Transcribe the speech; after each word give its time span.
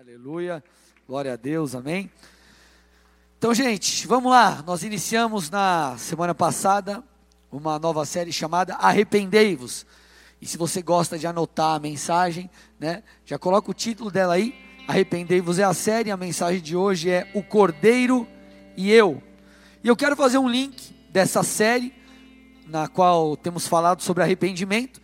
aleluia. 0.00 0.64
Glória 1.06 1.34
a 1.34 1.36
Deus, 1.36 1.74
amém. 1.74 2.10
Então, 3.36 3.52
gente, 3.52 4.06
vamos 4.06 4.32
lá. 4.32 4.64
Nós 4.66 4.82
iniciamos 4.82 5.50
na 5.50 5.94
semana 5.98 6.34
passada 6.34 7.04
uma 7.52 7.78
nova 7.78 8.06
série 8.06 8.32
chamada 8.32 8.76
Arrependei-vos. 8.76 9.84
E 10.40 10.46
se 10.46 10.56
você 10.56 10.80
gosta 10.80 11.18
de 11.18 11.26
anotar 11.26 11.74
a 11.74 11.78
mensagem, 11.78 12.48
né, 12.78 13.02
já 13.26 13.38
coloca 13.38 13.70
o 13.70 13.74
título 13.74 14.10
dela 14.10 14.32
aí. 14.32 14.54
Arrependei-vos 14.88 15.58
é 15.58 15.64
a 15.64 15.74
série, 15.74 16.10
a 16.10 16.16
mensagem 16.16 16.62
de 16.62 16.74
hoje 16.74 17.10
é 17.10 17.30
O 17.34 17.42
Cordeiro 17.42 18.26
e 18.78 18.90
Eu. 18.90 19.22
E 19.84 19.88
eu 19.88 19.96
quero 19.96 20.16
fazer 20.16 20.38
um 20.38 20.48
link 20.48 20.94
dessa 21.10 21.42
série, 21.42 21.92
na 22.66 22.88
qual 22.88 23.36
temos 23.36 23.68
falado 23.68 24.00
sobre 24.00 24.22
arrependimento. 24.22 24.98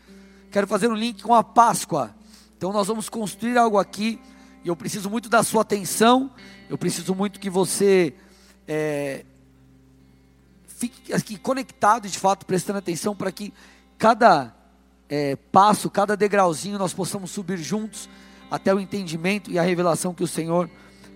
Quero 0.50 0.66
fazer 0.66 0.88
um 0.88 0.94
link 0.94 1.22
com 1.22 1.34
a 1.34 1.44
Páscoa. 1.44 2.14
Então 2.56 2.72
nós 2.72 2.86
vamos 2.86 3.10
construir 3.10 3.58
algo 3.58 3.76
aqui 3.76 4.18
e 4.66 4.68
eu 4.68 4.74
preciso 4.74 5.08
muito 5.08 5.28
da 5.28 5.44
sua 5.44 5.62
atenção, 5.62 6.28
eu 6.68 6.76
preciso 6.76 7.14
muito 7.14 7.38
que 7.38 7.48
você 7.48 8.12
é, 8.66 9.24
fique 10.66 11.12
aqui 11.12 11.38
conectado, 11.38 12.08
de 12.08 12.18
fato, 12.18 12.44
prestando 12.44 12.80
atenção 12.80 13.14
para 13.14 13.30
que 13.30 13.54
cada 13.96 14.52
é, 15.08 15.36
passo, 15.36 15.88
cada 15.88 16.16
degrauzinho 16.16 16.80
nós 16.80 16.93
possamos 16.93 17.30
subir 17.30 17.58
juntos 17.58 18.08
até 18.50 18.74
o 18.74 18.80
entendimento 18.80 19.52
e 19.52 19.57
a 19.57 19.62
revelação 19.62 20.12
que 20.12 20.24
o 20.24 20.26
Senhor 20.26 20.68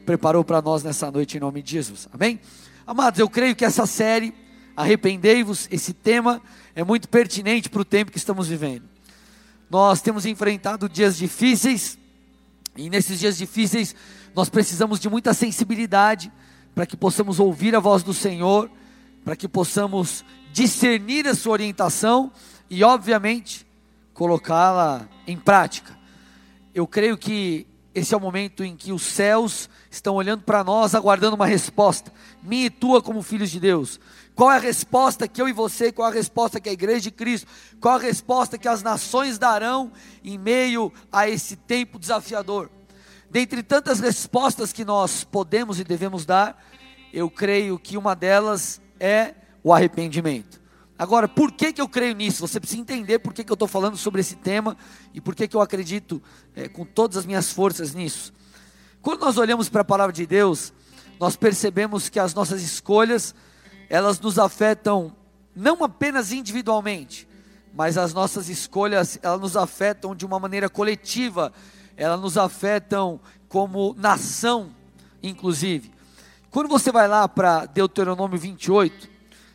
preparou 0.07 0.45
para 0.45 0.63
nós 0.63 0.85
nessa 0.85 1.11
noite, 1.11 1.37
em 1.37 1.41
nome 1.41 1.61
de 1.61 1.73
Jesus. 1.73 2.09
Amém? 2.13 2.39
Amados, 2.87 3.19
eu 3.19 3.29
creio 3.29 3.57
que 3.57 3.65
essa 3.65 3.85
série, 3.85 4.33
Arrependei-vos, 4.77 5.67
esse 5.73 5.93
tema 5.93 6.41
é 6.73 6.85
muito 6.85 7.09
pertinente 7.09 7.69
para 7.69 7.83
o 7.83 7.85
tempo 7.85 8.13
que 8.13 8.19
estamos 8.19 8.47
vivendo. 8.47 8.85
Nós 9.69 10.01
temos 10.01 10.25
enfrentado 10.25 10.89
dias 10.89 11.17
difíceis, 11.17 11.99
e 12.77 12.89
nesses 12.89 13.19
dias 13.19 13.37
difíceis, 13.37 13.95
nós 14.35 14.49
precisamos 14.49 15.01
de 15.01 15.09
muita 15.09 15.35
sensibilidade 15.35 16.33
para 16.75 16.87
que 16.87 16.97
possamos 16.97 17.41
ouvir 17.41 17.75
a 17.75 17.81
voz 17.81 18.03
do 18.03 18.15
Senhor, 18.15 18.71
para 19.25 19.37
que 19.37 19.49
possamos 19.49 20.25
discernir 20.53 21.27
a 21.27 21.35
sua 21.35 21.53
orientação 21.53 22.33
e, 22.69 22.83
obviamente, 22.85 23.67
colocá-la 24.15 25.09
em 25.27 25.37
prática. 25.37 25.99
Eu 26.75 26.87
creio 26.87 27.19
que 27.19 27.67
esse 27.95 28.15
é 28.15 28.17
o 28.17 28.21
momento 28.21 28.63
em 28.63 28.77
que 28.77 28.93
os 28.93 29.03
céus 29.03 29.69
estão 29.91 30.15
olhando 30.15 30.43
para 30.43 30.63
nós, 30.63 30.95
aguardando 30.95 31.35
uma 31.35 31.47
resposta, 31.47 32.13
minha 32.43 32.67
e 32.67 32.71
tua, 32.71 33.03
como 33.03 33.21
filhos 33.21 33.51
de 33.51 33.59
Deus. 33.59 33.99
Qual 34.41 34.51
é 34.51 34.57
a 34.57 34.59
resposta 34.59 35.29
que 35.29 35.43
eu 35.43 35.51
e 35.51 35.53
você, 35.53 35.93
qual 35.93 36.09
é 36.09 36.13
a 36.13 36.15
resposta 36.15 36.59
que 36.59 36.71
a 36.71 36.73
igreja 36.73 37.03
de 37.03 37.11
Cristo, 37.11 37.47
qual 37.79 37.97
é 37.97 37.99
a 37.99 38.07
resposta 38.07 38.57
que 38.57 38.67
as 38.67 38.83
nações 38.83 39.37
darão 39.37 39.93
em 40.25 40.39
meio 40.39 40.91
a 41.13 41.29
esse 41.29 41.57
tempo 41.57 41.99
desafiador? 41.99 42.71
Dentre 43.31 43.63
tantas 43.63 44.01
respostas 44.01 44.73
que 44.73 44.83
nós 44.83 45.25
podemos 45.25 45.79
e 45.79 45.85
devemos 45.85 46.25
dar, 46.25 46.59
eu 47.13 47.29
creio 47.29 47.79
que 47.79 47.99
uma 47.99 48.17
delas 48.17 48.81
é 48.99 49.35
o 49.63 49.75
arrependimento. 49.75 50.59
Agora, 50.99 51.29
por 51.29 51.53
que, 51.53 51.71
que 51.71 51.83
eu 51.83 51.87
creio 51.87 52.15
nisso? 52.15 52.41
Você 52.49 52.59
precisa 52.59 52.81
entender 52.81 53.19
por 53.19 53.35
que, 53.35 53.45
que 53.45 53.53
eu 53.53 53.55
estou 53.57 53.69
falando 53.69 53.99
sobre 53.99 54.23
esse 54.23 54.37
tema 54.37 54.75
e 55.13 55.21
por 55.21 55.35
que, 55.35 55.47
que 55.47 55.55
eu 55.55 55.61
acredito 55.61 56.23
é, 56.57 56.67
com 56.67 56.87
todas 56.87 57.19
as 57.19 57.27
minhas 57.27 57.53
forças 57.53 57.93
nisso. 57.93 58.33
Quando 59.03 59.21
nós 59.21 59.37
olhamos 59.37 59.69
para 59.69 59.83
a 59.83 59.85
palavra 59.85 60.15
de 60.15 60.25
Deus, 60.25 60.73
nós 61.21 61.37
percebemos 61.37 62.09
que 62.09 62.19
as 62.19 62.33
nossas 62.33 62.63
escolhas 62.63 63.35
elas 63.91 64.21
nos 64.21 64.39
afetam 64.39 65.13
não 65.55 65.83
apenas 65.83 66.31
individualmente, 66.31 67.29
mas 67.75 67.99
as 67.99 68.15
nossas 68.15 68.49
escolhas, 68.49 69.19
elas 69.21 69.41
nos 69.41 69.57
afetam 69.57 70.15
de 70.15 70.25
uma 70.25 70.39
maneira 70.39 70.71
coletiva, 70.71 71.53
elas 71.97 72.21
nos 72.21 72.39
afetam 72.39 73.21
como 73.49 73.95
nação, 73.99 74.71
inclusive. 75.21 75.91
Quando 76.51 76.69
você 76.69 76.93
vai 76.93 77.09
lá 77.09 77.29
para 77.29 77.67
Deuteronômio 77.67 78.39
28, 78.39 79.09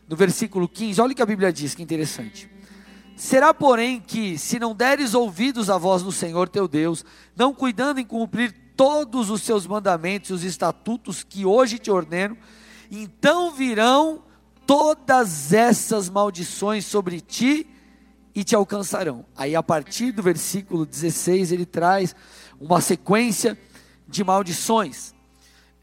no 0.08 0.17
versículo 0.17 0.67
15, 0.67 0.99
olha 0.99 1.14
o 1.14 1.16
que 1.16 1.22
a 1.22 1.25
Bíblia 1.25 1.52
diz, 1.52 1.73
que 1.73 1.81
interessante. 1.81 2.49
Será, 3.15 3.54
porém, 3.54 4.02
que 4.02 4.37
se 4.37 4.60
não 4.60 4.76
deres 4.76 5.14
ouvidos 5.14 5.70
à 5.70 5.77
voz 5.77 6.04
do 6.04 6.11
Senhor 6.11 6.49
teu 6.49 6.67
Deus, 6.67 7.05
não 7.36 7.54
cuidando 7.54 7.99
em 7.99 8.05
cumprir 8.05 8.54
todos 8.76 9.30
os 9.30 9.42
seus 9.42 9.65
mandamentos 9.65 10.30
e 10.30 10.33
os 10.33 10.43
estatutos 10.43 11.23
que 11.23 11.45
hoje 11.45 11.80
te 11.80 11.89
ordeno, 11.89 12.37
então 12.92 13.52
virão 13.52 14.23
todas 14.66 15.54
essas 15.54 16.10
maldições 16.10 16.86
sobre 16.86 17.22
ti 17.22 17.68
e 18.34 18.44
te 18.44 18.56
alcançarão. 18.56 19.26
Aí 19.36 19.56
a 19.56 19.64
partir 19.64 20.12
do 20.12 20.22
versículo 20.22 20.86
16 20.86 21.52
ele 21.52 21.66
traz 21.66 22.16
uma 22.60 22.82
sequência 22.82 23.58
de 24.08 24.23
maldições. 24.23 25.14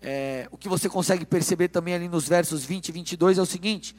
É, 0.01 0.49
o 0.51 0.59
que 0.59 0.69
você 0.69 0.89
consegue 0.89 1.25
perceber 1.25 1.69
também 1.69 1.95
ali 1.95 2.09
nos 2.09 2.29
versos 2.29 2.65
20 2.65 2.89
e 2.89 2.93
22 2.93 3.39
é 3.39 3.43
o 3.43 3.47
seguinte, 3.47 3.95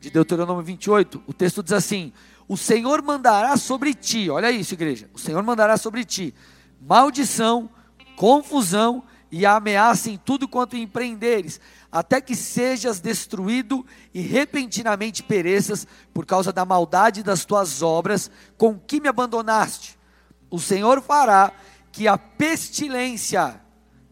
de 0.00 0.10
Deuteronômio 0.10 0.62
28, 0.62 1.22
o 1.26 1.32
texto 1.32 1.62
diz 1.62 1.72
assim: 1.72 2.12
O 2.48 2.56
Senhor 2.56 3.02
mandará 3.02 3.56
sobre 3.56 3.94
ti, 3.94 4.30
olha 4.30 4.50
isso, 4.50 4.74
igreja, 4.74 5.08
o 5.12 5.18
Senhor 5.18 5.42
mandará 5.42 5.76
sobre 5.76 6.04
ti 6.04 6.34
maldição, 6.80 7.70
confusão 8.16 9.02
e 9.36 9.44
ameaça 9.44 10.10
em 10.10 10.16
tudo 10.16 10.46
quanto 10.46 10.76
empreenderes, 10.76 11.60
até 11.90 12.20
que 12.20 12.36
sejas 12.36 13.00
destruído 13.00 13.84
e 14.14 14.20
repentinamente 14.20 15.24
pereças 15.24 15.88
por 16.12 16.24
causa 16.24 16.52
da 16.52 16.64
maldade 16.64 17.20
das 17.20 17.44
tuas 17.44 17.82
obras 17.82 18.30
com 18.56 18.78
que 18.78 19.00
me 19.00 19.08
abandonaste. 19.08 19.98
O 20.48 20.60
Senhor 20.60 21.02
fará 21.02 21.52
que 21.90 22.06
a 22.06 22.16
pestilência 22.16 23.60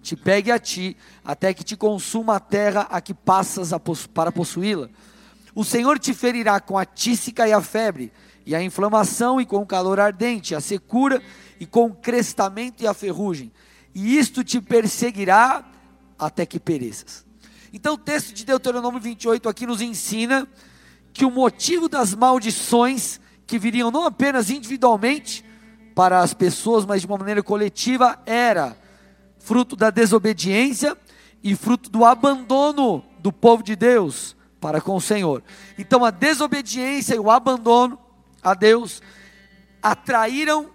te 0.02 0.16
pegue 0.16 0.50
a 0.50 0.58
ti, 0.58 0.96
até 1.24 1.54
que 1.54 1.62
te 1.62 1.76
consuma 1.76 2.34
a 2.34 2.40
terra 2.40 2.88
a 2.90 3.00
que 3.00 3.14
passas 3.14 3.72
a 3.72 3.78
para 4.12 4.32
possuí-la. 4.32 4.90
O 5.54 5.62
Senhor 5.62 6.00
te 6.00 6.12
ferirá 6.12 6.58
com 6.58 6.76
a 6.76 6.84
tísica 6.84 7.46
e 7.46 7.52
a 7.52 7.60
febre, 7.60 8.12
e 8.44 8.56
a 8.56 8.62
inflamação 8.62 9.40
e 9.40 9.46
com 9.46 9.58
o 9.58 9.66
calor 9.66 10.00
ardente, 10.00 10.52
a 10.52 10.60
secura 10.60 11.22
e 11.60 11.64
com 11.64 11.86
o 11.86 11.94
crestamento 11.94 12.82
e 12.82 12.88
a 12.88 12.92
ferrugem. 12.92 13.52
E 13.94 14.18
isto 14.18 14.42
te 14.42 14.60
perseguirá 14.60 15.64
até 16.18 16.46
que 16.46 16.58
pereças. 16.58 17.26
Então 17.72 17.94
o 17.94 17.98
texto 17.98 18.32
de 18.32 18.44
Deuteronômio 18.44 19.00
28 19.00 19.48
aqui 19.48 19.66
nos 19.66 19.80
ensina 19.80 20.46
que 21.12 21.24
o 21.24 21.30
motivo 21.30 21.88
das 21.88 22.14
maldições 22.14 23.20
que 23.46 23.58
viriam 23.58 23.90
não 23.90 24.04
apenas 24.04 24.50
individualmente 24.50 25.44
para 25.94 26.20
as 26.20 26.32
pessoas, 26.32 26.86
mas 26.86 27.02
de 27.02 27.06
uma 27.06 27.18
maneira 27.18 27.42
coletiva, 27.42 28.18
era 28.24 28.76
fruto 29.38 29.76
da 29.76 29.90
desobediência 29.90 30.96
e 31.42 31.54
fruto 31.54 31.90
do 31.90 32.04
abandono 32.04 33.04
do 33.18 33.32
povo 33.32 33.62
de 33.62 33.76
Deus 33.76 34.36
para 34.60 34.80
com 34.80 34.96
o 34.96 35.00
Senhor. 35.00 35.42
Então 35.76 36.04
a 36.04 36.10
desobediência 36.10 37.14
e 37.14 37.18
o 37.18 37.30
abandono 37.30 37.98
a 38.42 38.54
Deus 38.54 39.02
atraíram 39.82 40.70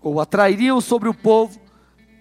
ou 0.00 0.20
atrairiam 0.20 0.80
sobre 0.80 1.08
o 1.08 1.14
povo 1.14 1.60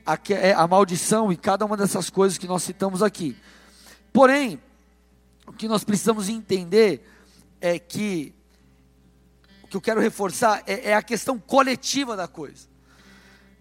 a, 0.07 0.17
é, 0.33 0.53
a 0.53 0.65
maldição 0.65 1.33
e 1.33 1.35
cada 1.35 1.65
uma 1.65 1.75
dessas 1.75 2.09
coisas 2.09 2.37
que 2.37 2.47
nós 2.47 2.63
citamos 2.63 3.03
aqui. 3.03 3.35
Porém, 4.13 4.57
o 5.45 5.51
que 5.51 5.67
nós 5.67 5.83
precisamos 5.83 6.29
entender 6.29 7.05
é 7.59 7.77
que 7.77 8.33
o 9.63 9.67
que 9.67 9.75
eu 9.75 9.81
quero 9.81 9.99
reforçar 9.99 10.63
é, 10.65 10.91
é 10.91 10.93
a 10.95 11.01
questão 11.01 11.37
coletiva 11.37 12.15
da 12.15 12.25
coisa. 12.25 12.69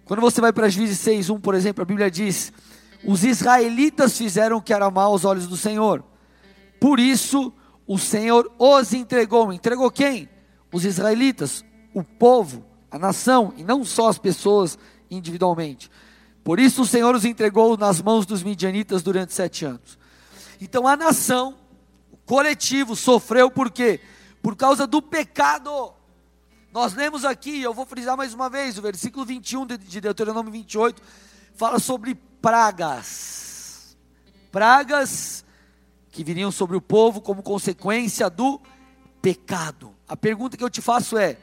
Quando 0.05 0.21
você 0.21 0.41
vai 0.41 0.53
para 0.53 0.69
Juízes 0.69 0.99
6:1, 1.01 1.41
por 1.41 1.53
exemplo, 1.57 1.83
a 1.83 1.85
Bíblia 1.85 2.09
diz: 2.09 2.53
Os 3.05 3.25
israelitas 3.25 4.17
fizeram 4.17 4.59
o 4.59 4.63
que 4.63 4.73
era 4.73 4.89
mal 4.89 5.11
aos 5.11 5.25
olhos 5.25 5.49
do 5.49 5.57
Senhor. 5.57 6.05
Por 6.81 7.01
isso, 7.01 7.53
o 7.89 7.99
Senhor 7.99 8.53
os 8.57 8.93
entregou. 8.93 9.53
Entregou 9.53 9.91
quem? 9.91 10.29
Os 10.73 10.85
israelitas, 10.85 11.65
o 11.93 12.05
povo, 12.05 12.65
a 12.89 12.99
nação, 12.99 13.53
e 13.57 13.65
não 13.65 13.85
só 13.85 14.09
as 14.09 14.19
pessoas 14.19 14.79
individualmente. 15.11 15.91
Por 16.47 16.61
isso, 16.61 16.83
o 16.83 16.87
Senhor 16.87 17.13
os 17.13 17.25
entregou 17.25 17.77
nas 17.77 18.01
mãos 18.01 18.25
dos 18.25 18.41
midianitas 18.41 19.03
durante 19.03 19.33
sete 19.33 19.65
anos. 19.65 19.99
Então 20.61 20.87
a 20.87 20.97
nação, 20.97 21.57
o 22.09 22.17
coletivo, 22.19 22.95
sofreu 22.95 23.51
por 23.51 23.69
quê? 23.69 23.99
Por 24.41 24.55
causa 24.55 24.87
do 24.87 25.03
pecado. 25.03 25.93
Nós 26.73 26.95
lemos 26.95 27.25
aqui, 27.25 27.61
eu 27.61 27.75
vou 27.75 27.85
frisar 27.85 28.17
mais 28.17 28.33
uma 28.33 28.49
vez, 28.49 28.79
o 28.79 28.83
versículo 28.83 29.27
21 29.27 29.67
de 29.67 30.01
Deuteronômio 30.01 30.53
28 30.53 31.03
fala 31.57 31.81
sobre 31.81 32.15
pragas. 32.41 33.97
Pragas 34.53 35.45
que 36.13 36.23
viriam 36.23 36.53
sobre 36.53 36.77
o 36.77 36.81
povo 36.81 37.21
como 37.21 37.43
consequência 37.43 38.31
do 38.31 38.61
pecado. 39.21 39.93
A 40.07 40.17
pergunta 40.17 40.57
que 40.57 40.63
eu 40.63 40.71
te 40.71 40.81
faço 40.81 41.19
é: 41.19 41.39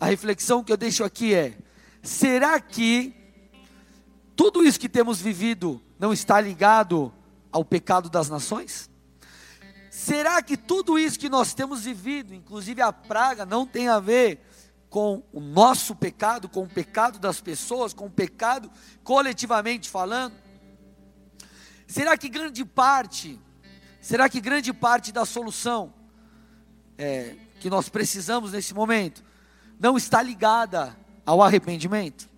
a 0.00 0.06
reflexão 0.06 0.64
que 0.64 0.72
eu 0.72 0.76
deixo 0.76 1.04
aqui 1.04 1.32
é: 1.32 1.56
será 2.02 2.58
que 2.58 3.21
tudo 4.34 4.62
isso 4.64 4.80
que 4.80 4.88
temos 4.88 5.20
vivido 5.20 5.80
não 5.98 6.12
está 6.12 6.40
ligado 6.40 7.12
ao 7.50 7.64
pecado 7.64 8.08
das 8.08 8.28
nações? 8.28 8.90
Será 9.90 10.42
que 10.42 10.56
tudo 10.56 10.98
isso 10.98 11.18
que 11.18 11.28
nós 11.28 11.52
temos 11.52 11.84
vivido, 11.84 12.34
inclusive 12.34 12.80
a 12.80 12.92
praga, 12.92 13.44
não 13.44 13.66
tem 13.66 13.88
a 13.88 14.00
ver 14.00 14.40
com 14.88 15.22
o 15.32 15.40
nosso 15.40 15.94
pecado, 15.94 16.48
com 16.48 16.62
o 16.62 16.68
pecado 16.68 17.18
das 17.18 17.40
pessoas, 17.40 17.92
com 17.92 18.06
o 18.06 18.10
pecado 18.10 18.70
coletivamente 19.04 19.90
falando? 19.90 20.34
Será 21.86 22.16
que 22.16 22.28
grande 22.28 22.64
parte, 22.64 23.38
será 24.00 24.30
que 24.30 24.40
grande 24.40 24.72
parte 24.72 25.12
da 25.12 25.26
solução 25.26 25.92
é, 26.96 27.36
que 27.60 27.68
nós 27.68 27.90
precisamos 27.90 28.52
nesse 28.52 28.72
momento 28.72 29.22
não 29.78 29.96
está 29.98 30.22
ligada 30.22 30.96
ao 31.26 31.42
arrependimento? 31.42 32.31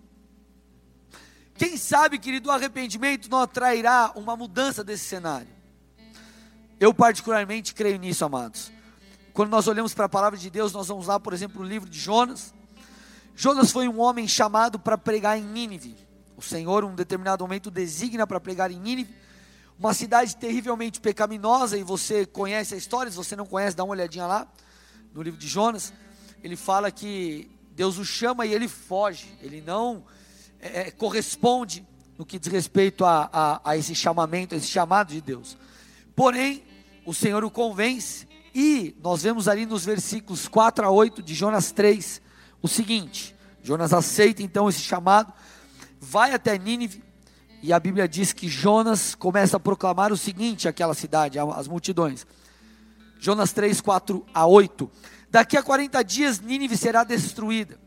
Quem 1.57 1.77
sabe, 1.77 2.19
querido, 2.19 2.49
o 2.49 2.53
arrependimento 2.53 3.31
não 3.31 3.41
atrairá 3.41 4.13
uma 4.17 4.37
mudança 4.37 4.83
desse 4.83 5.05
cenário? 5.05 5.49
Eu, 6.81 6.93
particularmente, 6.93 7.75
creio 7.75 7.97
nisso, 7.97 8.25
amados. 8.25 8.73
Quando 9.33 9.51
nós 9.51 9.69
olhamos 9.69 9.95
para 9.95 10.07
a 10.07 10.09
palavra 10.09 10.39
de 10.39 10.51
Deus, 10.51 10.73
nós 10.73 10.89
vamos 10.89 11.07
lá, 11.07 11.21
por 11.21 11.33
exemplo, 11.33 11.63
o 11.63 11.65
livro 11.65 11.89
de 11.89 11.99
Jonas. 11.99 12.53
Jonas 13.37 13.71
foi 13.71 13.89
um 13.89 14.01
homem 14.01 14.27
chamado 14.27 14.79
para 14.79 14.99
pregar 14.99 15.39
em 15.39 15.43
Nínive. 15.43 15.97
O 16.37 16.43
Senhor, 16.43 16.83
em 16.83 16.87
um 16.87 16.95
determinado 16.95 17.45
momento, 17.45 17.71
designa 17.71 18.27
para 18.27 18.41
pregar 18.41 18.73
em 18.73 18.79
Nínive, 18.79 19.15
uma 19.79 19.95
cidade 19.95 20.37
terrivelmente 20.37 21.01
pecaminosa, 21.01 21.79
e 21.79 21.85
você 21.85 22.27
conhece 22.27 22.75
a 22.75 22.77
história, 22.77 23.11
se 23.11 23.17
você 23.17 23.37
não 23.37 23.47
conhece, 23.47 23.77
dá 23.77 23.85
uma 23.85 23.93
olhadinha 23.93 24.27
lá, 24.27 24.49
no 25.13 25.23
livro 25.23 25.39
de 25.39 25.47
Jonas. 25.47 25.93
Ele 26.43 26.57
fala 26.57 26.91
que 26.91 27.49
Deus 27.71 27.97
o 27.97 28.05
chama 28.05 28.45
e 28.45 28.53
ele 28.53 28.67
foge, 28.67 29.37
ele 29.41 29.61
não 29.61 30.05
é, 30.65 30.81
é, 30.81 30.91
corresponde 30.91 31.87
no 32.17 32.25
que 32.25 32.39
diz 32.39 32.51
respeito 32.51 33.05
a, 33.05 33.29
a, 33.31 33.71
a 33.71 33.77
esse 33.77 33.95
chamamento, 33.95 34.55
a 34.55 34.59
esse 34.59 34.67
chamado 34.67 35.09
de 35.09 35.21
Deus. 35.21 35.59
Porém, 36.17 36.65
o 37.05 37.13
Senhor 37.13 37.45
o 37.45 37.51
convence, 37.51 38.27
e 38.55 38.97
nós 39.03 39.23
vemos 39.23 39.47
ali 39.47 39.67
nos 39.67 39.85
versículos 39.85 40.49
4 40.49 40.87
a 40.87 40.91
8 40.91 41.23
de 41.23 41.35
Jonas 41.35 41.71
3 41.71 42.23
o 42.63 42.69
seguinte: 42.69 43.37
Jonas 43.63 43.93
aceita 43.93 44.43
então 44.43 44.67
esse 44.67 44.81
chamado, 44.81 45.31
vai 46.01 46.33
até 46.33 46.57
Nínive, 46.57 47.05
e 47.63 47.71
a 47.71 47.79
Bíblia 47.79 48.09
diz 48.09 48.33
que 48.33 48.49
Jonas 48.49 49.15
começa 49.15 49.59
a 49.59 49.61
proclamar 49.61 50.13
o 50.13 50.17
seguinte 50.17 50.67
àquela 50.67 50.95
cidade, 50.95 51.39
às 51.39 51.69
multidões. 51.69 52.27
Jonas 53.21 53.53
3, 53.53 53.83
4 53.83 54.25
a 54.33 54.47
8. 54.47 54.91
Daqui 55.31 55.59
a 55.59 55.63
40 55.63 56.03
dias 56.03 56.41
Nínive 56.41 56.77
será 56.77 57.05
destruída. 57.05 57.84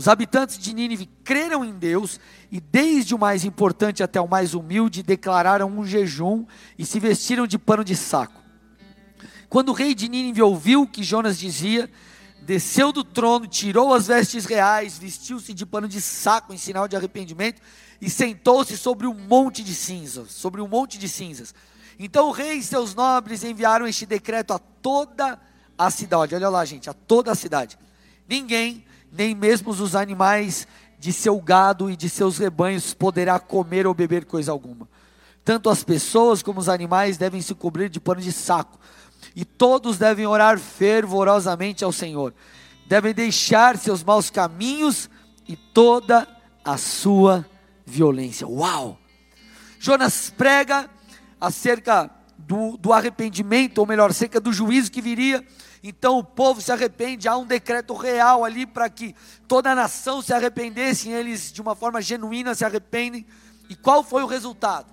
Os 0.00 0.08
habitantes 0.08 0.56
de 0.56 0.72
Nínive 0.72 1.10
creram 1.22 1.62
em 1.62 1.74
Deus 1.74 2.18
e, 2.50 2.58
desde 2.58 3.14
o 3.14 3.18
mais 3.18 3.44
importante 3.44 4.02
até 4.02 4.18
o 4.18 4.26
mais 4.26 4.54
humilde, 4.54 5.02
declararam 5.02 5.68
um 5.68 5.84
jejum 5.84 6.46
e 6.78 6.86
se 6.86 6.98
vestiram 6.98 7.46
de 7.46 7.58
pano 7.58 7.84
de 7.84 7.94
saco. 7.94 8.40
Quando 9.50 9.68
o 9.68 9.72
rei 9.74 9.94
de 9.94 10.08
Nínive 10.08 10.40
ouviu 10.40 10.80
o 10.80 10.86
que 10.86 11.02
Jonas 11.02 11.38
dizia, 11.38 11.90
desceu 12.40 12.92
do 12.92 13.04
trono, 13.04 13.46
tirou 13.46 13.92
as 13.92 14.06
vestes 14.06 14.46
reais, 14.46 14.96
vestiu-se 14.96 15.52
de 15.52 15.66
pano 15.66 15.86
de 15.86 16.00
saco 16.00 16.54
em 16.54 16.56
sinal 16.56 16.88
de 16.88 16.96
arrependimento 16.96 17.60
e 18.00 18.08
sentou-se 18.08 18.78
sobre 18.78 19.06
um 19.06 19.12
monte 19.12 19.62
de 19.62 19.74
cinzas, 19.74 20.30
sobre 20.30 20.62
um 20.62 20.66
monte 20.66 20.96
de 20.96 21.10
cinzas. 21.10 21.54
Então 21.98 22.28
o 22.28 22.32
rei 22.32 22.54
e 22.54 22.62
seus 22.62 22.94
nobres 22.94 23.44
enviaram 23.44 23.86
este 23.86 24.06
decreto 24.06 24.54
a 24.54 24.58
toda 24.58 25.38
a 25.76 25.90
cidade. 25.90 26.34
Olha 26.34 26.48
lá, 26.48 26.64
gente, 26.64 26.88
a 26.88 26.94
toda 26.94 27.32
a 27.32 27.34
cidade. 27.34 27.78
Ninguém 28.26 28.86
nem 29.12 29.34
mesmo 29.34 29.70
os 29.70 29.94
animais 29.94 30.66
de 30.98 31.12
seu 31.12 31.40
gado 31.40 31.90
e 31.90 31.96
de 31.96 32.08
seus 32.08 32.38
rebanhos 32.38 32.92
poderá 32.92 33.38
comer 33.38 33.86
ou 33.86 33.94
beber 33.94 34.24
coisa 34.24 34.52
alguma. 34.52 34.88
Tanto 35.44 35.70
as 35.70 35.82
pessoas 35.82 36.42
como 36.42 36.60
os 36.60 36.68
animais 36.68 37.16
devem 37.16 37.40
se 37.40 37.54
cobrir 37.54 37.88
de 37.88 37.98
pano 37.98 38.20
de 38.20 38.30
saco, 38.30 38.78
e 39.34 39.44
todos 39.44 39.98
devem 39.98 40.26
orar 40.26 40.58
fervorosamente 40.58 41.84
ao 41.84 41.92
Senhor. 41.92 42.34
Devem 42.86 43.14
deixar 43.14 43.76
seus 43.78 44.02
maus 44.02 44.30
caminhos 44.30 45.08
e 45.48 45.56
toda 45.56 46.26
a 46.64 46.76
sua 46.76 47.46
violência. 47.86 48.46
Uau! 48.46 48.98
Jonas 49.78 50.30
prega 50.30 50.90
acerca 51.40 52.10
do, 52.36 52.76
do 52.76 52.92
arrependimento, 52.92 53.78
ou 53.78 53.86
melhor, 53.86 54.10
acerca 54.10 54.40
do 54.40 54.52
juízo 54.52 54.90
que 54.90 55.00
viria 55.00 55.44
então 55.82 56.18
o 56.18 56.24
povo 56.24 56.60
se 56.60 56.70
arrepende, 56.70 57.26
há 57.26 57.36
um 57.36 57.46
decreto 57.46 57.94
real 57.94 58.44
ali 58.44 58.66
para 58.66 58.90
que 58.90 59.14
toda 59.48 59.72
a 59.72 59.74
nação 59.74 60.20
se 60.20 60.32
arrependesse, 60.32 61.08
e 61.08 61.12
eles 61.12 61.50
de 61.50 61.62
uma 61.62 61.74
forma 61.74 62.02
genuína 62.02 62.54
se 62.54 62.64
arrependem. 62.64 63.26
E 63.68 63.74
qual 63.74 64.02
foi 64.02 64.22
o 64.22 64.26
resultado? 64.26 64.92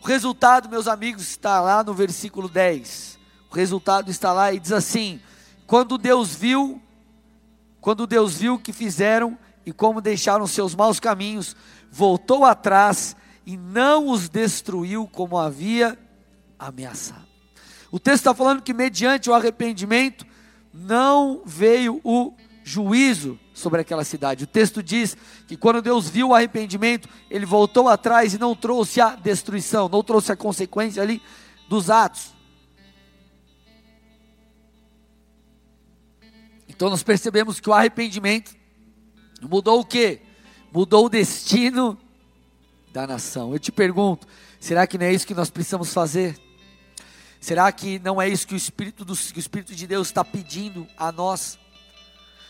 O 0.00 0.06
resultado, 0.06 0.68
meus 0.68 0.86
amigos, 0.86 1.22
está 1.22 1.60
lá 1.60 1.82
no 1.82 1.94
versículo 1.94 2.48
10. 2.48 3.18
O 3.50 3.54
resultado 3.54 4.10
está 4.10 4.32
lá 4.32 4.52
e 4.52 4.60
diz 4.60 4.72
assim: 4.72 5.20
quando 5.66 5.98
Deus 5.98 6.34
viu, 6.34 6.80
quando 7.80 8.06
Deus 8.06 8.36
viu 8.36 8.54
o 8.54 8.58
que 8.58 8.72
fizeram 8.72 9.36
e 9.66 9.72
como 9.72 10.00
deixaram 10.00 10.46
seus 10.46 10.74
maus 10.74 11.00
caminhos, 11.00 11.56
voltou 11.90 12.44
atrás 12.44 13.16
e 13.44 13.56
não 13.56 14.08
os 14.08 14.28
destruiu 14.28 15.08
como 15.08 15.38
havia 15.38 15.98
ameaçado. 16.58 17.31
O 17.92 18.00
texto 18.00 18.20
está 18.20 18.34
falando 18.34 18.62
que, 18.62 18.72
mediante 18.72 19.28
o 19.28 19.34
arrependimento, 19.34 20.26
não 20.72 21.42
veio 21.44 22.00
o 22.02 22.34
juízo 22.64 23.38
sobre 23.52 23.82
aquela 23.82 24.02
cidade. 24.02 24.44
O 24.44 24.46
texto 24.46 24.82
diz 24.82 25.14
que 25.46 25.58
quando 25.58 25.82
Deus 25.82 26.08
viu 26.08 26.28
o 26.28 26.34
arrependimento, 26.34 27.06
ele 27.30 27.44
voltou 27.44 27.88
atrás 27.88 28.32
e 28.32 28.38
não 28.38 28.56
trouxe 28.56 28.98
a 28.98 29.14
destruição, 29.14 29.90
não 29.90 30.02
trouxe 30.02 30.32
a 30.32 30.36
consequência 30.36 31.02
ali 31.02 31.20
dos 31.68 31.90
atos. 31.90 32.32
Então 36.66 36.88
nós 36.88 37.02
percebemos 37.02 37.60
que 37.60 37.68
o 37.68 37.74
arrependimento 37.74 38.56
mudou 39.42 39.80
o 39.80 39.84
que? 39.84 40.20
Mudou 40.72 41.04
o 41.04 41.10
destino 41.10 41.98
da 42.90 43.06
nação. 43.06 43.52
Eu 43.52 43.58
te 43.58 43.70
pergunto, 43.70 44.26
será 44.58 44.86
que 44.86 44.96
não 44.96 45.04
é 45.04 45.12
isso 45.12 45.26
que 45.26 45.34
nós 45.34 45.50
precisamos 45.50 45.92
fazer? 45.92 46.40
Será 47.42 47.72
que 47.72 47.98
não 47.98 48.22
é 48.22 48.28
isso 48.28 48.46
que 48.46 48.54
o 48.54 48.56
Espírito, 48.56 49.04
do, 49.04 49.16
que 49.16 49.36
o 49.36 49.40
Espírito 49.40 49.74
de 49.74 49.84
Deus 49.84 50.06
está 50.06 50.24
pedindo 50.24 50.86
a 50.96 51.10
nós? 51.10 51.58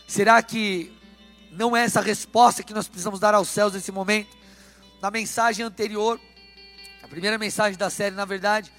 Será 0.07 0.39
que 0.43 0.95
não 1.51 1.75
é 1.75 1.83
essa 1.83 1.99
resposta 1.99 2.61
que 2.61 2.75
nós 2.75 2.87
precisamos 2.87 3.19
dar 3.19 3.33
aos 3.33 3.49
céus 3.49 3.73
nesse 3.73 3.91
momento? 3.91 4.37
Na 5.01 5.09
mensagem 5.09 5.65
anterior, 5.65 6.21
a 7.01 7.07
primeira 7.07 7.39
mensagem 7.39 7.75
da 7.75 7.89
série, 7.89 8.13
na 8.13 8.23
verdade, 8.23 8.71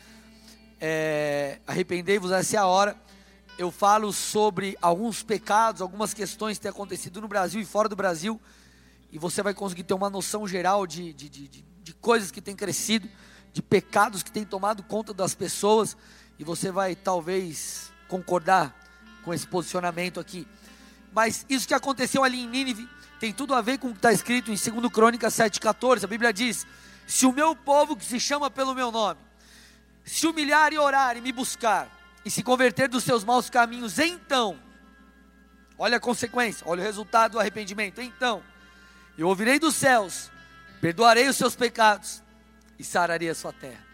é, 0.81 1.59
arrependei-vos, 1.67 2.31
essa 2.31 2.55
é 2.55 2.61
a 2.61 2.67
hora. 2.67 2.97
Eu 3.59 3.73
falo 3.73 4.13
sobre 4.13 4.79
alguns 4.81 5.25
pecados, 5.25 5.83
algumas 5.83 6.15
questões 6.15 6.59
que 6.59 6.63
têm 6.63 6.71
acontecido 6.71 7.21
no 7.21 7.27
Brasil 7.27 7.61
e 7.61 7.65
fora 7.65 7.89
do 7.89 7.97
Brasil, 7.97 8.41
e 9.11 9.19
você 9.19 9.43
vai 9.43 9.53
conseguir 9.53 9.83
ter 9.83 9.95
uma 9.95 10.09
noção 10.09 10.47
geral 10.47 10.87
de, 10.87 11.13
de, 11.13 11.29
de, 11.29 11.49
de 11.49 11.95
coisas 11.95 12.31
que 12.31 12.41
têm 12.41 12.55
crescido 12.55 13.09
de 13.55 13.63
pecados 13.63 14.25
que 14.25 14.33
têm 14.33 14.45
tomado 14.45 14.83
conta 14.83 15.15
das 15.15 15.33
pessoas, 15.33 15.97
e 16.41 16.43
você 16.43 16.73
vai 16.73 16.97
talvez 16.97 17.93
concordar 18.09 18.75
com 19.23 19.33
esse 19.33 19.47
posicionamento 19.47 20.19
aqui. 20.19 20.45
Mas 21.13 21.47
isso 21.49 21.69
que 21.69 21.73
aconteceu 21.73 22.25
ali 22.25 22.43
em 22.43 22.49
Nínive 22.49 22.89
tem 23.21 23.33
tudo 23.33 23.55
a 23.55 23.63
ver 23.63 23.79
com 23.79 23.89
o 23.89 23.91
que 23.93 23.99
está 23.99 24.13
escrito 24.13 24.51
em 24.51 24.57
2 24.57 24.93
Crônicas 24.93 25.35
7,14. 25.35 26.03
A 26.03 26.09
Bíblia 26.09 26.33
diz: 26.33 26.67
Se 27.07 27.27
o 27.27 27.33
meu 27.33 27.55
povo 27.55 27.97
que 27.97 28.05
se 28.05 28.19
chama 28.19 28.51
pelo 28.51 28.75
meu 28.75 28.91
nome 28.91 29.21
se 30.05 30.27
humilhar 30.27 30.73
e 30.73 30.79
orar 30.79 31.17
e 31.17 31.21
me 31.21 31.31
buscar, 31.31 31.89
e 32.25 32.31
se 32.31 32.43
converter 32.43 32.89
dos 32.89 33.05
seus 33.05 33.23
maus 33.23 33.49
caminhos, 33.49 34.01
então, 34.01 34.59
olha 35.79 35.97
a 35.97 36.01
consequência, 36.01 36.67
olha 36.69 36.81
o 36.81 36.85
resultado 36.85 37.33
do 37.33 37.41
arrependimento. 37.41 38.03
Então, 38.03 38.43
eu 39.17 39.29
ouvirei 39.29 39.61
dos 39.61 39.77
céus, 39.77 40.29
perdoarei 40.81 41.29
os 41.29 41.37
seus 41.37 41.55
pecados 41.55 42.24
e 42.79 42.85
sararia 42.85 43.33
a 43.33 43.35
sua 43.35 43.53
terra. 43.53 43.85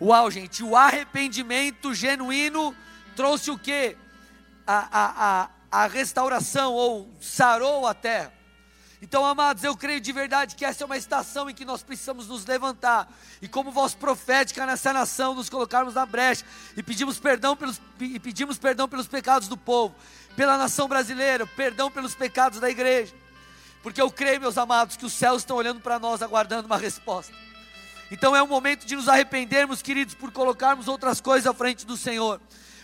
Uau, 0.00 0.30
gente, 0.30 0.62
o 0.64 0.76
arrependimento 0.76 1.94
genuíno 1.94 2.74
trouxe 3.14 3.50
o 3.50 3.58
que? 3.58 3.96
A, 4.66 4.88
a, 4.90 5.42
a, 5.42 5.84
a 5.84 5.86
restauração, 5.86 6.72
ou 6.72 7.10
sarou 7.20 7.86
a 7.86 7.94
terra. 7.94 8.32
Então, 9.00 9.26
amados, 9.26 9.64
eu 9.64 9.76
creio 9.76 10.00
de 10.00 10.12
verdade 10.12 10.54
que 10.54 10.64
essa 10.64 10.84
é 10.84 10.86
uma 10.86 10.96
estação 10.96 11.50
em 11.50 11.54
que 11.54 11.64
nós 11.64 11.82
precisamos 11.82 12.28
nos 12.28 12.46
levantar 12.46 13.12
e, 13.40 13.48
como 13.48 13.72
voz 13.72 13.94
profética 13.94 14.64
nessa 14.64 14.92
nação, 14.92 15.34
nos 15.34 15.48
colocarmos 15.48 15.94
na 15.94 16.06
brecha 16.06 16.44
e 16.76 16.84
pedimos 16.84 17.18
perdão 17.18 17.56
pelos, 17.56 17.80
e 17.98 18.20
pedimos 18.20 18.58
perdão 18.58 18.88
pelos 18.88 19.08
pecados 19.08 19.48
do 19.48 19.56
povo, 19.56 19.92
pela 20.36 20.56
nação 20.56 20.86
brasileira, 20.86 21.44
perdão 21.48 21.90
pelos 21.90 22.14
pecados 22.14 22.60
da 22.60 22.70
igreja, 22.70 23.12
porque 23.82 24.00
eu 24.00 24.08
creio, 24.08 24.40
meus 24.40 24.56
amados, 24.56 24.96
que 24.96 25.04
os 25.04 25.12
céus 25.12 25.42
estão 25.42 25.56
olhando 25.56 25.80
para 25.80 25.98
nós, 25.98 26.22
aguardando 26.22 26.66
uma 26.66 26.78
resposta. 26.78 27.34
Então 28.12 28.36
é 28.36 28.42
um 28.42 28.46
momento 28.46 28.84
de 28.84 28.94
nos 28.94 29.08
arrependermos, 29.08 29.80
queridos, 29.80 30.14
por 30.14 30.30
colocarmos 30.30 30.86
outras 30.86 31.18
coisas 31.18 31.46
à 31.46 31.54
frente 31.54 31.86
do 31.86 31.96
Senhor. 31.96 32.42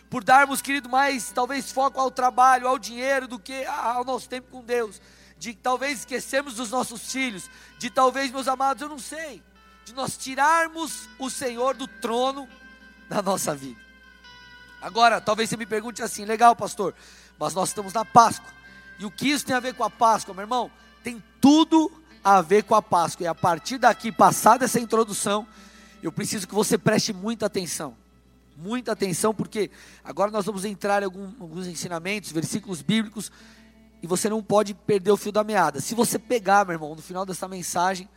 Por 0.09 0.25
darmos, 0.25 0.63
querido, 0.63 0.89
mais 0.89 1.31
talvez 1.31 1.71
foco 1.71 2.01
ao 2.01 2.11
trabalho, 2.11 2.67
ao 2.67 2.79
dinheiro, 2.79 3.29
do 3.29 3.39
que 3.39 3.67
ao 3.67 4.07
nosso 4.07 4.27
tempo 4.27 4.49
com 4.51 4.65
Deus. 4.65 5.03
De 5.37 5.53
talvez 5.53 5.99
esquecermos 5.99 6.55
dos 6.55 6.71
nossos 6.71 7.13
filhos. 7.13 7.51
De 7.79 7.91
talvez, 7.91 8.31
meus 8.31 8.49
amados, 8.49 8.81
eu 8.81 8.89
não 8.89 8.99
sei. 8.99 9.43
De 9.85 9.93
nós 9.93 10.17
tirarmos 10.17 11.07
o 11.19 11.29
Senhor 11.29 11.75
do 11.75 11.87
trono 11.87 12.49
da 13.07 13.21
nossa 13.21 13.55
vida. 13.55 13.79
Agora, 14.81 15.21
talvez 15.21 15.51
você 15.51 15.59
me 15.59 15.67
pergunte 15.67 16.03
assim: 16.03 16.25
legal, 16.25 16.57
pastor, 16.57 16.95
mas 17.39 17.53
nós 17.53 17.69
estamos 17.69 17.93
na 17.93 18.03
Páscoa. 18.03 18.49
E 18.99 19.05
o 19.05 19.11
que 19.11 19.29
isso 19.29 19.45
tem 19.45 19.55
a 19.55 19.61
ver 19.61 19.75
com 19.75 19.85
a 19.85 19.91
Páscoa, 19.91 20.33
meu 20.33 20.45
irmão? 20.45 20.71
Tem 21.05 21.23
tudo 21.39 21.93
a 22.23 22.41
ver 22.41 22.65
com 22.65 22.75
a 22.75 22.83
Páscoa. 22.83 23.25
E 23.25 23.27
a 23.27 23.35
partir 23.35 23.79
daqui, 23.79 24.11
passada 24.13 24.65
essa 24.65 24.81
introdução, 24.81 25.47
eu 26.03 26.13
preciso 26.13 26.47
que 26.47 26.55
você 26.55 26.79
preste 26.79 27.13
muita 27.13 27.47
atenção. 27.47 27.95
Muita 28.57 28.93
atenção, 28.93 29.33
porque 29.33 29.71
agora 30.03 30.31
nós 30.31 30.45
vamos 30.45 30.65
entrar 30.65 31.03
em 31.03 31.07
alguns 31.07 31.67
ensinamentos, 31.67 32.33
versículos 32.33 32.83
bíblicos, 32.83 33.31
e 34.03 34.07
você 34.07 34.29
não 34.29 34.43
pode 34.43 34.75
perder 34.75 35.13
o 35.13 35.17
fio 35.17 35.31
da 35.31 35.45
meada. 35.45 35.81
Se 35.81 35.95
você 35.95 36.19
pegar, 36.19 36.65
meu 36.65 36.75
irmão, 36.75 36.95
no 36.95 37.03
final 37.03 37.25
dessa 37.25 37.47
mensagem, 37.47 38.09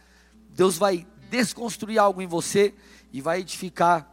Deus 0.49 0.77
vai 0.77 1.05
desconstruir 1.29 1.99
algo 1.99 2.21
em 2.21 2.27
você 2.27 2.73
e 3.13 3.21
vai 3.21 3.39
edificar 3.39 4.07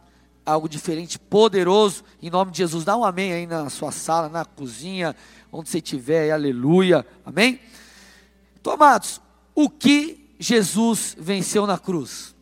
algo 0.45 0.67
diferente, 0.67 1.19
poderoso, 1.19 2.03
em 2.21 2.29
nome 2.29 2.51
de 2.51 2.57
Jesus. 2.59 2.83
Dá 2.83 2.97
um 2.97 3.03
amém 3.03 3.33
aí 3.33 3.45
na 3.45 3.69
sua 3.69 3.91
sala, 3.91 4.29
na 4.29 4.45
cozinha, 4.45 5.15
onde 5.51 5.69
você 5.69 5.77
estiver, 5.77 6.31
aleluia, 6.31 7.05
amém? 7.25 7.59
Tomados, 8.63 9.21
o 9.61 9.69
que 9.69 10.33
Jesus 10.39 11.17
venceu 11.19 11.67
na 11.67 11.77
cruz? 11.77 12.33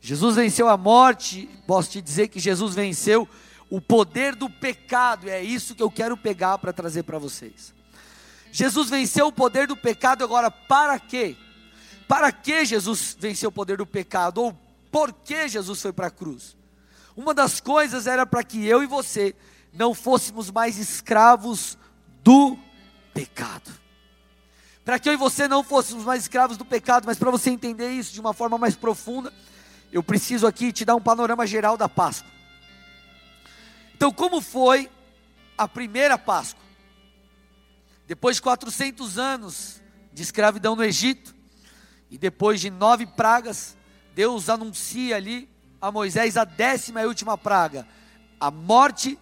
Jesus 0.00 0.36
venceu 0.36 0.70
a 0.70 0.76
morte, 0.78 1.46
posso 1.66 1.90
te 1.90 2.00
dizer 2.00 2.28
que 2.28 2.40
Jesus 2.40 2.74
venceu 2.74 3.28
o 3.68 3.78
poder 3.78 4.34
do 4.34 4.48
pecado, 4.48 5.28
é 5.28 5.42
isso 5.42 5.74
que 5.74 5.82
eu 5.82 5.90
quero 5.90 6.16
pegar 6.16 6.56
para 6.56 6.72
trazer 6.72 7.02
para 7.02 7.18
vocês. 7.18 7.74
Jesus 8.50 8.88
venceu 8.88 9.26
o 9.26 9.32
poder 9.32 9.66
do 9.66 9.76
pecado, 9.76 10.24
agora 10.24 10.50
para 10.50 10.98
quê? 10.98 11.36
Para 12.08 12.32
que 12.32 12.64
Jesus 12.64 13.14
venceu 13.20 13.50
o 13.50 13.52
poder 13.52 13.76
do 13.76 13.86
pecado? 13.86 14.38
Ou 14.38 14.58
por 14.90 15.12
que 15.12 15.48
Jesus 15.48 15.82
foi 15.82 15.92
para 15.92 16.06
a 16.06 16.10
cruz? 16.10 16.56
Uma 17.14 17.34
das 17.34 17.60
coisas 17.60 18.06
era 18.06 18.24
para 18.24 18.42
que 18.42 18.64
eu 18.64 18.82
e 18.82 18.86
você 18.86 19.36
não 19.74 19.92
fôssemos 19.92 20.50
mais 20.50 20.78
escravos 20.78 21.76
do 22.24 22.56
pecado. 23.12 23.81
Para 24.84 24.98
que 24.98 25.08
eu 25.08 25.12
e 25.12 25.16
você 25.16 25.46
não 25.46 25.62
fôssemos 25.62 26.04
mais 26.04 26.22
escravos 26.22 26.56
do 26.56 26.64
pecado, 26.64 27.06
mas 27.06 27.18
para 27.18 27.30
você 27.30 27.50
entender 27.50 27.90
isso 27.90 28.12
de 28.12 28.20
uma 28.20 28.32
forma 28.32 28.58
mais 28.58 28.74
profunda, 28.74 29.32
eu 29.92 30.02
preciso 30.02 30.46
aqui 30.46 30.72
te 30.72 30.84
dar 30.84 30.96
um 30.96 31.00
panorama 31.00 31.46
geral 31.46 31.76
da 31.76 31.88
Páscoa. 31.88 32.30
Então, 33.94 34.12
como 34.12 34.40
foi 34.40 34.90
a 35.56 35.68
primeira 35.68 36.18
Páscoa? 36.18 36.62
Depois 38.08 38.36
de 38.36 38.42
400 38.42 39.18
anos 39.18 39.80
de 40.12 40.22
escravidão 40.22 40.74
no 40.74 40.84
Egito, 40.84 41.34
e 42.10 42.18
depois 42.18 42.60
de 42.60 42.68
nove 42.68 43.06
pragas, 43.06 43.74
Deus 44.14 44.50
anuncia 44.50 45.16
ali 45.16 45.48
a 45.80 45.90
Moisés 45.90 46.36
a 46.36 46.44
décima 46.44 47.00
e 47.00 47.06
última 47.06 47.38
praga, 47.38 47.88
a 48.38 48.50
morte 48.50 49.18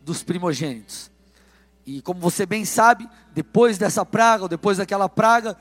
dos 0.00 0.22
primogênitos. 0.22 1.11
E 1.84 2.00
como 2.02 2.20
você 2.20 2.46
bem 2.46 2.64
sabe, 2.64 3.08
depois 3.32 3.78
dessa 3.78 4.04
praga, 4.04 4.44
ou 4.44 4.48
depois 4.48 4.78
daquela 4.78 5.08
praga, 5.08 5.56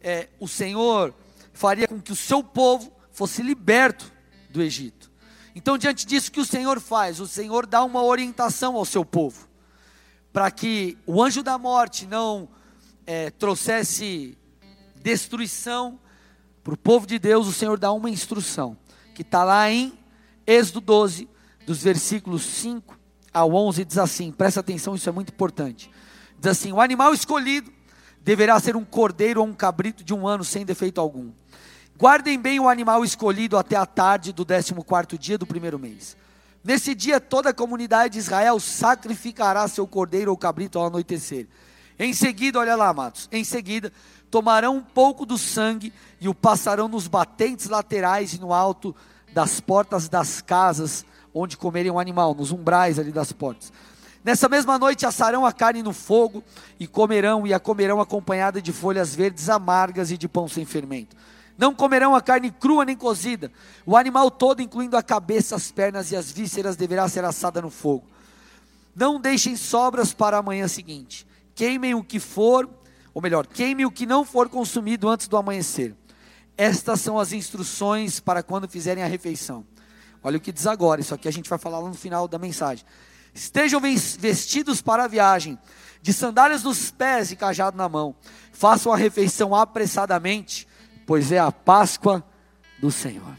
é, 0.00 0.28
o 0.38 0.46
Senhor 0.46 1.14
faria 1.52 1.88
com 1.88 2.00
que 2.00 2.12
o 2.12 2.16
seu 2.16 2.42
povo 2.42 2.92
fosse 3.10 3.42
liberto 3.42 4.12
do 4.50 4.60
Egito. 4.60 5.10
Então, 5.54 5.78
diante 5.78 6.04
disso, 6.04 6.28
o 6.28 6.32
que 6.32 6.40
o 6.40 6.44
Senhor 6.44 6.80
faz? 6.80 7.20
O 7.20 7.26
Senhor 7.26 7.64
dá 7.64 7.82
uma 7.84 8.02
orientação 8.02 8.76
ao 8.76 8.84
seu 8.84 9.04
povo, 9.04 9.48
para 10.32 10.50
que 10.50 10.98
o 11.06 11.22
anjo 11.22 11.42
da 11.42 11.56
morte 11.56 12.06
não 12.06 12.48
é, 13.06 13.30
trouxesse 13.30 14.36
destruição 14.96 15.98
para 16.62 16.74
o 16.74 16.76
povo 16.76 17.06
de 17.06 17.18
Deus. 17.18 17.46
O 17.46 17.52
Senhor 17.52 17.78
dá 17.78 17.92
uma 17.92 18.10
instrução, 18.10 18.76
que 19.14 19.22
está 19.22 19.44
lá 19.44 19.70
em 19.70 19.96
Êxodo 20.46 20.80
12, 20.80 21.28
dos 21.64 21.82
versículos 21.82 22.42
5 22.42 22.98
ao 23.34 23.52
11 23.52 23.84
diz 23.84 23.98
assim: 23.98 24.30
presta 24.30 24.60
atenção, 24.60 24.94
isso 24.94 25.08
é 25.08 25.12
muito 25.12 25.32
importante. 25.32 25.90
Diz 26.38 26.52
assim: 26.52 26.72
o 26.72 26.80
animal 26.80 27.12
escolhido 27.12 27.70
deverá 28.22 28.58
ser 28.60 28.76
um 28.76 28.84
cordeiro 28.84 29.40
ou 29.40 29.46
um 29.46 29.52
cabrito 29.52 30.04
de 30.04 30.14
um 30.14 30.26
ano 30.26 30.44
sem 30.44 30.64
defeito 30.64 31.00
algum. 31.00 31.30
Guardem 31.98 32.40
bem 32.40 32.58
o 32.58 32.68
animal 32.68 33.04
escolhido 33.04 33.58
até 33.58 33.76
a 33.76 33.84
tarde 33.84 34.32
do 34.32 34.46
14 34.46 35.18
dia 35.18 35.36
do 35.36 35.46
primeiro 35.46 35.78
mês. 35.78 36.16
Nesse 36.62 36.94
dia, 36.94 37.20
toda 37.20 37.50
a 37.50 37.54
comunidade 37.54 38.14
de 38.14 38.20
Israel 38.20 38.58
sacrificará 38.58 39.68
seu 39.68 39.86
cordeiro 39.86 40.30
ou 40.30 40.36
cabrito 40.36 40.78
ao 40.78 40.86
anoitecer. 40.86 41.46
Em 41.98 42.12
seguida, 42.14 42.58
olha 42.58 42.74
lá, 42.74 42.88
amados, 42.88 43.28
em 43.30 43.44
seguida, 43.44 43.92
tomarão 44.30 44.78
um 44.78 44.82
pouco 44.82 45.26
do 45.26 45.36
sangue 45.36 45.92
e 46.20 46.28
o 46.28 46.34
passarão 46.34 46.88
nos 46.88 47.06
batentes 47.06 47.68
laterais 47.68 48.32
e 48.32 48.40
no 48.40 48.52
alto 48.52 48.96
das 49.32 49.60
portas 49.60 50.08
das 50.08 50.40
casas 50.40 51.04
onde 51.34 51.56
comeriam 51.56 51.96
o 51.96 51.98
animal, 51.98 52.34
nos 52.34 52.52
umbrais 52.52 52.98
ali 52.98 53.10
das 53.10 53.32
portas. 53.32 53.72
Nessa 54.24 54.48
mesma 54.48 54.78
noite 54.78 55.04
assarão 55.04 55.44
a 55.44 55.52
carne 55.52 55.82
no 55.82 55.92
fogo 55.92 56.42
e 56.80 56.86
comerão, 56.86 57.46
e 57.46 57.52
a 57.52 57.60
comerão 57.60 58.00
acompanhada 58.00 58.62
de 58.62 58.72
folhas 58.72 59.14
verdes 59.14 59.50
amargas 59.50 60.10
e 60.10 60.16
de 60.16 60.26
pão 60.26 60.48
sem 60.48 60.64
fermento. 60.64 61.14
Não 61.58 61.74
comerão 61.74 62.14
a 62.14 62.22
carne 62.22 62.50
crua 62.50 62.84
nem 62.84 62.96
cozida. 62.96 63.52
O 63.84 63.96
animal 63.96 64.30
todo, 64.30 64.62
incluindo 64.62 64.96
a 64.96 65.02
cabeça, 65.02 65.54
as 65.54 65.70
pernas 65.70 66.10
e 66.10 66.16
as 66.16 66.32
vísceras, 66.32 66.74
deverá 66.74 67.08
ser 67.08 67.24
assada 67.24 67.60
no 67.60 67.70
fogo. 67.70 68.04
Não 68.96 69.20
deixem 69.20 69.56
sobras 69.56 70.14
para 70.14 70.38
a 70.38 70.42
manhã 70.42 70.66
seguinte. 70.68 71.26
Queimem 71.54 71.94
o 71.94 72.02
que 72.02 72.18
for, 72.18 72.68
ou 73.12 73.20
melhor, 73.20 73.46
queimem 73.46 73.84
o 73.84 73.90
que 73.90 74.06
não 74.06 74.24
for 74.24 74.48
consumido 74.48 75.08
antes 75.08 75.28
do 75.28 75.36
amanhecer. 75.36 75.94
Estas 76.56 77.00
são 77.00 77.18
as 77.18 77.32
instruções 77.32 78.20
para 78.20 78.42
quando 78.42 78.68
fizerem 78.68 79.04
a 79.04 79.08
refeição. 79.08 79.64
Olha 80.24 80.38
o 80.38 80.40
que 80.40 80.50
diz 80.50 80.66
agora, 80.66 81.02
isso 81.02 81.14
aqui 81.14 81.28
a 81.28 81.30
gente 81.30 81.50
vai 81.50 81.58
falar 81.58 81.80
lá 81.80 81.88
no 81.88 81.94
final 81.94 82.26
da 82.26 82.38
mensagem. 82.38 82.82
Estejam 83.34 83.78
vestidos 83.78 84.80
para 84.80 85.04
a 85.04 85.08
viagem, 85.08 85.58
de 86.00 86.14
sandálias 86.14 86.62
nos 86.62 86.90
pés 86.90 87.30
e 87.30 87.36
cajado 87.36 87.76
na 87.76 87.90
mão. 87.90 88.16
Façam 88.50 88.90
a 88.90 88.96
refeição 88.96 89.54
apressadamente, 89.54 90.66
pois 91.06 91.30
é 91.30 91.38
a 91.38 91.52
Páscoa 91.52 92.24
do 92.80 92.90
Senhor. 92.90 93.36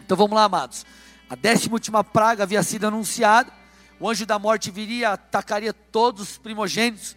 Então 0.00 0.16
vamos 0.16 0.36
lá, 0.36 0.44
amados. 0.44 0.86
A 1.28 1.34
décima 1.34 1.74
última 1.74 2.04
praga 2.04 2.44
havia 2.44 2.62
sido 2.62 2.86
anunciada. 2.86 3.52
O 3.98 4.08
anjo 4.08 4.24
da 4.24 4.38
morte 4.38 4.70
viria, 4.70 5.10
atacaria 5.10 5.72
todos 5.72 6.22
os 6.22 6.38
primogênitos, 6.38 7.16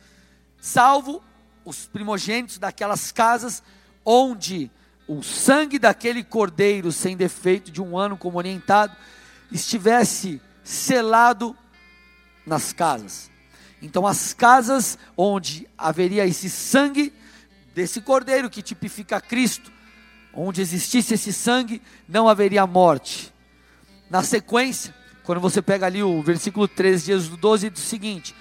salvo 0.59 1.21
os 1.63 1.85
primogênitos 1.85 2.57
daquelas 2.57 3.11
casas 3.11 3.61
onde 4.03 4.71
o 5.11 5.21
sangue 5.21 5.77
daquele 5.77 6.23
cordeiro 6.23 6.89
sem 6.89 7.17
defeito 7.17 7.69
de 7.69 7.81
um 7.81 7.97
ano 7.97 8.15
como 8.15 8.37
orientado 8.37 8.95
estivesse 9.51 10.41
selado 10.63 11.53
nas 12.45 12.71
casas. 12.71 13.29
Então, 13.81 14.07
as 14.07 14.33
casas 14.33 14.97
onde 15.17 15.67
haveria 15.77 16.25
esse 16.25 16.49
sangue 16.49 17.13
desse 17.75 17.99
cordeiro 17.99 18.49
que 18.49 18.61
tipifica 18.61 19.19
Cristo, 19.19 19.69
onde 20.33 20.61
existisse 20.61 21.15
esse 21.15 21.33
sangue, 21.33 21.81
não 22.07 22.29
haveria 22.29 22.65
morte. 22.65 23.33
Na 24.09 24.23
sequência, 24.23 24.95
quando 25.23 25.41
você 25.41 25.61
pega 25.61 25.87
ali 25.87 26.01
o 26.01 26.21
versículo 26.21 26.69
13 26.69 27.05
de 27.05 27.11
Êxodo 27.11 27.35
12, 27.35 27.69
diz 27.69 27.83
o 27.83 27.87
seguinte: 27.87 28.33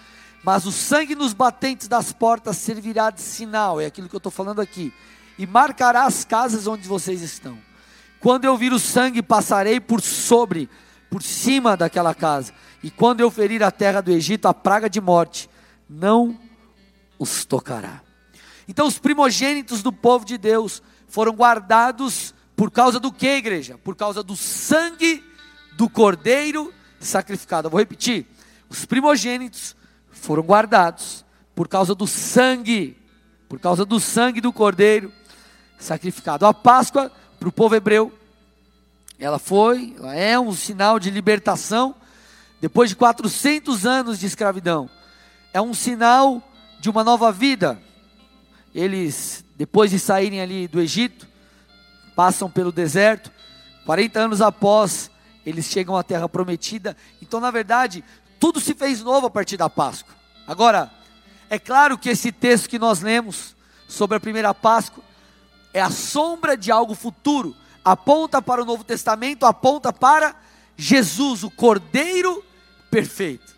Mas 0.45 0.67
o 0.67 0.71
sangue 0.71 1.17
nos 1.17 1.33
batentes 1.33 1.89
das 1.89 2.13
portas 2.13 2.59
servirá 2.59 3.11
de 3.11 3.23
sinal, 3.23 3.81
é 3.81 3.87
aquilo 3.87 4.09
que 4.09 4.15
eu 4.15 4.19
estou 4.19 4.31
falando 4.31 4.61
aqui 4.61 4.93
e 5.41 5.47
marcará 5.47 6.05
as 6.05 6.23
casas 6.23 6.67
onde 6.67 6.87
vocês 6.87 7.23
estão. 7.23 7.57
Quando 8.21 8.45
eu 8.45 8.59
vir 8.59 8.75
o 8.75 8.79
sangue, 8.79 9.23
passarei 9.23 9.81
por 9.81 10.03
sobre, 10.03 10.69
por 11.09 11.23
cima 11.23 11.79
daquela 11.79 12.15
casa. 12.15 12.53
E 12.83 12.91
quando 12.91 13.23
eu 13.23 13.31
ferir 13.31 13.63
a 13.63 13.71
terra 13.71 14.03
do 14.03 14.13
Egito, 14.13 14.47
a 14.47 14.53
praga 14.53 14.91
de 14.91 15.01
morte 15.01 15.49
não 15.89 16.39
os 17.19 17.47
tocará. 17.47 18.03
Então, 18.69 18.87
os 18.87 18.99
primogênitos 18.99 19.83
do 19.83 19.91
povo 19.91 20.27
de 20.27 20.37
Deus 20.37 20.83
foram 21.09 21.33
guardados 21.33 22.35
por 22.55 22.71
causa 22.71 23.01
do 23.01 23.11
que, 23.11 23.27
igreja? 23.27 23.79
Por 23.79 23.97
causa 23.97 24.23
do 24.23 24.37
sangue 24.37 25.25
do 25.73 25.89
cordeiro 25.89 26.71
sacrificado. 27.01 27.69
Eu 27.69 27.71
vou 27.71 27.81
repetir: 27.81 28.27
os 28.69 28.85
primogênitos 28.85 29.75
foram 30.11 30.43
guardados 30.43 31.25
por 31.55 31.67
causa 31.67 31.95
do 31.95 32.07
sangue, 32.07 32.95
por 33.49 33.59
causa 33.59 33.87
do 33.87 33.99
sangue 33.99 34.43
do 34.43 34.53
cordeiro 34.53 35.11
sacrificado. 35.81 36.47
A 36.47 36.55
Páscoa, 36.55 37.11
para 37.39 37.49
o 37.49 37.53
povo 37.53 37.75
hebreu, 37.75 38.13
ela 39.19 39.39
foi, 39.39 39.95
ela 39.99 40.15
é 40.15 40.39
um 40.39 40.53
sinal 40.53 40.99
de 40.99 41.11
libertação 41.11 41.95
depois 42.61 42.91
de 42.91 42.97
400 42.97 43.87
anos 43.87 44.19
de 44.19 44.27
escravidão. 44.27 44.89
É 45.53 45.61
um 45.61 45.75
sinal 45.75 46.43
de 46.79 46.89
uma 46.89 47.03
nova 47.03 47.33
vida. 47.33 47.81
Eles, 48.75 49.45
depois 49.57 49.91
de 49.91 49.99
saírem 49.99 50.41
ali 50.41 50.69
do 50.69 50.81
Egito, 50.81 51.27
passam 52.15 52.51
pelo 52.51 52.71
deserto, 52.71 53.33
40 53.85 54.21
anos 54.21 54.41
após, 54.41 55.11
eles 55.45 55.67
chegam 55.67 55.97
à 55.97 56.03
terra 56.03 56.29
prometida. 56.29 56.97
Então, 57.21 57.41
na 57.41 57.51
verdade, 57.51 58.05
tudo 58.39 58.61
se 58.61 58.75
fez 58.75 59.03
novo 59.03 59.27
a 59.27 59.31
partir 59.31 59.57
da 59.57 59.69
Páscoa. 59.69 60.15
Agora, 60.47 60.91
é 61.49 61.59
claro 61.59 61.99
que 61.99 62.11
esse 62.11 62.31
texto 62.31 62.69
que 62.69 62.79
nós 62.79 63.01
lemos 63.01 63.57
sobre 63.89 64.17
a 64.17 64.21
primeira 64.21 64.55
Páscoa 64.55 65.03
é 65.73 65.81
a 65.81 65.91
sombra 65.91 66.57
de 66.57 66.71
algo 66.71 66.95
futuro, 66.95 67.57
aponta 67.85 68.43
para 68.43 68.63
o 68.63 68.65
Novo 68.65 68.85
Testamento, 68.85 69.47
aponta 69.47 69.93
para 69.93 70.35
Jesus, 70.77 71.43
o 71.43 71.51
Cordeiro 71.51 72.45
perfeito. 72.91 73.55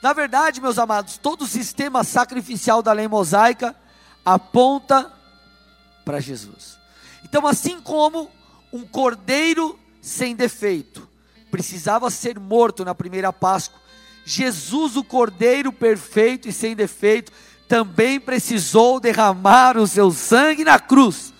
Na 0.00 0.12
verdade, 0.12 0.60
meus 0.60 0.78
amados, 0.78 1.18
todo 1.18 1.42
o 1.42 1.46
sistema 1.46 2.04
sacrificial 2.04 2.82
da 2.82 2.92
lei 2.92 3.08
mosaica 3.08 3.74
aponta 4.24 5.12
para 6.04 6.20
Jesus. 6.20 6.78
Então, 7.24 7.46
assim 7.46 7.80
como 7.80 8.30
um 8.72 8.86
cordeiro 8.86 9.78
sem 10.00 10.36
defeito 10.36 11.08
precisava 11.50 12.10
ser 12.10 12.38
morto 12.38 12.84
na 12.84 12.94
primeira 12.94 13.32
Páscoa, 13.32 13.80
Jesus, 14.24 14.96
o 14.96 15.02
cordeiro 15.02 15.72
perfeito 15.72 16.48
e 16.48 16.52
sem 16.52 16.76
defeito, 16.76 17.32
também 17.66 18.20
precisou 18.20 19.00
derramar 19.00 19.76
o 19.76 19.86
seu 19.86 20.10
sangue 20.10 20.64
na 20.64 20.78
cruz. 20.78 21.32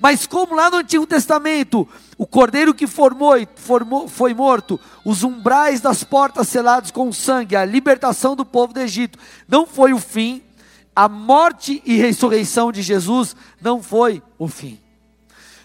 Mas 0.00 0.26
como 0.26 0.54
lá 0.54 0.70
no 0.70 0.76
Antigo 0.76 1.06
Testamento, 1.06 1.88
o 2.16 2.26
cordeiro 2.26 2.72
que 2.72 2.86
formou, 2.86 3.34
formou, 3.56 4.08
foi 4.08 4.32
morto, 4.32 4.78
os 5.04 5.24
umbrais 5.24 5.80
das 5.80 6.04
portas 6.04 6.48
selados 6.48 6.90
com 6.90 7.12
sangue, 7.12 7.56
a 7.56 7.64
libertação 7.64 8.36
do 8.36 8.44
povo 8.44 8.72
do 8.72 8.80
Egito, 8.80 9.18
não 9.48 9.66
foi 9.66 9.92
o 9.92 9.98
fim, 9.98 10.42
a 10.94 11.08
morte 11.08 11.82
e 11.84 11.96
ressurreição 11.96 12.70
de 12.70 12.82
Jesus 12.82 13.34
não 13.60 13.82
foi 13.82 14.22
o 14.38 14.48
fim. 14.48 14.80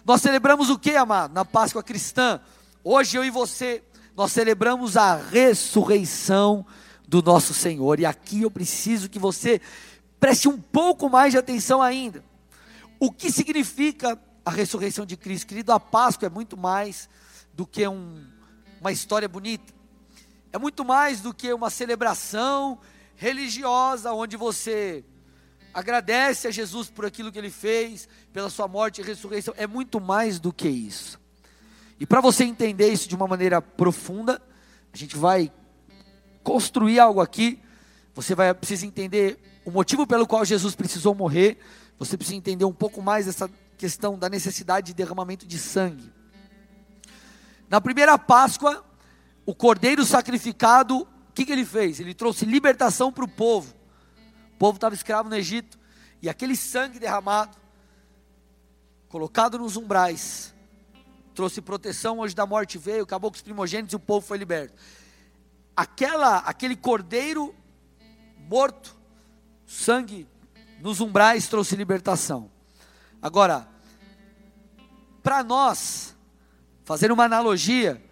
Nós 0.05 0.21
celebramos 0.21 0.69
o 0.69 0.77
que, 0.77 0.95
amado? 0.95 1.33
Na 1.33 1.45
Páscoa 1.45 1.81
cristã. 1.81 2.39
Hoje 2.83 3.17
eu 3.17 3.23
e 3.23 3.29
você, 3.29 3.81
nós 4.15 4.31
celebramos 4.31 4.97
a 4.97 5.15
ressurreição 5.15 6.65
do 7.07 7.21
nosso 7.21 7.53
Senhor. 7.53 7.99
E 7.99 8.05
aqui 8.05 8.41
eu 8.41 8.51
preciso 8.51 9.09
que 9.09 9.17
você 9.17 9.61
preste 10.19 10.47
um 10.47 10.59
pouco 10.59 11.09
mais 11.09 11.31
de 11.31 11.37
atenção 11.37 11.81
ainda. 11.81 12.23
O 13.03 13.11
que 13.11 13.29
significa 13.29 14.17
a 14.45 14.49
ressurreição 14.49 15.05
de 15.05 15.17
Cristo? 15.17 15.47
Querido, 15.47 15.73
a 15.73 15.79
Páscoa 15.79 16.27
é 16.27 16.29
muito 16.29 16.55
mais 16.55 17.09
do 17.53 17.67
que 17.67 17.85
um, 17.85 18.25
uma 18.79 18.93
história 18.93 19.27
bonita. 19.27 19.73
É 20.53 20.57
muito 20.57 20.85
mais 20.85 21.19
do 21.19 21.33
que 21.33 21.51
uma 21.51 21.69
celebração 21.69 22.79
religiosa 23.17 24.13
onde 24.13 24.37
você 24.37 25.03
agradece 25.73 26.47
a 26.47 26.51
Jesus 26.51 26.89
por 26.89 27.05
aquilo 27.05 27.29
que 27.29 27.37
ele 27.37 27.49
fez, 27.49 28.07
pela 28.31 28.49
sua 28.49 28.69
morte 28.69 29.01
e 29.01 29.03
ressurreição. 29.03 29.53
É 29.57 29.67
muito 29.67 29.99
mais 29.99 30.39
do 30.39 30.53
que 30.53 30.69
isso. 30.69 31.19
E 31.99 32.05
para 32.05 32.21
você 32.21 32.45
entender 32.45 32.87
isso 32.87 33.09
de 33.09 33.15
uma 33.17 33.27
maneira 33.27 33.61
profunda, 33.61 34.41
a 34.93 34.95
gente 34.95 35.17
vai 35.17 35.51
construir 36.41 37.01
algo 37.01 37.19
aqui. 37.19 37.61
Você 38.15 38.33
vai 38.33 38.53
precisa 38.53 38.85
entender 38.85 39.37
o 39.65 39.71
motivo 39.71 40.07
pelo 40.07 40.25
qual 40.25 40.45
Jesus 40.45 40.73
precisou 40.73 41.13
morrer. 41.13 41.59
Você 42.03 42.17
precisa 42.17 42.35
entender 42.35 42.65
um 42.65 42.73
pouco 42.73 43.01
mais 43.01 43.27
essa 43.27 43.49
questão 43.77 44.17
da 44.17 44.27
necessidade 44.27 44.87
de 44.87 44.93
derramamento 44.93 45.45
de 45.47 45.57
sangue. 45.57 46.11
Na 47.69 47.79
primeira 47.79 48.17
Páscoa, 48.17 48.83
o 49.45 49.55
cordeiro 49.55 50.05
sacrificado, 50.05 50.99
o 50.99 51.33
que, 51.33 51.45
que 51.45 51.51
ele 51.51 51.65
fez? 51.65 51.99
Ele 51.99 52.13
trouxe 52.13 52.45
libertação 52.45 53.11
para 53.11 53.23
o 53.23 53.27
povo. 53.27 53.73
O 54.53 54.57
povo 54.57 54.75
estava 54.75 54.93
escravo 54.93 55.29
no 55.29 55.35
Egito. 55.35 55.79
E 56.21 56.29
aquele 56.29 56.55
sangue 56.55 56.99
derramado, 56.99 57.57
colocado 59.07 59.57
nos 59.57 59.77
umbrais, 59.77 60.53
trouxe 61.33 61.61
proteção. 61.61 62.19
Hoje 62.19 62.35
da 62.35 62.45
morte 62.45 62.77
veio, 62.77 63.03
acabou 63.03 63.31
com 63.31 63.35
os 63.35 63.41
primogênitos 63.41 63.93
e 63.93 63.95
o 63.95 63.99
povo 63.99 64.25
foi 64.25 64.37
liberto. 64.37 64.75
Aquela, 65.75 66.39
aquele 66.39 66.75
cordeiro 66.75 67.55
morto, 68.49 68.95
sangue 69.65 70.27
nos 70.83 70.99
umbrais 70.99 71.47
trouxe 71.47 71.77
libertação. 71.77 72.51
Agora, 73.21 73.65
para 75.23 75.41
nós, 75.41 76.13
fazer 76.83 77.09
uma 77.09 77.23
analogia, 77.23 78.03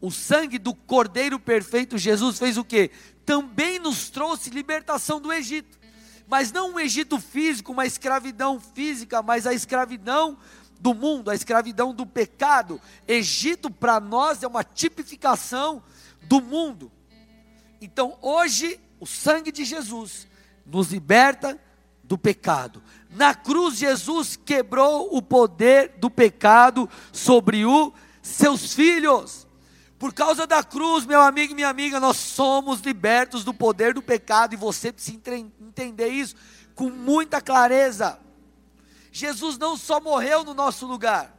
o 0.00 0.10
sangue 0.10 0.58
do 0.58 0.74
Cordeiro 0.74 1.38
perfeito 1.38 1.96
Jesus 1.96 2.36
fez 2.36 2.58
o 2.58 2.64
que? 2.64 2.90
Também 3.24 3.78
nos 3.78 4.10
trouxe 4.10 4.50
libertação 4.50 5.20
do 5.20 5.32
Egito 5.32 5.76
mas 6.28 6.50
não 6.50 6.72
um 6.72 6.80
Egito 6.80 7.20
físico, 7.20 7.70
uma 7.70 7.86
escravidão 7.86 8.58
física, 8.58 9.22
mas 9.22 9.46
a 9.46 9.54
escravidão 9.54 10.36
do 10.80 10.92
mundo, 10.92 11.30
a 11.30 11.36
escravidão 11.36 11.94
do 11.94 12.04
pecado. 12.04 12.80
Egito 13.06 13.70
para 13.70 14.00
nós 14.00 14.42
é 14.42 14.48
uma 14.48 14.64
tipificação 14.64 15.80
do 16.22 16.40
mundo. 16.40 16.90
Então 17.80 18.18
hoje, 18.20 18.80
o 18.98 19.06
sangue 19.06 19.52
de 19.52 19.64
Jesus 19.64 20.26
nos 20.66 20.90
liberta 20.90 21.60
do 22.06 22.16
pecado. 22.16 22.82
Na 23.10 23.34
cruz, 23.34 23.76
Jesus 23.76 24.36
quebrou 24.36 25.16
o 25.16 25.22
poder 25.22 25.94
do 25.98 26.10
pecado 26.10 26.88
sobre 27.12 27.64
os 27.64 27.92
seus 28.22 28.72
filhos. 28.72 29.46
Por 29.98 30.12
causa 30.12 30.46
da 30.46 30.62
cruz, 30.62 31.06
meu 31.06 31.22
amigo 31.22 31.52
e 31.52 31.56
minha 31.56 31.68
amiga, 31.68 31.98
nós 31.98 32.16
somos 32.16 32.80
libertos 32.80 33.44
do 33.44 33.54
poder 33.54 33.94
do 33.94 34.02
pecado 34.02 34.52
e 34.52 34.56
você 34.56 34.92
precisa 34.92 35.16
entender 35.60 36.08
isso 36.08 36.36
com 36.74 36.90
muita 36.90 37.40
clareza. 37.40 38.18
Jesus 39.10 39.56
não 39.56 39.76
só 39.76 39.98
morreu 39.98 40.44
no 40.44 40.52
nosso 40.52 40.86
lugar, 40.86 41.34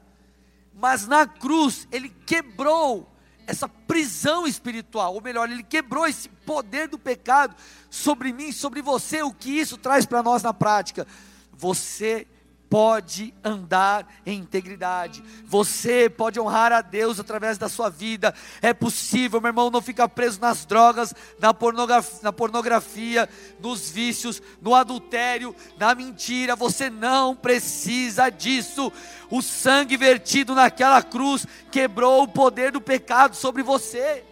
mas 0.74 1.08
na 1.08 1.28
cruz 1.28 1.88
ele 1.92 2.10
quebrou 2.10 3.08
essa 3.48 3.68
prisão 3.68 4.46
espiritual, 4.46 5.16
ou 5.16 5.22
melhor, 5.22 5.50
ele 5.50 5.64
quebrou 5.64 6.06
esse 6.06 6.28
poder 6.28 6.90
do 6.90 7.00
pecado 7.00 7.56
sobre 7.90 8.34
mim, 8.34 8.52
sobre 8.52 8.82
você. 8.82 9.24
O 9.24 9.34
que 9.34 9.50
isso 9.50 9.78
traz 9.78 10.06
para 10.06 10.22
nós 10.22 10.44
na 10.44 10.54
prática? 10.54 11.08
Você 11.54 12.28
pode 12.70 13.34
andar 13.44 14.08
em 14.26 14.40
integridade, 14.40 15.24
você 15.46 16.10
pode 16.10 16.40
honrar 16.40 16.72
a 16.72 16.82
Deus 16.82 17.20
através 17.20 17.58
da 17.58 17.70
sua 17.70 17.90
vida. 17.90 18.34
É 18.62 18.74
possível, 18.74 19.40
meu 19.40 19.50
irmão, 19.50 19.70
não 19.70 19.82
ficar 19.82 20.10
preso 20.10 20.40
nas 20.42 20.66
drogas, 20.66 21.14
na 21.40 21.54
pornografia, 21.54 22.20
na 22.22 22.34
pornografia, 22.34 23.30
nos 23.60 23.90
vícios, 23.90 24.42
no 24.62 24.76
adultério, 24.76 25.56
na 25.78 25.96
mentira. 25.96 26.56
Você 26.56 26.90
não 26.90 27.36
precisa 27.36 28.30
disso. 28.30 28.92
O 29.30 29.42
sangue 29.42 29.98
vertido 29.98 30.54
naquela 30.54 31.02
cruz 31.02 31.46
quebrou 31.72 32.24
o 32.24 32.28
poder 32.28 32.72
do 32.72 32.82
pecado 32.82 33.36
sobre 33.36 33.64
você. 33.64 34.24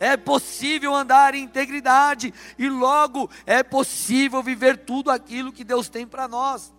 É 0.00 0.16
possível 0.16 0.94
andar 0.94 1.34
em 1.34 1.42
integridade 1.42 2.32
e 2.56 2.68
logo 2.68 3.28
é 3.44 3.64
possível 3.64 4.42
viver 4.42 4.76
tudo 4.76 5.10
aquilo 5.10 5.52
que 5.52 5.64
Deus 5.64 5.88
tem 5.88 6.06
para 6.06 6.28
nós 6.28 6.77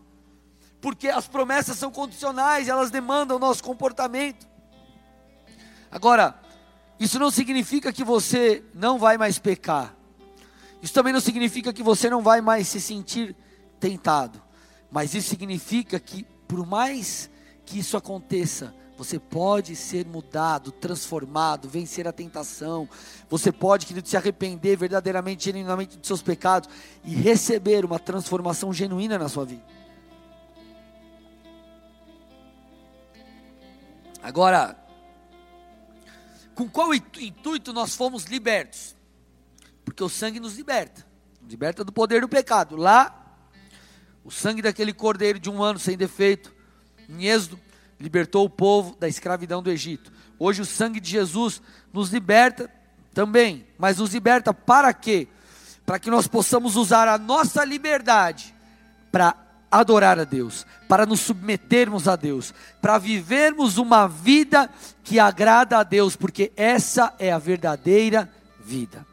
porque 0.81 1.07
as 1.07 1.27
promessas 1.27 1.77
são 1.77 1.91
condicionais, 1.91 2.67
elas 2.67 2.91
demandam 2.91 3.37
o 3.37 3.39
nosso 3.39 3.63
comportamento. 3.63 4.47
Agora, 5.91 6.39
isso 6.99 7.19
não 7.19 7.31
significa 7.31 7.91
que 7.91 8.03
você 8.03 8.63
não 8.73 8.97
vai 8.97 9.17
mais 9.17 9.39
pecar. 9.39 9.95
Isso 10.81 10.93
também 10.93 11.11
não 11.11 11.19
significa 11.19 11.73
que 11.73 11.83
você 11.83 12.09
não 12.09 12.21
vai 12.21 12.41
mais 12.41 12.67
se 12.67 12.79
sentir 12.79 13.35
tentado. 13.79 14.41
Mas 14.91 15.13
isso 15.13 15.29
significa 15.29 15.99
que, 15.99 16.25
por 16.47 16.65
mais 16.65 17.29
que 17.65 17.79
isso 17.79 17.97
aconteça, 17.97 18.73
você 18.97 19.17
pode 19.17 19.75
ser 19.75 20.05
mudado, 20.05 20.71
transformado, 20.71 21.69
vencer 21.69 22.07
a 22.07 22.11
tentação. 22.11 22.87
Você 23.29 23.51
pode, 23.51 23.85
querido, 23.85 24.07
se 24.07 24.17
arrepender 24.17 24.75
verdadeiramente, 24.75 25.45
genuinamente 25.45 25.97
dos 25.97 26.07
seus 26.07 26.21
pecados 26.21 26.69
e 27.03 27.15
receber 27.15 27.85
uma 27.85 27.97
transformação 27.97 28.73
genuína 28.73 29.17
na 29.17 29.29
sua 29.29 29.45
vida. 29.45 29.78
Agora, 34.29 34.77
com 36.53 36.69
qual 36.69 36.93
intuito 36.93 37.73
nós 37.73 37.95
fomos 37.95 38.25
libertos? 38.25 38.95
Porque 39.83 40.03
o 40.03 40.07
sangue 40.07 40.39
nos 40.39 40.55
liberta, 40.55 41.03
nos 41.41 41.49
liberta 41.49 41.83
do 41.83 41.91
poder 41.91 42.21
do 42.21 42.29
pecado. 42.29 42.75
Lá, 42.75 43.25
o 44.23 44.29
sangue 44.29 44.61
daquele 44.61 44.93
cordeiro 44.93 45.39
de 45.39 45.49
um 45.49 45.63
ano 45.63 45.79
sem 45.79 45.97
defeito, 45.97 46.53
em 47.09 47.25
Êxodo, 47.25 47.59
libertou 47.99 48.45
o 48.45 48.49
povo 48.51 48.95
da 48.99 49.07
escravidão 49.07 49.63
do 49.63 49.71
Egito. 49.71 50.13
Hoje 50.37 50.61
o 50.61 50.65
sangue 50.65 50.99
de 50.99 51.09
Jesus 51.09 51.59
nos 51.91 52.11
liberta 52.11 52.71
também, 53.15 53.65
mas 53.79 53.97
nos 53.97 54.13
liberta 54.13 54.53
para 54.53 54.93
quê? 54.93 55.27
Para 55.87 55.97
que 55.97 56.11
nós 56.11 56.27
possamos 56.27 56.75
usar 56.75 57.07
a 57.07 57.17
nossa 57.17 57.65
liberdade 57.65 58.53
para 59.11 59.48
adorar 59.71 60.19
a 60.19 60.23
Deus, 60.23 60.65
para 60.87 61.05
nos 61.05 61.19
submetermos 61.19 62.07
a 62.07 62.15
Deus, 62.15 62.53
para 62.81 62.97
vivermos 62.97 63.77
uma 63.77 64.07
vida 64.07 64.69
que 65.03 65.19
agrada 65.19 65.77
a 65.77 65.83
Deus, 65.83 66.15
porque 66.15 66.51
essa 66.55 67.13
é 67.19 67.31
a 67.31 67.37
verdadeira 67.37 68.31
vida. 68.59 69.05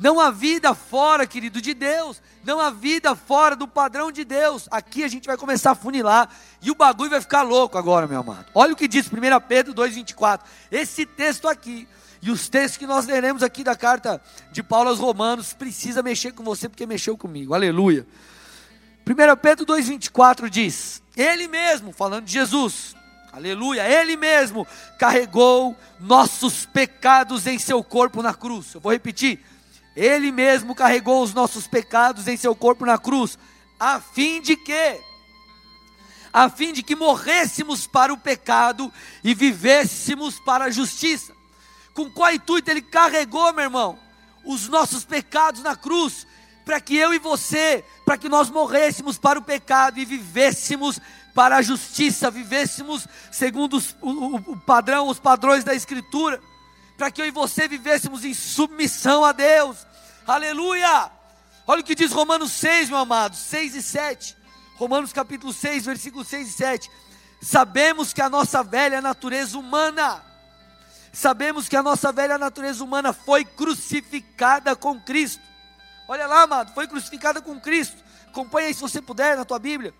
Não 0.00 0.18
há 0.18 0.30
vida 0.30 0.74
fora, 0.74 1.26
querido, 1.26 1.60
de 1.60 1.74
Deus. 1.74 2.22
Não 2.42 2.58
há 2.58 2.70
vida 2.70 3.14
fora 3.14 3.54
do 3.54 3.68
padrão 3.68 4.10
de 4.10 4.24
Deus. 4.24 4.66
Aqui 4.70 5.04
a 5.04 5.08
gente 5.08 5.26
vai 5.26 5.36
começar 5.36 5.72
a 5.72 5.74
funilar 5.74 6.34
e 6.62 6.70
o 6.70 6.74
bagulho 6.74 7.10
vai 7.10 7.20
ficar 7.20 7.42
louco 7.42 7.76
agora, 7.76 8.06
meu 8.06 8.20
amado. 8.20 8.46
Olha 8.54 8.72
o 8.72 8.76
que 8.76 8.88
diz 8.88 9.06
1 9.06 9.10
Pedro 9.46 9.74
2,24. 9.74 10.40
Esse 10.72 11.04
texto 11.04 11.46
aqui 11.46 11.86
e 12.22 12.30
os 12.30 12.48
textos 12.48 12.78
que 12.78 12.86
nós 12.86 13.06
leremos 13.06 13.42
aqui 13.42 13.62
da 13.62 13.76
carta 13.76 14.22
de 14.50 14.62
Paulo 14.62 14.88
aos 14.88 14.98
Romanos 14.98 15.52
precisa 15.52 16.02
mexer 16.02 16.32
com 16.32 16.42
você 16.42 16.66
porque 16.66 16.86
mexeu 16.86 17.14
comigo. 17.14 17.52
Aleluia. 17.52 18.06
1 19.10 19.36
Pedro 19.42 19.66
2,24 19.66 20.48
diz: 20.48 21.02
Ele 21.16 21.48
mesmo, 21.48 21.92
falando 21.92 22.26
de 22.26 22.32
Jesus, 22.32 22.94
aleluia, 23.32 23.82
Ele 23.88 24.16
mesmo 24.16 24.64
carregou 25.00 25.76
nossos 25.98 26.64
pecados 26.64 27.44
em 27.48 27.58
seu 27.58 27.82
corpo 27.82 28.22
na 28.22 28.32
cruz. 28.32 28.72
Eu 28.72 28.80
vou 28.80 28.92
repetir: 28.92 29.44
Ele 29.96 30.30
mesmo 30.30 30.76
carregou 30.76 31.24
os 31.24 31.34
nossos 31.34 31.66
pecados 31.66 32.28
em 32.28 32.36
seu 32.36 32.54
corpo 32.54 32.86
na 32.86 32.98
cruz, 32.98 33.36
a 33.80 34.00
fim 34.00 34.40
de 34.40 34.56
que 34.56 35.00
a 36.32 36.48
fim 36.48 36.72
de 36.72 36.80
que 36.80 36.94
morrêssemos 36.94 37.88
para 37.88 38.12
o 38.12 38.16
pecado 38.16 38.92
e 39.24 39.34
vivêssemos 39.34 40.38
para 40.38 40.66
a 40.66 40.70
justiça. 40.70 41.34
Com 41.92 42.08
qual 42.08 42.32
intuito 42.32 42.70
ele 42.70 42.80
carregou, 42.80 43.52
meu 43.52 43.64
irmão, 43.64 43.98
os 44.44 44.68
nossos 44.68 45.04
pecados 45.04 45.60
na 45.64 45.74
cruz, 45.74 46.28
para 46.64 46.80
que 46.80 46.96
eu 46.96 47.12
e 47.12 47.18
você, 47.18 47.84
para 48.04 48.18
que 48.18 48.28
nós 48.28 48.50
morrêssemos 48.50 49.18
para 49.18 49.38
o 49.38 49.42
pecado 49.42 49.98
e 49.98 50.04
vivêssemos 50.04 51.00
para 51.34 51.56
a 51.56 51.62
justiça, 51.62 52.30
vivêssemos 52.30 53.06
segundo 53.30 53.76
os, 53.76 53.96
o, 54.00 54.36
o 54.36 54.56
padrão, 54.56 55.08
os 55.08 55.18
padrões 55.18 55.64
da 55.64 55.74
Escritura, 55.74 56.40
para 56.96 57.10
que 57.10 57.22
eu 57.22 57.26
e 57.26 57.30
você 57.30 57.66
vivêssemos 57.66 58.24
em 58.24 58.34
submissão 58.34 59.24
a 59.24 59.32
Deus. 59.32 59.86
Aleluia! 60.26 61.10
Olha 61.66 61.80
o 61.80 61.84
que 61.84 61.94
diz 61.94 62.12
Romanos 62.12 62.52
6, 62.52 62.90
meu 62.90 62.98
amado, 62.98 63.36
6 63.36 63.74
e 63.74 63.82
7. 63.82 64.36
Romanos 64.76 65.12
capítulo 65.12 65.52
6, 65.52 65.84
versículos 65.84 66.26
6 66.28 66.48
e 66.48 66.52
7. 66.52 66.90
Sabemos 67.40 68.12
que 68.12 68.20
a 68.20 68.28
nossa 68.28 68.62
velha 68.62 69.00
natureza 69.00 69.58
humana, 69.58 70.22
sabemos 71.12 71.68
que 71.68 71.76
a 71.76 71.82
nossa 71.82 72.12
velha 72.12 72.36
natureza 72.36 72.82
humana 72.82 73.12
foi 73.12 73.44
crucificada 73.44 74.76
com 74.76 75.00
Cristo. 75.00 75.49
Olha 76.10 76.26
lá, 76.26 76.42
amado, 76.42 76.74
foi 76.74 76.88
crucificada 76.88 77.40
com 77.40 77.60
Cristo. 77.60 77.96
Acompanha 78.26 78.66
aí 78.66 78.74
se 78.74 78.80
você 78.80 79.00
puder 79.00 79.36
na 79.36 79.44
tua 79.44 79.60
Bíblia. 79.60 79.94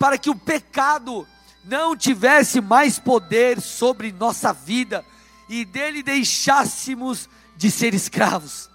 Para 0.00 0.18
que 0.18 0.28
o 0.28 0.34
pecado 0.34 1.24
não 1.62 1.96
tivesse 1.96 2.60
mais 2.60 2.98
poder 2.98 3.60
sobre 3.60 4.10
nossa 4.10 4.52
vida 4.52 5.04
e 5.48 5.64
dele 5.64 6.02
deixássemos 6.02 7.28
de 7.56 7.70
ser 7.70 7.94
escravos. 7.94 8.68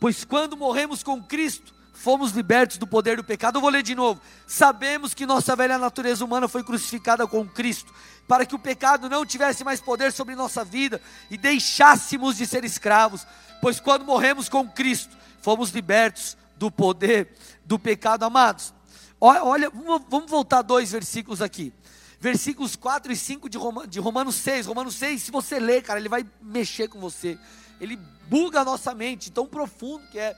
Pois 0.00 0.24
quando 0.24 0.56
morremos 0.56 1.04
com 1.04 1.22
Cristo, 1.22 1.72
fomos 1.94 2.32
libertos 2.32 2.76
do 2.76 2.84
poder 2.84 3.16
do 3.16 3.22
pecado. 3.22 3.58
Eu 3.58 3.60
vou 3.60 3.70
ler 3.70 3.84
de 3.84 3.94
novo. 3.94 4.20
Sabemos 4.48 5.14
que 5.14 5.26
nossa 5.26 5.54
velha 5.54 5.78
natureza 5.78 6.24
humana 6.24 6.48
foi 6.48 6.64
crucificada 6.64 7.24
com 7.24 7.46
Cristo, 7.46 7.94
para 8.26 8.44
que 8.44 8.56
o 8.56 8.58
pecado 8.58 9.08
não 9.08 9.24
tivesse 9.24 9.62
mais 9.62 9.80
poder 9.80 10.10
sobre 10.10 10.34
nossa 10.34 10.64
vida 10.64 11.00
e 11.30 11.38
deixássemos 11.38 12.36
de 12.36 12.48
ser 12.48 12.64
escravos, 12.64 13.24
pois 13.62 13.78
quando 13.78 14.04
morremos 14.04 14.48
com 14.48 14.68
Cristo, 14.68 15.19
fomos 15.42 15.70
libertos 15.70 16.36
do 16.56 16.70
poder 16.70 17.34
do 17.64 17.78
pecado, 17.78 18.24
amados. 18.24 18.74
Olha, 19.20 19.70
vamos 19.70 20.30
voltar 20.30 20.62
dois 20.62 20.92
versículos 20.92 21.42
aqui. 21.42 21.72
Versículos 22.18 22.76
4 22.76 23.12
e 23.12 23.16
5 23.16 23.48
de, 23.48 23.58
de 23.88 23.98
Romanos 23.98 24.34
6. 24.36 24.66
Romanos 24.66 24.94
6, 24.96 25.22
se 25.22 25.30
você 25.30 25.58
ler, 25.58 25.82
cara, 25.82 25.98
ele 25.98 26.08
vai 26.08 26.24
mexer 26.42 26.88
com 26.88 27.00
você. 27.00 27.38
Ele 27.80 27.96
buga 28.28 28.60
a 28.60 28.64
nossa 28.64 28.94
mente, 28.94 29.30
tão 29.30 29.46
profundo 29.46 30.06
que 30.08 30.18
é. 30.18 30.36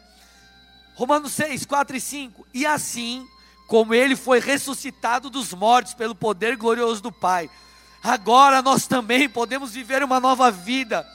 Romanos 0.95 1.33
6, 1.33 1.65
4 1.65 1.97
e 1.97 2.01
5. 2.01 2.47
E 2.55 2.65
assim, 2.65 3.27
como 3.67 3.95
ele 3.95 4.15
foi 4.15 4.39
ressuscitado 4.39 5.29
dos 5.29 5.53
mortos 5.53 5.95
pelo 5.95 6.15
poder 6.15 6.57
glorioso 6.57 7.03
do 7.03 7.11
Pai, 7.11 7.51
agora 8.03 8.63
nós 8.63 8.87
também 8.87 9.29
podemos 9.29 9.73
viver 9.73 10.05
uma 10.05 10.21
nova 10.21 10.51
vida. 10.51 11.07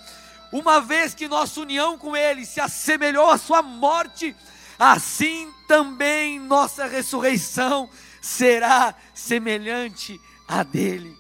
Uma 0.52 0.80
vez 0.80 1.14
que 1.14 1.28
nossa 1.28 1.60
união 1.60 1.98
com 1.98 2.16
ele 2.16 2.46
se 2.46 2.60
assemelhou 2.60 3.30
à 3.30 3.38
sua 3.38 3.62
morte, 3.62 4.36
assim 4.80 5.52
também 5.68 6.40
nossa 6.40 6.86
ressurreição 6.86 7.90
será 8.22 8.96
semelhante 9.14 10.20
a 10.48 10.64
dele. 10.64 11.18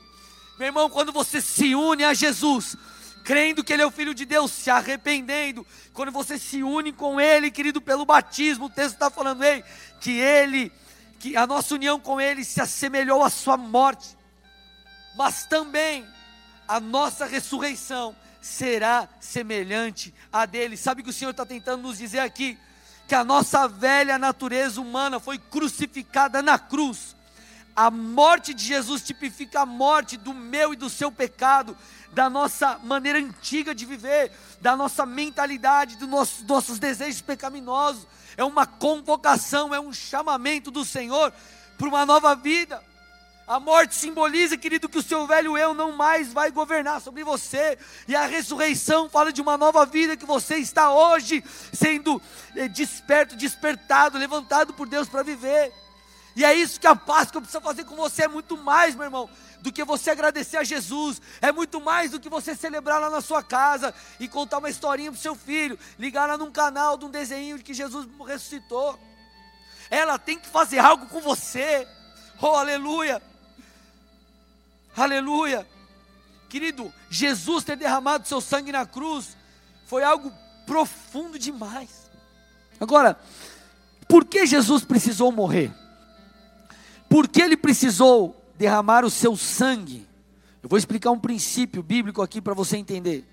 Meu 0.57 0.67
irmão, 0.67 0.89
quando 0.89 1.11
você 1.11 1.41
se 1.41 1.75
une 1.75 2.03
a 2.03 2.13
Jesus, 2.13 2.75
crendo 3.23 3.63
que 3.63 3.73
Ele 3.73 3.81
é 3.81 3.85
o 3.85 3.91
Filho 3.91 4.13
de 4.13 4.25
Deus, 4.25 4.51
se 4.51 4.69
arrependendo, 4.69 5.67
quando 5.93 6.11
você 6.11 6.39
se 6.39 6.63
une 6.63 6.91
com 6.93 7.19
Ele, 7.19 7.51
querido, 7.51 7.81
pelo 7.81 8.05
batismo, 8.05 8.65
o 8.65 8.69
texto 8.69 8.93
está 8.93 9.09
falando, 9.09 9.43
ei, 9.43 9.63
que 9.99 10.17
Ele, 10.17 10.71
que 11.19 11.35
a 11.35 11.45
nossa 11.45 11.75
união 11.75 11.99
com 11.99 12.19
Ele 12.19 12.43
se 12.43 12.61
assemelhou 12.61 13.23
à 13.23 13.29
Sua 13.29 13.57
morte, 13.57 14.17
mas 15.15 15.45
também 15.45 16.07
a 16.67 16.79
nossa 16.79 17.25
ressurreição 17.25 18.15
será 18.47 19.09
semelhante 19.19 20.13
a 20.31 20.45
dele. 20.45 20.77
Sabe 20.77 21.01
o 21.01 21.03
que 21.03 21.09
o 21.09 21.13
Senhor 21.13 21.31
está 21.31 21.45
tentando 21.45 21.83
nos 21.83 21.97
dizer 21.97 22.19
aqui? 22.19 22.57
Que 23.07 23.13
a 23.13 23.23
nossa 23.23 23.67
velha 23.67 24.17
natureza 24.17 24.79
humana 24.79 25.19
foi 25.19 25.37
crucificada 25.37 26.41
na 26.41 26.57
cruz. 26.57 27.15
A 27.75 27.91
morte 27.91 28.53
de 28.53 28.63
Jesus 28.63 29.03
tipifica 29.03 29.61
a 29.61 29.65
morte 29.65 30.17
do 30.17 30.33
meu 30.33 30.73
e 30.73 30.77
do 30.77 30.89
seu 30.89 31.11
pecado, 31.11 31.77
da 32.13 32.29
nossa 32.29 32.79
maneira 32.79 33.19
antiga 33.19 33.75
de 33.75 33.85
viver, 33.85 34.31
da 34.61 34.75
nossa 34.75 35.05
mentalidade, 35.05 35.97
dos 35.97 36.09
nossos, 36.09 36.43
nossos 36.43 36.79
desejos 36.79 37.21
pecaminosos. 37.21 38.07
É 38.37 38.43
uma 38.43 38.65
convocação, 38.65 39.75
é 39.75 39.79
um 39.79 39.93
chamamento 39.93 40.71
do 40.71 40.85
Senhor 40.85 41.33
para 41.77 41.87
uma 41.87 42.05
nova 42.05 42.33
vida. 42.33 42.81
A 43.47 43.61
morte 43.61 43.95
simboliza, 43.95 44.57
querido, 44.57 44.89
que 44.89 44.97
o 44.97 45.01
seu 45.01 45.25
velho 45.25 45.57
eu 45.57 45.73
não 45.73 45.93
mais 45.93 46.33
vai 46.33 46.51
governar 46.51 46.99
sobre 46.99 47.23
você. 47.23 47.79
E 48.05 48.13
a 48.13 48.25
ressurreição 48.25 49.09
fala 49.09 49.31
de 49.31 49.41
uma 49.41 49.57
nova 49.57 49.85
vida 49.85 50.17
que 50.17 50.25
você 50.25 50.57
está 50.57 50.91
hoje 50.91 51.41
sendo 51.71 52.21
eh, 52.57 52.67
desperto, 52.67 53.37
despertado, 53.37 54.17
levantado 54.17 54.73
por 54.73 54.85
Deus 54.85 55.07
para 55.07 55.23
viver. 55.23 55.71
E 56.35 56.43
é 56.43 56.53
isso 56.53 56.77
que 56.77 56.87
a 56.87 56.95
Páscoa 56.95 57.39
precisa 57.39 57.61
fazer 57.61 57.85
com 57.85 57.95
você, 57.95 58.23
é 58.23 58.27
muito 58.27 58.57
mais, 58.57 58.93
meu 58.93 59.05
irmão, 59.05 59.29
do 59.61 59.71
que 59.71 59.83
você 59.85 60.11
agradecer 60.11 60.57
a 60.57 60.63
Jesus, 60.63 61.21
é 61.41 61.49
muito 61.49 61.79
mais 61.79 62.11
do 62.11 62.19
que 62.19 62.29
você 62.29 62.53
celebrar 62.53 62.99
lá 62.99 63.09
na 63.09 63.21
sua 63.21 63.41
casa 63.41 63.95
e 64.19 64.27
contar 64.27 64.57
uma 64.57 64.69
historinha 64.69 65.09
para 65.09 65.19
seu 65.21 65.35
filho, 65.35 65.79
ligar 65.97 66.27
lá 66.27 66.37
num 66.37 66.51
canal 66.51 66.97
de 66.97 67.05
um 67.05 67.09
desenho 67.09 67.57
de 67.57 67.63
que 67.63 67.73
Jesus 67.73 68.07
ressuscitou. 68.27 68.99
Ela 69.89 70.19
tem 70.19 70.37
que 70.37 70.49
fazer 70.49 70.79
algo 70.79 71.07
com 71.07 71.21
você, 71.21 71.87
oh 72.39 72.55
aleluia, 72.55 73.21
aleluia, 75.03 75.67
querido, 76.49 76.93
Jesus 77.09 77.63
ter 77.63 77.75
derramado 77.75 78.27
seu 78.27 78.41
sangue 78.41 78.71
na 78.71 78.85
cruz 78.85 79.37
foi 79.85 80.03
algo 80.03 80.31
profundo 80.65 81.39
demais. 81.39 82.09
Agora, 82.79 83.19
por 84.07 84.25
que 84.25 84.45
Jesus 84.45 84.83
precisou 84.83 85.31
morrer? 85.31 85.73
Por 87.09 87.27
que 87.27 87.41
ele 87.41 87.57
precisou 87.57 88.35
derramar 88.57 89.05
o 89.05 89.09
seu 89.09 89.35
sangue? 89.35 90.07
Eu 90.61 90.69
vou 90.69 90.77
explicar 90.77 91.11
um 91.11 91.19
princípio 91.19 91.81
bíblico 91.81 92.21
aqui 92.21 92.41
para 92.41 92.53
você 92.53 92.77
entender. 92.77 93.25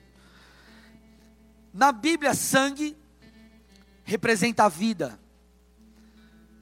Na 1.73 1.91
Bíblia, 1.91 2.35
sangue 2.35 2.97
representa 4.05 4.65
a 4.65 4.69
vida. 4.69 5.19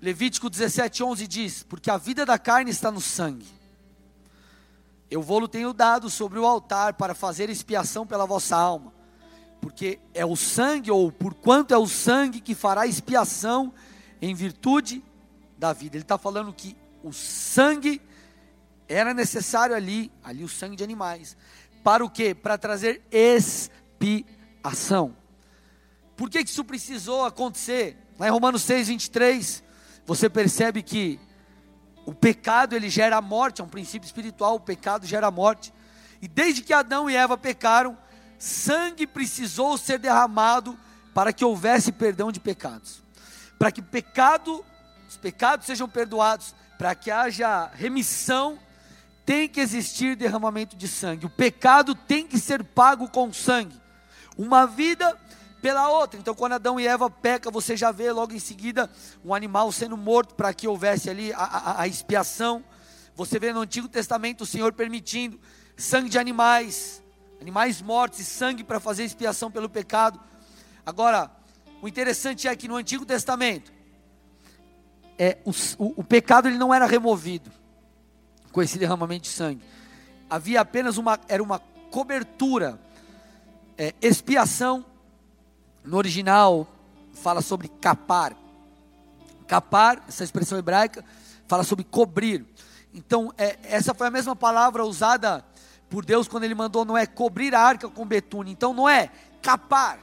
Levítico 0.01 0.49
17:11 0.49 1.27
diz: 1.27 1.63
Porque 1.63 1.91
a 1.91 1.99
vida 1.99 2.25
da 2.25 2.39
carne 2.39 2.71
está 2.71 2.91
no 2.91 3.01
sangue. 3.01 3.47
Eu 5.13 5.21
vou-lo 5.21 5.47
tenho 5.47 5.75
dado 5.75 6.09
sobre 6.09 6.39
o 6.39 6.47
altar 6.47 6.95
para 6.95 7.15
fazer 7.15 7.51
expiação 7.51 8.07
pela 8.07 8.25
vossa 8.25 8.57
alma. 8.57 8.95
Porque 9.61 10.01
é 10.15 10.25
o 10.25 10.35
sangue, 10.35 10.91
ou 10.91 11.13
por 11.13 11.35
quanto 11.35 11.75
é 11.75 11.77
o 11.77 11.87
sangue 11.87 12.41
que 12.41 12.55
fará 12.55 12.87
expiação 12.87 13.75
em 14.23 14.35
virtude 14.35 15.05
da 15.59 15.75
vida. 15.75 15.97
Ele 15.97 16.03
está 16.03 16.17
falando 16.17 16.51
que 16.51 16.75
o 17.05 17.13
sangue 17.13 18.01
era 18.89 19.13
necessário 19.13 19.77
ali, 19.77 20.11
ali 20.25 20.45
o 20.45 20.49
sangue 20.49 20.77
de 20.77 20.83
animais. 20.83 21.37
Para 21.85 22.03
o 22.03 22.09
quê? 22.09 22.35
Para 22.35 22.57
trazer 22.57 23.03
expiação. 23.13 25.15
Por 26.17 26.31
que 26.31 26.39
isso 26.39 26.65
precisou 26.65 27.27
acontecer? 27.27 27.99
Lá 28.19 28.29
em 28.29 28.31
Romanos 28.31 28.63
6, 28.63 28.89
23, 28.89 29.63
você 30.07 30.31
percebe 30.31 30.83
que 30.83 31.21
o 32.05 32.15
pecado 32.15 32.75
ele 32.75 32.91
gera 32.91 33.17
a 33.17 33.23
morte, 33.23 33.61
é 33.61 33.65
um 33.65 33.69
princípio 33.69 34.07
espiritual, 34.07 34.57
o 34.57 34.61
pecado 34.61 35.07
gera 35.07 35.29
a 35.29 35.31
morte. 35.31 35.73
E 36.21 36.29
desde 36.29 36.63
que 36.63 36.73
Adão 36.73 37.09
e 37.09 37.17
Eva 37.17 37.37
pecaram, 37.37 37.97
sangue 38.39 39.07
precisou 39.07 39.79
ser 39.79 39.99
derramado 39.99 40.79
para 41.15 41.33
que 41.33 41.45
houvesse 41.45 41.93
perdão 41.93 42.33
de 42.33 42.41
pecados. 42.41 43.03
Para 43.59 43.71
que 43.71 43.81
pecado, 43.81 44.65
os 45.09 45.17
pecados 45.17 45.67
sejam 45.67 45.89
perdoados, 45.89 46.55
para 46.79 46.95
que 46.95 47.11
haja 47.11 47.71
remissão, 47.75 48.59
tem 49.25 49.49
que 49.49 49.61
existir 49.61 50.17
derramamento 50.17 50.77
de 50.77 50.89
sangue. 50.89 51.27
O 51.27 51.31
pecado 51.31 51.95
tem 51.95 52.27
que 52.27 52.39
ser 52.39 52.65
pago 52.65 53.09
com 53.09 53.33
sangue. 53.33 53.81
Uma 54.37 54.67
vida 54.67 55.17
pela 55.63 55.89
outra. 55.89 56.19
Então, 56.19 56.35
quando 56.35 56.55
Adão 56.55 56.79
e 56.79 56.87
Eva 56.87 57.09
pecam, 57.09 57.53
você 57.53 57.77
já 57.77 57.93
vê 57.93 58.11
logo 58.11 58.35
em 58.35 58.41
seguida 58.41 58.91
um 59.25 59.33
animal 59.33 59.71
sendo 59.71 59.97
morto 59.97 60.35
para 60.35 60.53
que 60.53 60.67
houvesse 60.67 61.09
ali 61.09 61.33
a, 61.33 61.39
a, 61.39 61.83
a, 61.83 61.89
expiação. 61.89 62.65
Você 63.15 63.39
vê 63.39 63.53
no 63.53 63.61
Antigo 63.61 63.89
Testamento 63.89 64.41
o 64.41 64.47
Senhor 64.47 64.73
permitindo 64.73 65.41
sangue 65.77 66.11
de 66.11 66.19
animais, 66.19 67.01
animais 67.41 67.81
mortos 67.81 68.19
e 68.19 68.25
sangue 68.25 68.65
para 68.65 68.81
fazer 68.81 69.05
expiação 69.05 69.53
pelo 69.53 69.69
pecado. 69.69 70.21
Agora, 70.85 71.31
o 71.81 71.87
interessante 71.87 72.49
é 72.49 72.57
que 72.57 72.67
no 72.67 72.75
Antigo 72.75 73.07
Testamento, 73.07 73.73
é, 75.17 75.39
o, 75.45 75.51
o, 75.79 76.01
o 76.01 76.05
pecado 76.05 76.49
ele 76.49 76.59
não 76.59 76.75
era 76.75 76.87
removido 76.87 77.53
com 78.51 78.61
esse 78.61 78.79
derramamento 78.79 79.23
de 79.23 79.29
sangue. 79.29 79.63
Havia 80.29 80.61
apenas 80.61 80.99
uma, 80.99 81.21
era 81.29 81.43
uma 81.43 81.61
cobertura, 81.91 82.81
é, 83.79 83.95
expiação 84.03 84.85
no 85.85 85.97
original 85.97 86.67
fala 87.15 87.41
sobre 87.43 87.69
capar. 87.69 88.37
Capar, 89.47 90.03
essa 90.09 90.25
expressão 90.25 90.59
hebraica, 90.59 91.05
fala 91.47 91.65
sobre 91.65 91.85
cobrir. 91.85 92.47
Então, 92.95 93.33
é, 93.37 93.59
essa 93.65 93.95
foi 93.95 94.07
a 94.07 94.11
mesma 94.11 94.35
palavra 94.37 94.85
usada 94.85 95.45
por 95.89 96.05
Deus 96.05 96.29
quando 96.29 96.45
ele 96.45 96.55
mandou 96.55 96.85
Noé 96.85 97.07
cobrir 97.07 97.55
a 97.55 97.61
arca 97.61 97.89
com 97.89 98.07
betume. 98.07 98.51
Então, 98.51 98.73
não 98.73 98.89
é 98.89 99.11
capar 99.43 99.99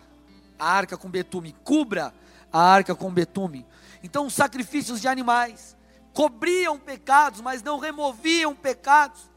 a 0.58 0.70
arca 0.70 0.98
com 0.98 1.10
betume, 1.10 1.56
cubra 1.64 2.14
a 2.52 2.62
arca 2.62 2.94
com 2.94 3.12
betume. 3.12 3.66
Então, 4.04 4.26
os 4.26 4.34
sacrifícios 4.34 5.02
de 5.02 5.08
animais 5.08 5.76
cobriam 6.14 6.78
pecados, 6.78 7.42
mas 7.42 7.64
não 7.64 7.80
removiam 7.80 8.56
pecados. 8.56 9.29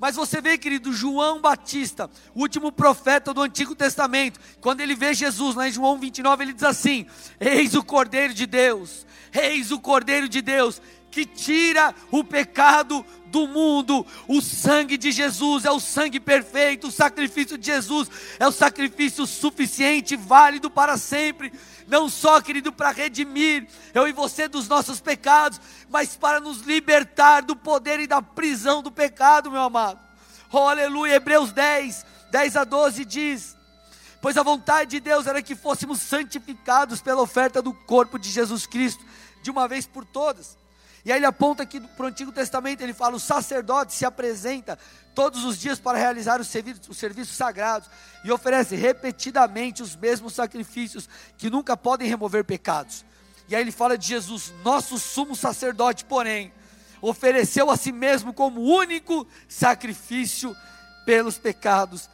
Mas 0.00 0.16
você 0.16 0.40
vê, 0.40 0.56
querido, 0.56 0.94
João 0.94 1.42
Batista, 1.42 2.10
o 2.34 2.40
último 2.40 2.72
profeta 2.72 3.34
do 3.34 3.42
Antigo 3.42 3.74
Testamento, 3.74 4.40
quando 4.58 4.80
ele 4.80 4.94
vê 4.94 5.12
Jesus, 5.12 5.54
lá 5.54 5.68
em 5.68 5.72
João 5.72 5.98
29, 5.98 6.42
ele 6.42 6.52
diz 6.54 6.62
assim: 6.62 7.06
Eis 7.38 7.74
o 7.74 7.84
Cordeiro 7.84 8.32
de 8.32 8.46
Deus, 8.46 9.06
eis 9.30 9.70
o 9.70 9.78
Cordeiro 9.78 10.26
de 10.26 10.40
Deus, 10.40 10.80
que 11.10 11.26
tira 11.26 11.94
o 12.10 12.24
pecado 12.24 13.04
do 13.26 13.46
mundo. 13.46 14.06
O 14.26 14.40
sangue 14.40 14.96
de 14.96 15.12
Jesus 15.12 15.66
é 15.66 15.70
o 15.70 15.78
sangue 15.78 16.18
perfeito, 16.18 16.88
o 16.88 16.92
sacrifício 16.92 17.58
de 17.58 17.66
Jesus 17.66 18.08
é 18.38 18.48
o 18.48 18.52
sacrifício 18.52 19.26
suficiente, 19.26 20.16
válido 20.16 20.70
para 20.70 20.96
sempre. 20.96 21.52
Não 21.90 22.08
só, 22.08 22.40
querido, 22.40 22.72
para 22.72 22.92
redimir 22.92 23.66
eu 23.92 24.06
e 24.06 24.12
você 24.12 24.46
dos 24.46 24.68
nossos 24.68 25.00
pecados, 25.00 25.60
mas 25.88 26.16
para 26.16 26.38
nos 26.38 26.60
libertar 26.60 27.42
do 27.42 27.56
poder 27.56 27.98
e 27.98 28.06
da 28.06 28.22
prisão 28.22 28.80
do 28.80 28.92
pecado, 28.92 29.50
meu 29.50 29.60
amado. 29.60 29.98
Oh, 30.52 30.68
aleluia. 30.68 31.16
Hebreus 31.16 31.50
10, 31.50 32.06
10 32.30 32.56
a 32.56 32.62
12 32.62 33.04
diz: 33.04 33.56
Pois 34.22 34.36
a 34.36 34.42
vontade 34.44 34.90
de 34.90 35.00
Deus 35.00 35.26
era 35.26 35.42
que 35.42 35.56
fôssemos 35.56 36.00
santificados 36.00 37.02
pela 37.02 37.22
oferta 37.22 37.60
do 37.60 37.74
corpo 37.74 38.20
de 38.20 38.30
Jesus 38.30 38.66
Cristo, 38.66 39.04
de 39.42 39.50
uma 39.50 39.66
vez 39.66 39.84
por 39.84 40.04
todas. 40.04 40.56
E 41.04 41.10
aí 41.10 41.18
ele 41.18 41.26
aponta 41.26 41.64
aqui 41.64 41.80
para 41.80 42.04
o 42.04 42.08
Antigo 42.08 42.30
Testamento, 42.30 42.82
ele 42.82 42.94
fala: 42.94 43.16
o 43.16 43.20
sacerdote 43.20 43.94
se 43.94 44.04
apresenta 44.04 44.78
todos 45.14 45.44
os 45.44 45.58
dias 45.58 45.78
para 45.78 45.98
realizar 45.98 46.40
os 46.40 46.46
serviços, 46.46 46.88
os 46.88 46.96
serviços 46.96 47.36
sagrados 47.36 47.88
e 48.24 48.30
oferece 48.30 48.76
repetidamente 48.76 49.82
os 49.82 49.96
mesmos 49.96 50.34
sacrifícios 50.34 51.08
que 51.36 51.50
nunca 51.50 51.76
podem 51.76 52.08
remover 52.08 52.44
pecados. 52.44 53.04
E 53.48 53.54
aí 53.56 53.62
ele 53.62 53.72
fala 53.72 53.98
de 53.98 54.06
Jesus, 54.06 54.52
nosso 54.64 54.98
sumo 54.98 55.34
sacerdote, 55.34 56.04
porém, 56.04 56.52
ofereceu 57.02 57.70
a 57.70 57.76
si 57.76 57.90
mesmo 57.90 58.32
como 58.32 58.60
único 58.60 59.26
sacrifício 59.48 60.56
pelos 61.04 61.38
pecados, 61.38 62.08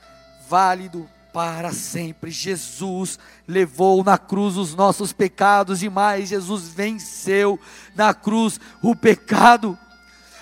válido 0.48 1.08
para 1.36 1.70
sempre. 1.72 2.30
Jesus 2.30 3.18
levou 3.46 4.02
na 4.02 4.16
cruz 4.16 4.56
os 4.56 4.74
nossos 4.74 5.12
pecados 5.12 5.82
e 5.82 5.90
mais, 5.90 6.30
Jesus 6.30 6.68
venceu 6.68 7.60
na 7.94 8.14
cruz 8.14 8.58
o 8.80 8.96
pecado. 8.96 9.78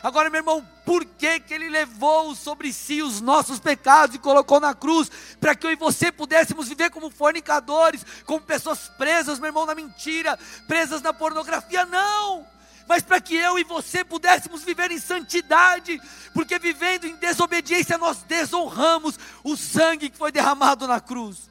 Agora, 0.04 0.28
meu 0.28 0.40
irmão, 0.40 0.68
por 0.84 1.02
que, 1.02 1.40
que 1.40 1.54
ele 1.54 1.70
levou 1.70 2.34
sobre 2.34 2.70
si 2.74 3.00
os 3.00 3.22
nossos 3.22 3.58
pecados 3.58 4.14
e 4.14 4.18
colocou 4.18 4.60
na 4.60 4.74
cruz? 4.74 5.10
Para 5.40 5.54
que 5.54 5.66
eu 5.66 5.70
e 5.70 5.76
você 5.76 6.12
pudéssemos 6.12 6.68
viver 6.68 6.90
como 6.90 7.08
fornicadores, 7.08 8.04
como 8.26 8.38
pessoas 8.42 8.86
presas, 8.98 9.38
meu 9.38 9.48
irmão, 9.48 9.64
na 9.64 9.74
mentira, 9.74 10.38
presas 10.68 11.00
na 11.00 11.14
pornografia? 11.14 11.86
Não! 11.86 12.46
mas 12.86 13.02
para 13.02 13.18
que 13.18 13.34
eu 13.34 13.58
e 13.58 13.64
você 13.64 14.04
pudéssemos 14.04 14.62
viver 14.62 14.90
em 14.90 14.98
santidade, 14.98 15.98
porque 16.34 16.58
vivendo 16.58 17.06
em 17.06 17.16
desobediência 17.16 17.96
nós 17.96 18.22
desonramos 18.24 19.18
o 19.42 19.56
sangue 19.56 20.10
que 20.10 20.18
foi 20.18 20.30
derramado 20.30 20.86
na 20.86 21.00
cruz. 21.00 21.48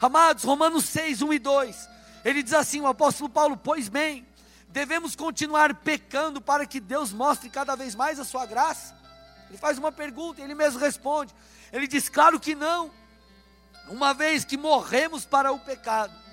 Amados, 0.00 0.44
Romanos 0.44 0.84
6, 0.84 1.20
1 1.20 1.32
e 1.32 1.38
2, 1.40 1.88
ele 2.24 2.44
diz 2.44 2.52
assim: 2.52 2.80
o 2.80 2.86
apóstolo 2.86 3.28
Paulo, 3.28 3.56
pois 3.56 3.88
bem, 3.88 4.24
devemos 4.74 5.16
continuar 5.16 5.74
pecando 5.76 6.38
para 6.38 6.66
que 6.66 6.80
Deus 6.80 7.14
mostre 7.14 7.48
cada 7.48 7.74
vez 7.74 7.94
mais 7.94 8.20
a 8.20 8.24
sua 8.24 8.44
graça? 8.44 8.94
Ele 9.48 9.56
faz 9.56 9.78
uma 9.78 9.90
pergunta, 9.90 10.42
ele 10.42 10.54
mesmo 10.54 10.78
responde. 10.78 11.34
Ele 11.72 11.86
diz: 11.86 12.10
claro 12.10 12.38
que 12.38 12.54
não, 12.54 12.90
uma 13.88 14.12
vez 14.12 14.44
que 14.44 14.58
morremos 14.58 15.24
para 15.24 15.50
o 15.50 15.58
pecado 15.58 16.24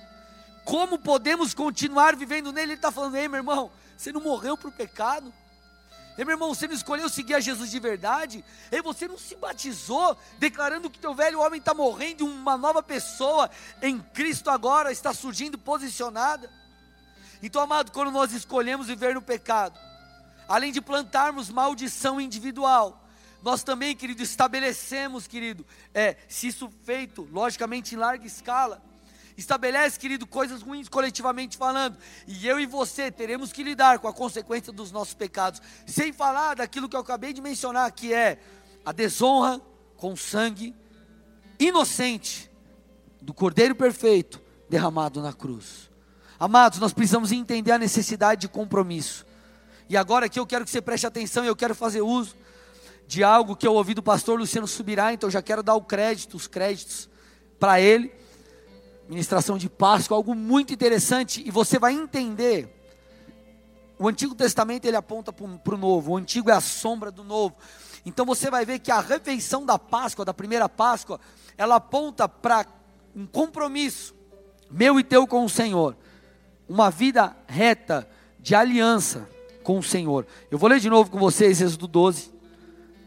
como 0.63 0.97
podemos 0.97 1.53
continuar 1.53 2.15
vivendo 2.15 2.51
nele? 2.51 2.73
Ele 2.73 2.73
está 2.75 2.91
falando, 2.91 3.15
ei 3.15 3.27
meu 3.27 3.37
irmão, 3.37 3.71
você 3.97 4.11
não 4.11 4.21
morreu 4.21 4.57
para 4.57 4.69
o 4.69 4.71
pecado? 4.71 5.33
Ei 6.17 6.25
meu 6.25 6.33
irmão, 6.33 6.53
você 6.53 6.67
não 6.67 6.75
escolheu 6.75 7.09
seguir 7.09 7.35
a 7.35 7.39
Jesus 7.39 7.71
de 7.71 7.79
verdade? 7.79 8.43
Ei, 8.71 8.81
você 8.81 9.07
não 9.07 9.17
se 9.17 9.35
batizou 9.35 10.17
declarando 10.37 10.89
que 10.89 10.99
teu 10.99 11.15
velho 11.15 11.39
homem 11.39 11.59
está 11.59 11.73
morrendo 11.73 12.23
e 12.23 12.27
uma 12.27 12.57
nova 12.57 12.83
pessoa 12.83 13.49
em 13.81 13.99
Cristo 13.99 14.49
agora 14.49 14.91
está 14.91 15.13
surgindo 15.13 15.57
posicionada? 15.57 16.51
Então, 17.41 17.61
amado, 17.61 17.91
quando 17.91 18.11
nós 18.11 18.31
escolhemos 18.33 18.87
viver 18.87 19.15
no 19.15 19.21
pecado, 19.21 19.79
além 20.47 20.71
de 20.71 20.81
plantarmos 20.81 21.49
maldição 21.49 22.21
individual, 22.21 23.01
nós 23.41 23.63
também, 23.63 23.95
querido, 23.95 24.21
estabelecemos, 24.21 25.25
querido, 25.25 25.65
é, 25.93 26.17
se 26.27 26.47
isso 26.47 26.71
feito, 26.83 27.27
logicamente 27.31 27.95
em 27.95 27.97
larga 27.97 28.27
escala, 28.27 28.81
estabelece, 29.35 29.99
querido, 29.99 30.27
coisas 30.27 30.61
ruins 30.61 30.87
coletivamente 30.87 31.57
falando, 31.57 31.97
e 32.27 32.47
eu 32.47 32.59
e 32.59 32.65
você 32.65 33.11
teremos 33.11 33.51
que 33.51 33.63
lidar 33.63 33.99
com 33.99 34.07
a 34.07 34.13
consequência 34.13 34.71
dos 34.71 34.91
nossos 34.91 35.15
pecados, 35.15 35.61
sem 35.87 36.13
falar 36.13 36.55
daquilo 36.55 36.87
que 36.87 36.95
eu 36.95 36.99
acabei 36.99 37.33
de 37.33 37.41
mencionar, 37.41 37.91
que 37.91 38.13
é 38.13 38.39
a 38.85 38.91
desonra 38.91 39.59
com 39.97 40.15
sangue 40.15 40.75
inocente 41.59 42.49
do 43.21 43.33
Cordeiro 43.33 43.75
perfeito 43.75 44.41
derramado 44.69 45.21
na 45.21 45.33
cruz. 45.33 45.90
Amados, 46.41 46.79
nós 46.79 46.91
precisamos 46.91 47.31
entender 47.31 47.71
a 47.71 47.77
necessidade 47.77 48.41
de 48.41 48.47
compromisso. 48.47 49.23
E 49.87 49.95
agora 49.95 50.25
aqui 50.25 50.39
eu 50.39 50.47
quero 50.47 50.65
que 50.65 50.71
você 50.71 50.81
preste 50.81 51.05
atenção 51.05 51.45
e 51.45 51.47
eu 51.47 51.55
quero 51.55 51.75
fazer 51.75 52.01
uso 52.01 52.35
de 53.05 53.23
algo 53.23 53.55
que 53.55 53.67
eu 53.67 53.75
ouvi 53.75 53.93
do 53.93 54.01
pastor 54.01 54.39
Luciano 54.39 54.67
Subirá, 54.67 55.13
então 55.13 55.27
eu 55.27 55.31
já 55.31 55.43
quero 55.43 55.61
dar 55.61 55.75
o 55.75 55.83
crédito, 55.83 56.35
os 56.35 56.47
créditos 56.47 57.07
para 57.59 57.79
ele 57.79 58.11
ministração 59.07 59.55
de 59.55 59.69
Páscoa, 59.69 60.17
algo 60.17 60.33
muito 60.33 60.73
interessante, 60.73 61.43
e 61.45 61.51
você 61.51 61.77
vai 61.77 61.93
entender. 61.93 62.75
O 63.99 64.07
Antigo 64.07 64.33
Testamento 64.33 64.85
ele 64.85 64.97
aponta 64.97 65.31
para 65.31 65.75
o 65.75 65.77
Novo, 65.77 66.13
o 66.13 66.17
Antigo 66.17 66.49
é 66.49 66.53
a 66.53 66.61
sombra 66.61 67.11
do 67.11 67.23
Novo. 67.23 67.55
Então 68.03 68.25
você 68.25 68.49
vai 68.49 68.65
ver 68.65 68.79
que 68.79 68.89
a 68.89 68.99
refeição 68.99 69.63
da 69.63 69.77
Páscoa, 69.77 70.25
da 70.25 70.33
primeira 70.33 70.67
Páscoa, 70.67 71.19
ela 71.55 71.75
aponta 71.75 72.27
para 72.27 72.65
um 73.15 73.27
compromisso 73.27 74.15
meu 74.71 74.99
e 74.99 75.03
teu 75.03 75.27
com 75.27 75.45
o 75.45 75.49
Senhor, 75.49 75.95
uma 76.71 76.89
vida 76.89 77.35
reta 77.47 78.07
de 78.39 78.55
aliança 78.55 79.27
com 79.61 79.77
o 79.77 79.83
Senhor. 79.83 80.25
Eu 80.49 80.57
vou 80.57 80.69
ler 80.69 80.79
de 80.79 80.89
novo 80.89 81.11
com 81.11 81.19
vocês 81.19 81.61
Êxodo 81.61 81.85
12, 81.85 82.33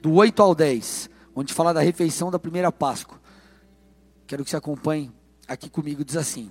do 0.03 0.13
8 0.13 0.43
ao 0.43 0.55
10, 0.55 1.09
onde 1.35 1.55
fala 1.55 1.73
da 1.73 1.81
refeição 1.81 2.31
da 2.31 2.39
primeira 2.39 2.71
Páscoa. 2.71 3.19
Quero 4.27 4.45
que 4.45 4.51
você 4.51 4.57
acompanhe 4.57 5.11
aqui 5.49 5.71
comigo 5.71 6.05
diz 6.05 6.17
assim: 6.17 6.51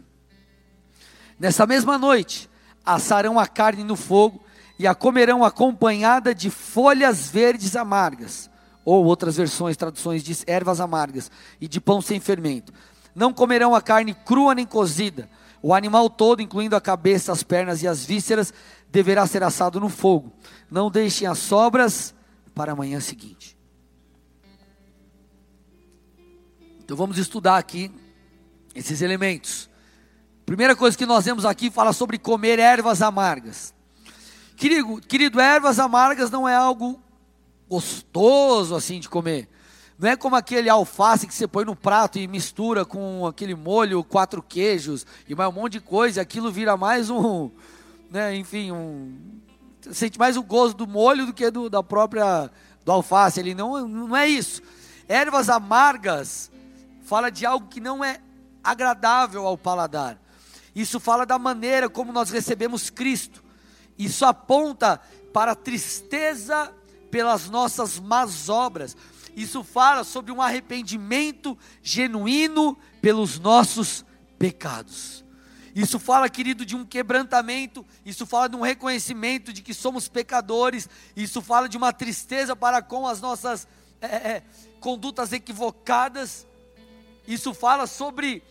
Nessa 1.40 1.68
mesma 1.68 2.00
noite, 2.00 2.50
assarão 2.84 3.40
a 3.40 3.46
carne 3.46 3.84
no 3.84 3.96
fogo 3.96 4.44
e 4.80 4.88
a 4.88 4.96
comerão 4.96 5.44
acompanhada 5.44 6.34
de 6.34 6.50
folhas 6.50 7.30
verdes 7.30 7.76
amargas, 7.76 8.50
ou 8.84 9.06
outras 9.06 9.38
versões, 9.38 9.78
traduções 9.78 10.24
diz 10.24 10.44
ervas 10.48 10.80
amargas, 10.80 11.30
e 11.62 11.68
de 11.68 11.80
pão 11.80 12.02
sem 12.02 12.20
fermento. 12.20 12.74
Não 13.14 13.32
comerão 13.32 13.76
a 13.76 13.82
carne 13.84 14.16
crua 14.16 14.56
nem 14.56 14.66
cozida. 14.66 15.30
O 15.66 15.74
animal 15.74 16.10
todo, 16.10 16.42
incluindo 16.42 16.76
a 16.76 16.82
cabeça, 16.82 17.32
as 17.32 17.42
pernas 17.42 17.82
e 17.82 17.88
as 17.88 18.04
vísceras, 18.04 18.54
deverá 18.92 19.26
ser 19.26 19.44
assado 19.44 19.80
no 19.80 19.88
fogo. 19.88 20.34
Não 20.70 20.92
deixem 20.92 21.26
as 21.26 21.40
sobras 21.40 22.14
para 22.54 22.74
a 22.74 22.76
manhã 22.76 23.00
seguinte. 23.00 23.58
Então 26.84 26.98
vamos 26.98 27.18
estudar 27.18 27.58
aqui 27.58 27.90
esses 28.76 29.02
elementos. 29.02 29.70
Primeira 30.46 30.76
coisa 30.76 30.98
que 30.98 31.06
nós 31.06 31.24
vemos 31.24 31.46
aqui 31.46 31.72
fala 31.72 31.94
sobre 31.94 32.18
comer 32.18 32.60
ervas 32.60 33.02
amargas. 33.02 33.74
Querido, 34.58 35.00
querido, 35.00 35.40
ervas 35.40 35.80
amargas 35.80 36.30
não 36.30 36.48
é 36.48 36.54
algo 36.54 37.02
gostoso 37.70 38.76
assim 38.76 39.00
de 39.00 39.08
comer. 39.08 39.48
Não 39.98 40.10
é 40.10 40.16
como 40.16 40.36
aquele 40.36 40.70
alface 40.70 41.28
que 41.28 41.34
você 41.34 41.48
põe 41.48 41.66
no 41.66 41.76
prato 41.76 42.18
e 42.18 42.28
mistura 42.28 42.84
com 42.84 43.26
aquele 43.28 43.54
molho, 43.54 44.04
quatro 44.04 44.42
queijos 44.42 45.06
e 45.28 45.36
mais 45.36 45.50
um 45.50 45.54
monte 45.54 45.74
de 45.74 45.82
coisa, 45.82 46.22
aquilo 46.22 46.52
vira 46.52 46.76
mais 46.76 47.10
um, 47.10 47.52
né, 48.10 48.36
enfim, 48.36 48.72
um 48.72 49.14
sente 49.92 50.18
mais 50.18 50.38
o 50.38 50.44
gosto 50.44 50.78
do 50.78 50.88
molho 50.88 51.26
do 51.26 51.34
que 51.34 51.52
do, 51.52 51.70
da 51.70 51.84
própria 51.84 52.50
do 52.84 52.92
alface, 52.92 53.40
ele 53.40 53.54
não 53.54 53.88
não 53.88 54.16
é 54.16 54.28
isso. 54.28 54.62
Ervas 55.08 55.50
amargas 55.50 56.52
fala 57.04 57.30
de 57.30 57.46
algo 57.46 57.68
que 57.68 57.80
não 57.80 58.04
é 58.04 58.20
agradável 58.64 59.46
ao 59.46 59.58
paladar. 59.58 60.18
Isso 60.76 61.00
fala 61.00 61.26
da 61.26 61.38
maneira 61.38 61.88
como 61.90 62.12
nós 62.12 62.30
recebemos 62.30 62.90
Cristo. 62.90 63.44
Isso 63.98 64.26
aponta 64.26 65.00
para 65.32 65.52
a 65.52 65.56
tristeza 65.56 66.74
pelas 67.12 67.50
nossas 67.50 68.00
más 68.00 68.50
obras. 68.50 68.98
Isso 69.36 69.64
fala 69.64 70.04
sobre 70.04 70.32
um 70.32 70.42
arrependimento 70.42 71.58
genuíno 71.82 72.78
pelos 73.02 73.40
nossos 73.40 74.06
pecados. 74.38 75.24
Isso 75.76 75.98
fala, 75.98 76.30
querido, 76.30 76.66
de 76.66 76.76
um 76.76 76.86
quebrantamento, 76.86 77.84
isso 78.06 78.28
fala 78.28 78.48
de 78.48 78.56
um 78.56 78.62
reconhecimento 78.62 79.52
de 79.52 79.64
que 79.64 79.74
somos 79.74 80.08
pecadores, 80.08 80.88
isso 81.16 81.42
fala 81.42 81.68
de 81.68 81.78
uma 81.78 81.92
tristeza 81.92 82.56
para 82.56 82.82
com 82.82 83.08
as 83.08 83.20
nossas 83.20 83.68
é, 84.00 84.08
é, 84.08 84.44
condutas 84.80 85.34
equivocadas, 85.34 86.46
isso 87.28 87.54
fala 87.56 87.88
sobre 87.88 88.44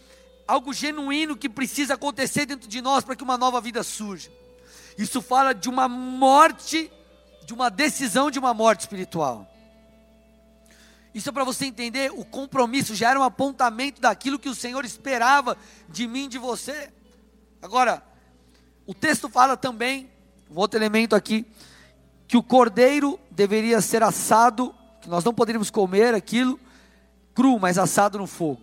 algo 0.49 0.73
genuíno 0.73 1.37
que 1.37 1.49
precisa 1.49 1.95
acontecer 1.95 2.47
dentro 2.47 2.69
de 2.69 2.81
nós 2.81 3.05
para 3.05 3.15
que 3.15 3.23
uma 3.23 3.39
nova 3.39 3.61
vida 3.61 3.85
surja. 3.85 4.33
Isso 4.99 5.23
fala 5.23 5.55
de 5.55 5.69
uma 5.69 5.89
morte, 5.89 6.91
de 7.45 7.55
uma 7.55 7.71
decisão 7.71 8.31
de 8.31 8.39
uma 8.39 8.53
morte 8.53 8.81
espiritual. 8.81 9.52
Isso 11.15 11.29
é 11.29 11.33
para 11.33 11.45
você 11.45 11.67
entender, 11.67 12.11
o 12.11 12.25
compromisso 12.25 12.95
já 12.95 13.11
era 13.11 13.21
um 13.21 13.23
apontamento 13.23 14.01
daquilo 14.01 14.39
que 14.39 14.49
o 14.49 14.55
Senhor 14.55 14.85
esperava 14.85 15.57
de 15.89 16.07
mim, 16.07 16.29
de 16.29 16.39
você. 16.39 16.91
Agora, 17.61 18.03
o 18.87 18.95
texto 18.95 19.29
fala 19.29 19.57
também, 19.57 20.11
um 20.51 20.59
outro 20.59 20.79
elemento 20.79 21.15
aqui, 21.15 21.47
que 22.27 22.37
o 22.37 22.43
cordeiro 22.43 23.21
deveria 23.31 23.81
ser 23.83 24.03
assado, 24.03 24.75
que 25.03 25.09
nós 25.09 25.23
não 25.23 25.35
poderíamos 25.35 25.71
comer 25.71 26.15
aquilo 26.15 26.59
cru, 27.35 27.59
mas 27.59 27.79
assado 27.79 28.19
no 28.19 28.27
fogo. 28.27 28.61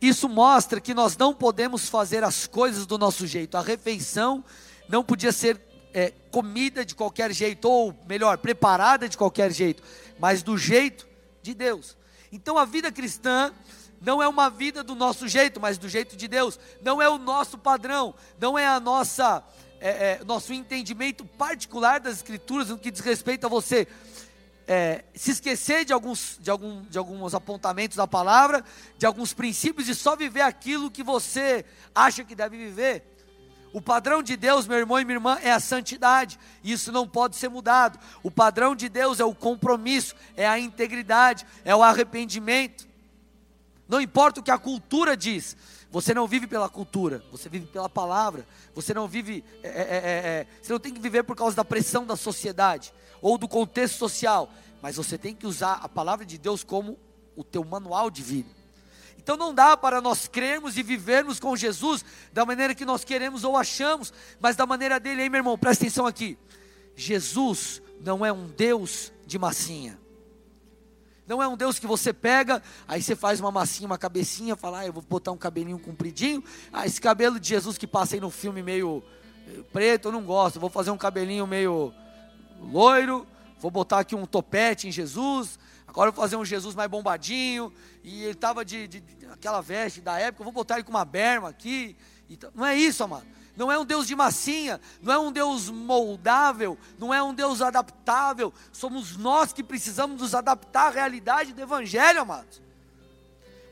Isso 0.00 0.28
mostra 0.28 0.80
que 0.80 0.94
nós 0.94 1.16
não 1.16 1.34
podemos 1.34 1.88
fazer 1.88 2.24
as 2.24 2.46
coisas 2.46 2.86
do 2.86 2.96
nosso 2.96 3.26
jeito. 3.26 3.56
A 3.56 3.60
refeição 3.60 4.44
não 4.88 5.04
podia 5.04 5.30
ser 5.30 5.60
é, 5.92 6.12
comida 6.30 6.84
de 6.84 6.94
qualquer 6.94 7.32
jeito, 7.32 7.68
ou 7.68 7.94
melhor, 8.08 8.38
preparada 8.38 9.08
de 9.08 9.16
qualquer 9.16 9.52
jeito, 9.52 9.82
mas 10.18 10.42
do 10.42 10.56
jeito 10.56 11.09
de 11.42 11.54
Deus. 11.54 11.96
Então 12.32 12.56
a 12.58 12.64
vida 12.64 12.92
cristã 12.92 13.52
não 14.00 14.22
é 14.22 14.28
uma 14.28 14.48
vida 14.48 14.82
do 14.82 14.94
nosso 14.94 15.28
jeito, 15.28 15.60
mas 15.60 15.78
do 15.78 15.88
jeito 15.88 16.16
de 16.16 16.26
Deus. 16.26 16.58
Não 16.82 17.02
é 17.02 17.08
o 17.08 17.18
nosso 17.18 17.58
padrão, 17.58 18.14
não 18.38 18.58
é 18.58 18.66
a 18.66 18.80
nossa 18.80 19.44
é, 19.80 20.20
é, 20.20 20.24
nosso 20.24 20.52
entendimento 20.52 21.24
particular 21.24 22.00
das 22.00 22.16
Escrituras 22.16 22.68
no 22.68 22.78
que 22.78 22.90
diz 22.90 23.00
respeito 23.00 23.46
a 23.46 23.48
você 23.48 23.88
é, 24.72 25.02
se 25.16 25.32
esquecer 25.32 25.84
de 25.84 25.92
alguns, 25.92 26.38
de, 26.38 26.48
algum, 26.48 26.82
de 26.82 26.96
alguns 26.96 27.34
apontamentos 27.34 27.96
da 27.96 28.06
palavra, 28.06 28.64
de 28.96 29.04
alguns 29.04 29.34
princípios 29.34 29.88
e 29.88 29.96
só 29.96 30.14
viver 30.14 30.42
aquilo 30.42 30.92
que 30.92 31.02
você 31.02 31.64
acha 31.92 32.22
que 32.22 32.36
deve 32.36 32.56
viver. 32.56 33.04
O 33.72 33.80
padrão 33.80 34.22
de 34.22 34.36
Deus, 34.36 34.66
meu 34.66 34.78
irmão 34.78 34.98
e 34.98 35.04
minha 35.04 35.16
irmã, 35.16 35.38
é 35.42 35.52
a 35.52 35.60
santidade. 35.60 36.38
Isso 36.62 36.90
não 36.90 37.06
pode 37.06 37.36
ser 37.36 37.48
mudado. 37.48 37.98
O 38.22 38.30
padrão 38.30 38.74
de 38.74 38.88
Deus 38.88 39.20
é 39.20 39.24
o 39.24 39.34
compromisso, 39.34 40.14
é 40.36 40.46
a 40.46 40.58
integridade, 40.58 41.46
é 41.64 41.74
o 41.74 41.82
arrependimento. 41.82 42.88
Não 43.88 44.00
importa 44.00 44.40
o 44.40 44.42
que 44.42 44.50
a 44.50 44.58
cultura 44.58 45.16
diz, 45.16 45.56
você 45.90 46.14
não 46.14 46.26
vive 46.26 46.46
pela 46.46 46.68
cultura, 46.68 47.24
você 47.32 47.48
vive 47.48 47.66
pela 47.66 47.88
palavra. 47.88 48.46
Você 48.74 48.94
não 48.94 49.08
vive, 49.08 49.44
é, 49.62 49.68
é, 49.68 49.72
é, 49.72 49.82
é, 49.82 50.46
você 50.62 50.72
não 50.72 50.78
tem 50.78 50.94
que 50.94 51.00
viver 51.00 51.24
por 51.24 51.34
causa 51.34 51.56
da 51.56 51.64
pressão 51.64 52.06
da 52.06 52.16
sociedade 52.16 52.94
ou 53.20 53.36
do 53.36 53.48
contexto 53.48 53.98
social, 53.98 54.48
mas 54.80 54.96
você 54.96 55.18
tem 55.18 55.34
que 55.34 55.46
usar 55.46 55.80
a 55.82 55.88
palavra 55.88 56.24
de 56.24 56.38
Deus 56.38 56.62
como 56.62 56.96
o 57.36 57.42
teu 57.42 57.64
manual 57.64 58.10
de 58.10 58.22
vida. 58.22 58.59
Então 59.22 59.36
não 59.36 59.54
dá 59.54 59.76
para 59.76 60.00
nós 60.00 60.26
crermos 60.26 60.78
e 60.78 60.82
vivermos 60.82 61.38
com 61.38 61.54
Jesus 61.54 62.02
da 62.32 62.46
maneira 62.46 62.74
que 62.74 62.86
nós 62.86 63.04
queremos 63.04 63.44
ou 63.44 63.54
achamos, 63.54 64.14
mas 64.40 64.56
da 64.56 64.64
maneira 64.64 64.98
dele, 64.98 65.22
hein, 65.22 65.28
meu 65.28 65.40
irmão? 65.40 65.58
Presta 65.58 65.84
atenção 65.84 66.06
aqui. 66.06 66.38
Jesus 66.96 67.82
não 68.00 68.24
é 68.24 68.32
um 68.32 68.46
Deus 68.46 69.12
de 69.26 69.38
massinha. 69.38 70.00
Não 71.26 71.42
é 71.42 71.46
um 71.46 71.54
Deus 71.54 71.78
que 71.78 71.86
você 71.86 72.14
pega, 72.14 72.62
aí 72.88 73.02
você 73.02 73.14
faz 73.14 73.38
uma 73.40 73.52
massinha, 73.52 73.86
uma 73.86 73.98
cabecinha, 73.98 74.56
fala, 74.56 74.80
ah, 74.80 74.86
eu 74.86 74.92
vou 74.92 75.02
botar 75.02 75.32
um 75.32 75.36
cabelinho 75.36 75.78
compridinho. 75.78 76.42
Ah, 76.72 76.86
esse 76.86 77.00
cabelo 77.00 77.38
de 77.38 77.46
Jesus 77.46 77.76
que 77.76 77.86
passa 77.86 78.16
aí 78.16 78.20
no 78.20 78.30
filme 78.30 78.62
meio 78.62 79.04
eh, 79.46 79.62
preto, 79.70 80.08
eu 80.08 80.12
não 80.12 80.24
gosto. 80.24 80.58
Vou 80.58 80.70
fazer 80.70 80.90
um 80.90 80.98
cabelinho 80.98 81.46
meio 81.46 81.92
loiro, 82.58 83.26
vou 83.58 83.70
botar 83.70 83.98
aqui 83.98 84.14
um 84.14 84.24
topete 84.24 84.88
em 84.88 84.90
Jesus. 84.90 85.58
Agora 85.86 86.08
eu 86.08 86.12
vou 86.12 86.22
fazer 86.22 86.36
um 86.36 86.44
Jesus 86.44 86.74
mais 86.74 86.90
bombadinho. 86.90 87.70
E 88.02 88.22
ele 88.22 88.32
estava 88.32 88.64
de, 88.64 88.88
de, 88.88 89.00
de, 89.00 89.26
aquela 89.26 89.60
veste 89.60 90.00
da 90.00 90.18
época, 90.18 90.42
eu 90.42 90.44
vou 90.44 90.52
botar 90.52 90.74
ele 90.74 90.84
com 90.84 90.90
uma 90.90 91.04
berma 91.04 91.48
aqui. 91.48 91.96
Não 92.54 92.64
é 92.64 92.76
isso, 92.76 93.04
amado 93.04 93.26
não 93.60 93.70
é 93.70 93.78
um 93.78 93.84
Deus 93.84 94.06
de 94.06 94.16
massinha, 94.16 94.80
não 95.02 95.12
é 95.12 95.18
um 95.18 95.30
Deus 95.30 95.68
moldável, 95.68 96.78
não 96.98 97.12
é 97.12 97.22
um 97.22 97.34
Deus 97.34 97.60
adaptável. 97.60 98.54
Somos 98.72 99.18
nós 99.18 99.52
que 99.52 99.62
precisamos 99.62 100.18
nos 100.18 100.34
adaptar 100.34 100.86
à 100.86 100.90
realidade 100.90 101.52
do 101.52 101.60
Evangelho, 101.60 102.22
amados. 102.22 102.62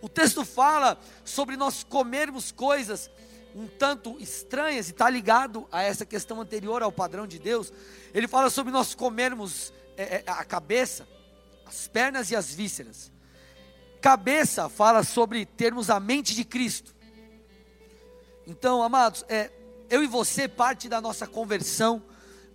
O 0.03 0.09
texto 0.09 0.45
fala 0.45 0.99
sobre 1.25 1.57
nós 1.57 1.83
comermos 1.83 2.53
coisas 2.53 3.11
um 3.55 3.67
tanto 3.67 4.17
estranhas 4.21 4.89
e 4.89 4.91
está 4.93 5.09
ligado 5.09 5.67
a 5.73 5.83
essa 5.83 6.05
questão 6.05 6.41
anterior 6.41 6.83
ao 6.83 6.93
padrão 6.93 7.27
de 7.27 7.39
Deus. 7.39 7.73
Ele 8.13 8.29
fala 8.29 8.51
sobre 8.51 8.71
nós 8.71 8.95
comermos 8.95 9.73
é, 9.97 10.17
é, 10.17 10.25
a 10.27 10.45
cabeça, 10.45 11.09
as 11.65 11.89
pernas 11.89 12.31
e 12.31 12.37
as 12.37 12.55
vísceras. 12.55 13.11
Cabeça 14.01 14.69
fala 14.69 15.03
sobre 15.03 15.45
termos 15.45 15.91
a 15.91 15.99
mente 15.99 16.35
de 16.35 16.45
Cristo. 16.45 16.95
Então, 18.47 18.83
amados, 18.83 19.25
é, 19.29 19.51
eu 19.91 20.03
e 20.03 20.07
você, 20.07 20.49
parte 20.49 20.89
da 20.89 21.01
nossa 21.01 21.27
conversão, 21.27 22.03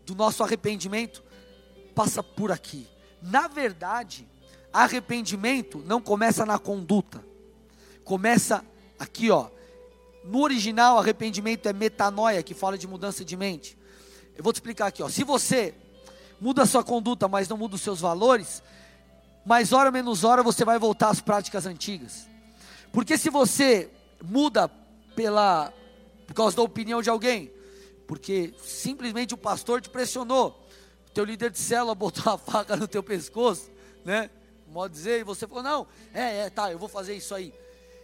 do 0.06 0.16
nosso 0.16 0.44
arrependimento, 0.44 1.24
passa 1.94 2.24
por 2.24 2.52
aqui. 2.52 2.88
Na 3.22 3.48
verdade, 3.48 4.28
arrependimento 4.72 5.84
não 5.86 6.02
começa 6.02 6.46
na 6.46 6.58
conduta, 6.58 7.24
começa 8.04 8.66
aqui, 8.98 9.30
ó. 9.30 9.50
No 10.24 10.42
original, 10.42 10.98
arrependimento 10.98 11.68
é 11.68 11.74
metanoia, 11.74 12.42
que 12.42 12.54
fala 12.54 12.78
de 12.78 12.88
mudança 12.88 13.24
de 13.24 13.36
mente. 13.36 13.78
Eu 14.36 14.44
vou 14.44 14.54
te 14.54 14.56
explicar 14.56 14.88
aqui, 14.88 15.04
ó. 15.04 15.10
Se 15.10 15.24
você 15.24 15.76
muda 16.40 16.64
a 16.64 16.66
sua 16.66 16.84
conduta, 16.84 17.28
mas 17.28 17.48
não 17.48 17.58
muda 17.58 17.76
os 17.76 17.82
seus 17.82 18.00
valores, 18.02 18.64
mais 19.46 19.74
hora 19.74 19.92
menos 19.92 20.24
hora 20.24 20.42
você 20.42 20.64
vai 20.64 20.80
voltar 20.80 21.10
às 21.10 21.20
práticas 21.20 21.66
antigas. 21.66 22.28
Porque 22.92 23.18
se 23.18 23.30
você 23.30 23.90
muda 24.24 24.70
pela 25.16 25.74
por 26.26 26.34
causa 26.34 26.56
da 26.56 26.64
opinião 26.64 27.02
de 27.02 27.10
alguém, 27.10 27.52
porque 28.08 28.54
simplesmente 28.64 29.34
o 29.34 29.38
pastor 29.38 29.82
te 29.82 29.90
pressionou, 29.90 30.68
o 31.08 31.12
teu 31.12 31.26
líder 31.26 31.52
de 31.52 31.60
célula 31.60 31.94
botou 31.96 32.32
a 32.32 32.38
faca 32.38 32.76
no 32.76 32.88
teu 32.88 33.04
pescoço, 33.04 33.70
né? 34.06 34.30
Modo 34.68 34.92
dizer, 34.92 35.20
e 35.20 35.24
você 35.24 35.46
falou: 35.48 35.64
não, 35.64 35.88
é, 36.14 36.40
é, 36.40 36.50
tá, 36.50 36.72
eu 36.72 36.80
vou 36.80 36.90
fazer 36.90 37.16
isso 37.16 37.36
aí. 37.36 37.54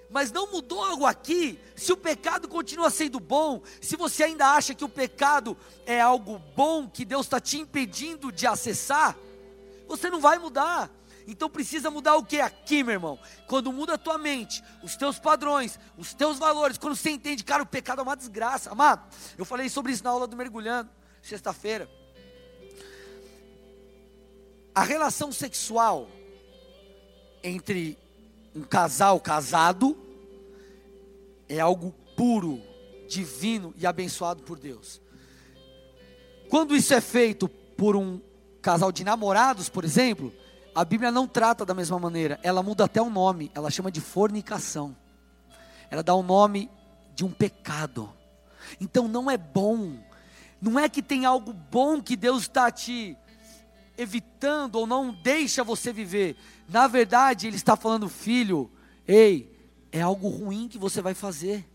Mas 0.09 0.31
não 0.31 0.51
mudou 0.51 0.83
algo 0.83 1.05
aqui, 1.05 1.59
se 1.75 1.93
o 1.93 1.97
pecado 1.97 2.47
continua 2.47 2.89
sendo 2.89 3.19
bom, 3.19 3.61
se 3.79 3.95
você 3.95 4.23
ainda 4.23 4.47
acha 4.47 4.73
que 4.73 4.83
o 4.83 4.89
pecado 4.89 5.55
é 5.85 6.01
algo 6.01 6.39
bom 6.55 6.89
que 6.89 7.05
Deus 7.05 7.27
está 7.27 7.39
te 7.39 7.59
impedindo 7.59 8.31
de 8.31 8.47
acessar, 8.47 9.15
você 9.87 10.09
não 10.09 10.19
vai 10.19 10.39
mudar. 10.39 10.89
Então 11.29 11.47
precisa 11.47 11.91
mudar 11.91 12.15
o 12.15 12.25
que 12.25 12.41
aqui, 12.41 12.83
meu 12.83 12.93
irmão? 12.93 13.19
Quando 13.45 13.71
muda 13.71 13.93
a 13.93 13.97
tua 13.99 14.17
mente, 14.17 14.63
os 14.81 14.95
teus 14.95 15.19
padrões, 15.19 15.79
os 15.95 16.11
teus 16.11 16.39
valores, 16.39 16.75
quando 16.75 16.95
você 16.95 17.11
entende, 17.11 17.43
cara, 17.43 17.61
o 17.61 17.67
pecado 17.67 17.99
é 17.99 18.03
uma 18.03 18.17
desgraça. 18.17 18.71
Amado, 18.71 19.07
eu 19.37 19.45
falei 19.45 19.69
sobre 19.69 19.91
isso 19.91 20.03
na 20.03 20.09
aula 20.09 20.25
do 20.25 20.35
mergulhando, 20.35 20.89
sexta-feira. 21.21 21.87
A 24.73 24.81
relação 24.81 25.31
sexual 25.31 26.09
entre 27.43 27.95
um 28.55 28.63
casal 28.63 29.19
casado 29.19 29.95
é 31.47 31.59
algo 31.59 31.93
puro, 32.17 32.59
divino 33.07 33.71
e 33.77 33.85
abençoado 33.85 34.41
por 34.41 34.57
Deus. 34.57 34.99
Quando 36.49 36.75
isso 36.75 36.91
é 36.91 36.99
feito 36.99 37.47
por 37.47 37.95
um 37.95 38.19
casal 38.63 38.91
de 38.91 39.03
namorados, 39.03 39.69
por 39.69 39.85
exemplo, 39.85 40.33
a 40.73 40.85
Bíblia 40.85 41.11
não 41.11 41.27
trata 41.27 41.65
da 41.65 41.73
mesma 41.73 41.99
maneira, 41.99 42.39
ela 42.43 42.63
muda 42.63 42.85
até 42.85 43.01
o 43.01 43.09
nome, 43.09 43.51
ela 43.53 43.69
chama 43.69 43.91
de 43.91 44.01
fornicação. 44.01 44.95
Ela 45.89 46.03
dá 46.03 46.13
o 46.13 46.23
nome 46.23 46.69
de 47.15 47.25
um 47.25 47.31
pecado. 47.31 48.11
Então 48.79 49.07
não 49.07 49.29
é 49.29 49.37
bom, 49.37 49.97
não 50.61 50.79
é 50.79 50.87
que 50.87 51.01
tem 51.01 51.25
algo 51.25 51.53
bom 51.53 52.01
que 52.01 52.15
Deus 52.15 52.43
está 52.43 52.71
te 52.71 53.17
evitando 53.97 54.75
ou 54.75 54.87
não 54.87 55.11
deixa 55.11 55.63
você 55.63 55.91
viver. 55.91 56.37
Na 56.67 56.87
verdade, 56.87 57.47
Ele 57.47 57.55
está 57.55 57.75
falando, 57.75 58.07
filho, 58.07 58.71
ei, 59.07 59.57
é 59.91 60.01
algo 60.01 60.29
ruim 60.29 60.67
que 60.67 60.77
você 60.77 61.01
vai 61.01 61.13
fazer. 61.13 61.67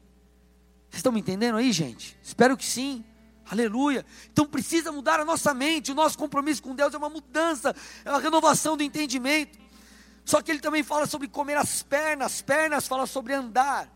Vocês 0.88 1.00
estão 1.00 1.12
me 1.12 1.20
entendendo 1.20 1.56
aí, 1.56 1.72
gente? 1.72 2.16
Espero 2.22 2.56
que 2.56 2.64
sim. 2.64 3.04
Aleluia. 3.50 4.04
Então 4.32 4.46
precisa 4.46 4.90
mudar 4.90 5.20
a 5.20 5.24
nossa 5.24 5.52
mente. 5.52 5.92
O 5.92 5.94
nosso 5.94 6.16
compromisso 6.16 6.62
com 6.62 6.74
Deus 6.74 6.94
é 6.94 6.98
uma 6.98 7.10
mudança, 7.10 7.74
é 8.04 8.10
uma 8.10 8.20
renovação 8.20 8.76
do 8.76 8.82
entendimento. 8.82 9.58
Só 10.24 10.40
que 10.40 10.50
ele 10.50 10.60
também 10.60 10.82
fala 10.82 11.06
sobre 11.06 11.28
comer 11.28 11.56
as 11.56 11.82
pernas, 11.82 12.40
pernas 12.40 12.88
fala 12.88 13.06
sobre 13.06 13.34
andar. 13.34 13.90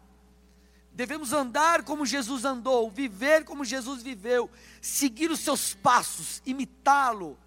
Devemos 0.93 1.33
andar 1.33 1.85
como 1.85 2.05
Jesus 2.05 2.45
andou, 2.45 2.91
viver 2.91 3.45
como 3.45 3.65
Jesus 3.65 4.03
viveu, 4.03 4.51
seguir 4.81 5.31
os 5.31 5.41
seus 5.41 5.73
passos, 5.73 6.43
imitá-lo. 6.45 7.39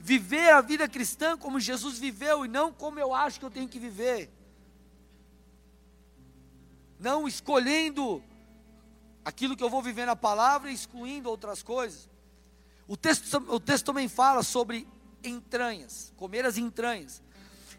Viver 0.00 0.50
a 0.54 0.60
vida 0.62 0.88
cristã 0.88 1.36
como 1.36 1.60
Jesus 1.60 1.98
viveu 1.98 2.44
e 2.44 2.48
não 2.48 2.72
como 2.72 2.98
eu 2.98 3.14
acho 3.14 3.38
que 3.38 3.44
eu 3.44 3.50
tenho 3.50 3.68
que 3.68 3.78
viver. 3.78 4.30
não 7.00 7.26
escolhendo 7.26 8.22
aquilo 9.24 9.56
que 9.56 9.62
eu 9.62 9.70
vou 9.70 9.82
viver 9.82 10.06
na 10.06 10.16
palavra 10.16 10.70
excluindo 10.70 11.28
outras 11.28 11.62
coisas. 11.62 12.08
O 12.86 12.96
texto, 12.96 13.36
o 13.48 13.60
texto 13.60 13.86
também 13.86 14.08
fala 14.08 14.42
sobre 14.42 14.86
entranhas, 15.22 16.12
comer 16.16 16.44
as 16.44 16.58
entranhas. 16.58 17.22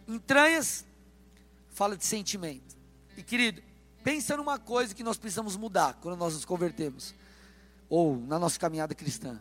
Entranhas 0.07 0.85
fala 1.69 1.97
de 1.97 2.05
sentimento. 2.05 2.77
E 3.17 3.23
querido, 3.23 3.61
pensa 4.03 4.37
numa 4.37 4.57
coisa 4.57 4.95
que 4.95 5.03
nós 5.03 5.17
precisamos 5.17 5.57
mudar 5.57 5.97
quando 6.01 6.17
nós 6.17 6.33
nos 6.33 6.45
convertemos, 6.45 7.13
ou 7.89 8.17
na 8.17 8.39
nossa 8.39 8.59
caminhada 8.59 8.95
cristã. 8.95 9.39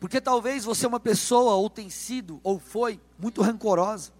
Porque 0.00 0.20
talvez 0.20 0.64
você 0.64 0.86
é 0.86 0.88
uma 0.88 1.00
pessoa, 1.00 1.54
ou 1.54 1.68
tem 1.68 1.90
sido, 1.90 2.40
ou 2.42 2.58
foi, 2.58 3.00
muito 3.18 3.42
rancorosa. 3.42 4.12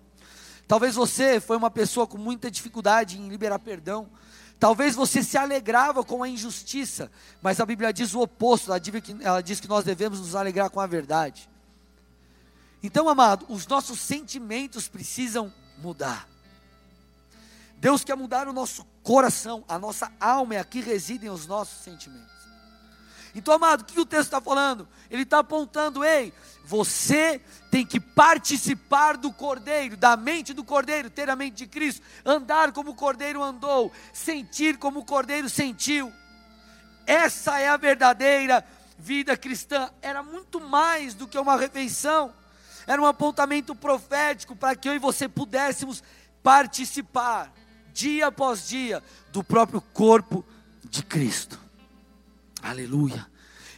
Talvez 0.67 0.95
você 0.95 1.41
foi 1.41 1.57
uma 1.57 1.71
pessoa 1.71 2.07
com 2.07 2.19
muita 2.19 2.51
dificuldade 2.51 3.19
em 3.19 3.29
liberar 3.29 3.59
perdão. 3.59 4.09
Talvez 4.59 4.95
você 4.95 5.23
se 5.23 5.39
alegrava 5.39 6.03
com 6.03 6.23
a 6.23 6.29
injustiça, 6.29 7.11
mas 7.41 7.61
a 7.61 7.67
Bíblia 7.67 7.93
diz 7.93 8.13
o 8.15 8.21
oposto, 8.21 8.71
ela 8.71 9.41
diz 9.41 9.61
que, 9.61 9.69
nós 9.69 9.85
devemos 9.85 10.19
nos 10.19 10.35
alegrar 10.35 10.69
com 10.69 10.81
a 10.81 10.87
verdade. 10.87 11.49
Então, 12.83 13.09
amado, 13.09 13.47
os 13.49 13.67
nossos 13.67 14.01
sentimentos 14.01 14.89
precisam 14.89 15.53
mudar. 15.79 16.29
Deus 17.77 18.03
quer 18.03 18.17
mudar 18.17 18.49
o 18.49 18.53
nosso 18.53 18.85
coração, 19.05 19.65
a 19.69 19.79
nossa 19.79 20.11
alma 20.19 20.57
é 20.57 20.59
aqui 20.59 20.81
residem 20.81 21.31
os 21.31 21.47
nossos 21.47 21.85
sentimentos. 21.85 22.38
Então, 23.35 23.55
amado, 23.55 23.83
o 23.83 23.85
que 23.85 24.01
o 24.01 24.07
texto 24.07 24.24
está 24.24 24.41
falando? 24.41 24.89
Ele 25.11 25.22
está 25.22 25.39
apontando, 25.39 26.05
ei, 26.05 26.33
você 26.64 27.41
tem 27.70 27.87
que 27.87 27.99
participar 27.99 29.16
do 29.16 29.33
Cordeiro, 29.33 29.97
da 29.97 30.16
mente 30.16 30.53
do 30.53 30.64
Cordeiro, 30.64 31.09
ter 31.09 31.31
a 31.31 31.37
mente 31.37 31.57
de 31.57 31.66
Cristo, 31.66 32.03
andar 32.24 32.72
como 32.72 32.91
o 32.91 32.95
Cordeiro 32.95 33.43
andou, 33.43 33.93
sentir 34.12 34.76
como 34.76 35.01
o 35.01 35.05
Cordeiro 35.05 35.49
sentiu. 35.49 36.12
Essa 37.07 37.59
é 37.59 37.68
a 37.68 37.76
verdadeira 37.76 38.64
vida 38.99 39.37
cristã. 39.37 39.91
Era 40.03 40.22
muito 40.22 40.61
mais 40.61 41.14
do 41.14 41.26
que 41.26 41.39
uma 41.39 41.57
refeição, 41.57 42.35
era 42.87 43.01
um 43.01 43.07
apontamento 43.07 43.74
profético 43.74 44.57
para 44.57 44.76
que 44.76 44.89
eu 44.89 44.95
e 44.95 44.99
você 44.99 45.29
pudéssemos 45.29 46.03
participar, 46.43 47.53
dia 47.93 48.26
após 48.26 48.68
dia, 48.68 49.03
do 49.33 49.43
próprio 49.43 49.81
corpo 49.81 50.45
de 50.85 51.03
Cristo. 51.03 51.68
Aleluia. 52.63 53.27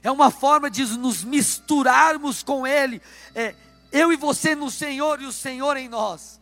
É 0.03 0.11
uma 0.11 0.31
forma 0.31 0.70
de 0.70 0.85
nos 0.97 1.22
misturarmos 1.22 2.43
com 2.43 2.66
Ele. 2.66 3.03
É, 3.35 3.55
eu 3.93 4.12
e 4.12 4.16
você 4.16 4.55
no 4.55 4.70
Senhor 4.70 5.20
e 5.20 5.26
o 5.26 5.33
Senhor 5.33 5.76
em 5.76 5.89
nós. 5.89 6.41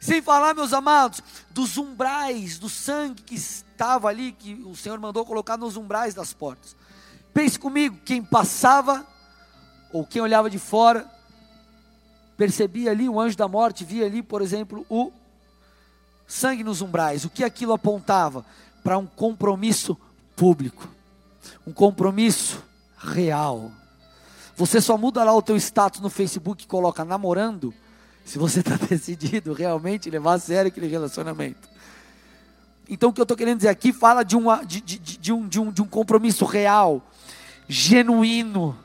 Sem 0.00 0.20
falar, 0.20 0.52
meus 0.52 0.72
amados, 0.72 1.22
dos 1.50 1.78
umbrais, 1.78 2.58
do 2.58 2.68
sangue 2.68 3.22
que 3.22 3.36
estava 3.36 4.08
ali, 4.08 4.32
que 4.32 4.54
o 4.66 4.74
Senhor 4.74 4.98
mandou 4.98 5.24
colocar 5.24 5.56
nos 5.56 5.76
umbrais 5.76 6.14
das 6.14 6.32
portas. 6.32 6.74
Pense 7.32 7.56
comigo, 7.56 7.96
quem 8.04 8.22
passava, 8.22 9.06
ou 9.92 10.04
quem 10.04 10.20
olhava 10.20 10.50
de 10.50 10.58
fora, 10.58 11.08
percebia 12.36 12.90
ali, 12.90 13.08
o 13.08 13.20
anjo 13.20 13.36
da 13.36 13.46
morte 13.46 13.84
via 13.84 14.06
ali, 14.06 14.22
por 14.22 14.42
exemplo, 14.42 14.84
o 14.90 15.12
sangue 16.26 16.64
nos 16.64 16.80
umbrais. 16.80 17.24
O 17.24 17.30
que 17.30 17.44
aquilo 17.44 17.72
apontava? 17.72 18.44
Para 18.82 18.98
um 18.98 19.06
compromisso 19.06 19.96
público 20.34 20.88
um 21.66 21.72
compromisso 21.72 22.62
real. 22.98 23.70
Você 24.56 24.80
só 24.80 24.96
muda 24.96 25.24
lá 25.24 25.34
o 25.34 25.42
teu 25.42 25.56
status 25.56 26.00
no 26.00 26.10
Facebook 26.10 26.64
e 26.64 26.66
coloca 26.66 27.04
namorando, 27.04 27.72
se 28.24 28.38
você 28.38 28.60
está 28.60 28.76
decidido 28.88 29.52
realmente 29.52 30.10
levar 30.10 30.34
a 30.34 30.38
sério 30.38 30.68
aquele 30.68 30.86
relacionamento. 30.86 31.68
Então 32.88 33.10
o 33.10 33.12
que 33.12 33.20
eu 33.20 33.24
estou 33.24 33.36
querendo 33.36 33.58
dizer 33.58 33.68
aqui 33.68 33.92
fala 33.92 34.22
de, 34.22 34.36
uma, 34.36 34.64
de, 34.64 34.80
de, 34.80 34.98
de, 34.98 35.32
um, 35.32 35.48
de, 35.48 35.60
um, 35.60 35.72
de 35.72 35.82
um 35.82 35.86
compromisso 35.86 36.44
real, 36.44 37.02
genuíno. 37.68 38.76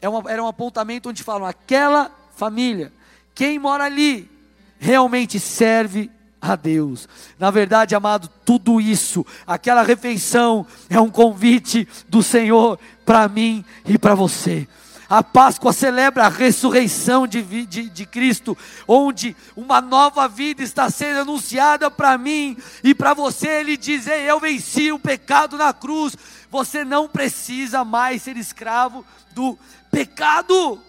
É 0.00 0.08
uma, 0.08 0.30
era 0.30 0.42
um 0.42 0.48
apontamento 0.48 1.08
onde 1.08 1.22
falam, 1.22 1.46
aquela 1.46 2.10
família, 2.34 2.92
quem 3.34 3.58
mora 3.58 3.84
ali, 3.84 4.30
realmente 4.78 5.38
serve 5.38 6.10
a 6.40 6.56
Deus. 6.56 7.08
Na 7.38 7.50
verdade, 7.50 7.94
amado, 7.94 8.28
tudo 8.44 8.80
isso, 8.80 9.26
aquela 9.46 9.82
refeição 9.82 10.66
é 10.88 11.00
um 11.00 11.10
convite 11.10 11.86
do 12.08 12.22
Senhor 12.22 12.78
para 13.04 13.28
mim 13.28 13.64
e 13.84 13.98
para 13.98 14.14
você. 14.14 14.66
A 15.10 15.24
Páscoa 15.24 15.72
celebra 15.72 16.26
a 16.26 16.28
ressurreição 16.28 17.26
de, 17.26 17.42
de, 17.66 17.90
de, 17.90 18.06
Cristo, 18.06 18.56
onde 18.86 19.36
uma 19.56 19.80
nova 19.80 20.28
vida 20.28 20.62
está 20.62 20.88
sendo 20.88 21.22
anunciada 21.22 21.90
para 21.90 22.16
mim 22.16 22.56
e 22.84 22.94
para 22.94 23.12
você. 23.12 23.48
Ele 23.48 23.76
diz: 23.76 24.06
Eu 24.06 24.38
venci 24.38 24.92
o 24.92 25.00
pecado 25.00 25.58
na 25.58 25.72
cruz. 25.72 26.16
Você 26.48 26.84
não 26.84 27.08
precisa 27.08 27.84
mais 27.84 28.22
ser 28.22 28.36
escravo 28.36 29.04
do 29.32 29.58
pecado. 29.90 30.80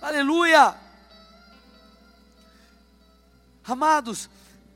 Aleluia. 0.00 0.74
Amados, 3.62 4.30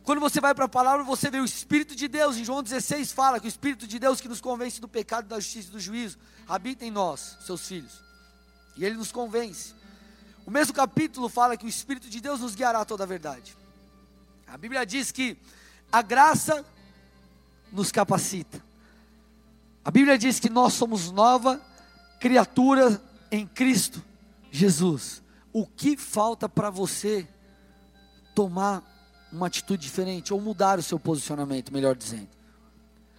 quando 0.04 0.20
você 0.20 0.38
vai 0.38 0.54
para 0.54 0.66
a 0.66 0.68
palavra, 0.68 1.02
você 1.02 1.30
vê 1.30 1.40
o 1.40 1.44
Espírito 1.46 1.96
de 1.96 2.06
Deus. 2.06 2.36
Em 2.36 2.44
João 2.44 2.62
16 2.62 3.10
fala 3.10 3.40
que 3.40 3.46
o 3.46 3.48
Espírito 3.48 3.86
de 3.86 3.98
Deus 3.98 4.20
que 4.20 4.28
nos 4.28 4.40
convence 4.40 4.78
do 4.78 4.86
pecado, 4.86 5.26
da 5.26 5.40
justiça 5.40 5.68
e 5.68 5.72
do 5.72 5.80
juízo, 5.80 6.18
habita 6.46 6.84
em 6.84 6.90
nós, 6.90 7.38
seus 7.40 7.66
filhos. 7.66 8.02
E 8.76 8.84
ele 8.84 8.96
nos 8.96 9.10
convence. 9.10 9.74
O 10.44 10.50
mesmo 10.50 10.74
capítulo 10.74 11.26
fala 11.30 11.56
que 11.56 11.64
o 11.64 11.68
Espírito 11.68 12.10
de 12.10 12.20
Deus 12.20 12.40
nos 12.40 12.54
guiará 12.54 12.80
a 12.80 12.84
toda 12.84 13.04
a 13.04 13.06
verdade. 13.06 13.56
A 14.46 14.58
Bíblia 14.58 14.84
diz 14.84 15.10
que 15.10 15.38
a 15.90 16.02
graça 16.02 16.62
nos 17.72 17.90
capacita. 17.90 18.62
A 19.82 19.90
Bíblia 19.90 20.18
diz 20.18 20.38
que 20.38 20.50
nós 20.50 20.74
somos 20.74 21.10
nova 21.10 21.58
criatura 22.20 23.02
em 23.30 23.46
Cristo 23.46 24.04
Jesus. 24.50 25.22
O 25.50 25.66
que 25.66 25.96
falta 25.96 26.46
para 26.46 26.68
você 26.68 27.26
tomar 28.34 28.93
uma 29.34 29.48
atitude 29.48 29.82
diferente 29.82 30.32
ou 30.32 30.40
mudar 30.40 30.78
o 30.78 30.82
seu 30.82 30.98
posicionamento, 30.98 31.72
melhor 31.72 31.96
dizendo. 31.96 32.28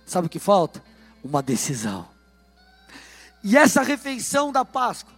Sabe 0.05 0.27
o 0.27 0.29
que 0.29 0.39
falta? 0.39 0.81
Uma 1.23 1.41
decisão. 1.41 2.07
E 3.43 3.57
essa 3.57 3.81
refeição 3.81 4.51
da 4.51 4.63
Páscoa 4.63 5.13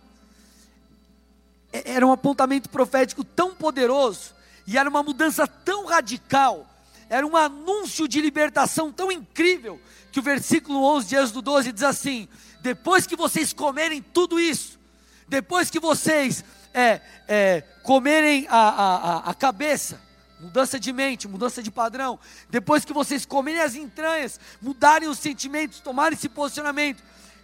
é, 1.72 1.92
era 1.92 2.06
um 2.06 2.12
apontamento 2.12 2.70
profético 2.70 3.24
tão 3.24 3.54
poderoso 3.54 4.34
e 4.66 4.78
era 4.78 4.90
uma 4.90 5.04
mudança 5.04 5.48
tão 5.48 5.86
radical, 5.86 6.66
era 7.10 7.26
um 7.26 7.38
anúncio 7.38 8.08
de 8.08 8.20
libertação 8.20 8.92
tão 8.92 9.12
incrível 9.12 9.80
que 10.12 10.20
o 10.20 10.24
versículo 10.24 10.84
11 10.84 11.08
de 11.08 11.16
Êxodo 11.16 11.42
12 11.42 11.72
diz 11.72 11.84
assim: 11.84 12.28
depois 12.60 13.06
que 13.06 13.16
vocês 13.16 13.54
comerem 13.54 14.02
tudo 14.02 14.40
isso, 14.40 14.80
depois 15.28 15.70
que 15.70 15.80
vocês 15.80 16.44
é, 16.74 17.02
é, 17.28 17.62
comerem 17.84 18.48
a, 18.50 18.58
a, 18.58 19.18
a 19.30 19.34
cabeça, 19.34 20.07
Mudança 20.40 20.80
de 20.80 20.94
mente, 20.94 21.28
mudança 21.28 21.64
de 21.64 21.72
padrão. 21.72 22.20
Depois 22.50 22.86
que 22.86 22.94
vocês 22.94 23.26
comerem 23.26 23.62
as 23.62 23.76
entranhas, 23.76 24.40
mudarem 24.62 25.10
os 25.10 25.18
sentimentos, 25.18 25.80
tomarem 25.80 26.16
esse 26.16 26.30
posicionamento, 26.30 27.04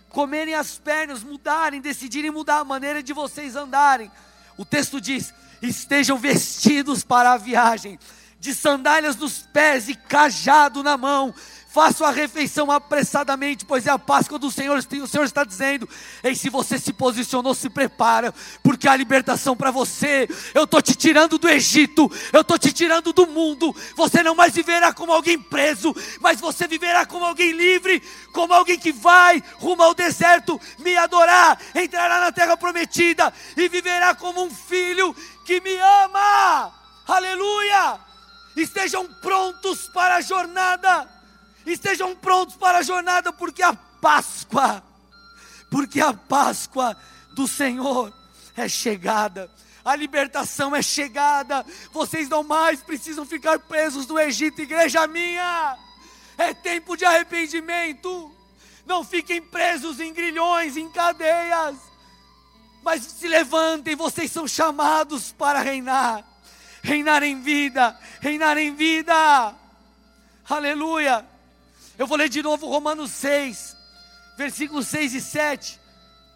comerem 0.09 0.53
as 0.53 0.77
pernas, 0.77 1.23
mudarem, 1.23 1.81
decidirem 1.81 2.29
mudar 2.29 2.59
a 2.59 2.63
maneira 2.63 3.01
de 3.01 3.11
vocês 3.11 3.55
andarem. 3.55 4.11
O 4.55 4.63
texto 4.63 5.01
diz: 5.01 5.33
estejam 5.61 6.17
vestidos 6.17 7.03
para 7.03 7.33
a 7.33 7.37
viagem, 7.37 7.97
de 8.39 8.53
sandálias 8.53 9.15
nos 9.15 9.39
pés 9.39 9.89
e 9.89 9.95
cajado 9.95 10.83
na 10.83 10.95
mão, 10.95 11.33
faça 11.73 12.05
a 12.05 12.11
refeição 12.11 12.69
apressadamente, 12.69 13.65
pois 13.65 13.87
é 13.87 13.89
a 13.89 13.97
Páscoa 13.97 14.37
do 14.37 14.51
Senhor. 14.51 14.77
O 14.77 15.07
Senhor 15.07 15.23
está 15.23 15.43
dizendo: 15.43 15.89
Ei, 16.23 16.35
se 16.35 16.47
você 16.47 16.77
se 16.77 16.93
posicionou, 16.93 17.55
se 17.55 17.67
prepara, 17.67 18.31
porque 18.61 18.87
há 18.87 18.95
libertação 18.95 19.57
para 19.57 19.71
você. 19.71 20.29
Eu 20.53 20.65
estou 20.65 20.83
te 20.83 20.93
tirando 20.93 21.39
do 21.39 21.49
Egito, 21.49 22.11
eu 22.31 22.41
estou 22.41 22.59
te 22.59 22.71
tirando 22.71 23.11
do 23.11 23.25
mundo. 23.25 23.75
Você 23.95 24.21
não 24.21 24.35
mais 24.35 24.53
viverá 24.53 24.93
como 24.93 25.11
alguém 25.11 25.39
preso, 25.39 25.95
mas 26.21 26.39
você 26.39 26.67
viverá 26.67 27.07
como 27.07 27.25
alguém 27.25 27.51
livre, 27.51 28.03
como 28.31 28.53
alguém 28.53 28.77
que 28.77 28.91
vai 28.91 29.41
rumo 29.55 29.81
ao 29.81 29.95
deserto 29.95 30.61
me 30.77 30.95
adorar, 30.95 31.59
entrará 31.73 32.19
na 32.19 32.31
terra 32.31 32.55
prometida 32.55 33.33
e 33.57 33.67
viverá 33.67 34.13
como 34.13 34.43
um 34.43 34.51
filho 34.51 35.15
que 35.43 35.59
me 35.59 35.75
ama. 35.75 36.71
Aleluia! 37.07 37.99
Estejam 38.55 39.07
prontos 39.07 39.87
para 39.87 40.17
a 40.17 40.21
jornada 40.21 41.12
Estejam 41.65 42.15
prontos 42.15 42.55
para 42.55 42.79
a 42.79 42.83
jornada, 42.83 43.31
porque 43.31 43.63
a 43.63 43.73
Páscoa, 43.73 44.83
porque 45.71 46.01
a 46.01 46.13
Páscoa 46.13 46.95
do 47.33 47.47
Senhor 47.47 48.13
é 48.55 48.67
chegada. 48.67 49.49
A 49.83 49.95
libertação 49.95 50.75
é 50.75 50.81
chegada. 50.81 51.65
Vocês 51.91 52.29
não 52.29 52.43
mais 52.43 52.81
precisam 52.81 53.25
ficar 53.25 53.59
presos 53.59 54.07
no 54.07 54.19
Egito, 54.19 54.61
igreja 54.61 55.05
minha. 55.07 55.77
É 56.37 56.53
tempo 56.53 56.95
de 56.95 57.05
arrependimento. 57.05 58.31
Não 58.85 59.03
fiquem 59.03 59.41
presos 59.41 59.99
em 59.99 60.13
grilhões, 60.13 60.77
em 60.77 60.89
cadeias. 60.89 61.75
Mas 62.83 63.03
se 63.03 63.27
levantem, 63.27 63.95
vocês 63.95 64.31
são 64.31 64.47
chamados 64.47 65.31
para 65.31 65.61
reinar. 65.61 66.23
Reinar 66.81 67.23
em 67.23 67.41
vida, 67.41 67.97
reinar 68.19 68.57
em 68.57 68.75
vida. 68.75 69.55
Aleluia. 70.49 71.32
Eu 72.03 72.07
vou 72.07 72.17
ler 72.17 72.27
de 72.27 72.43
novo 72.43 72.67
Romanos 72.67 73.11
6, 73.11 73.77
versículos 74.35 74.87
6 74.87 75.13
e 75.13 75.21
7. 75.21 75.79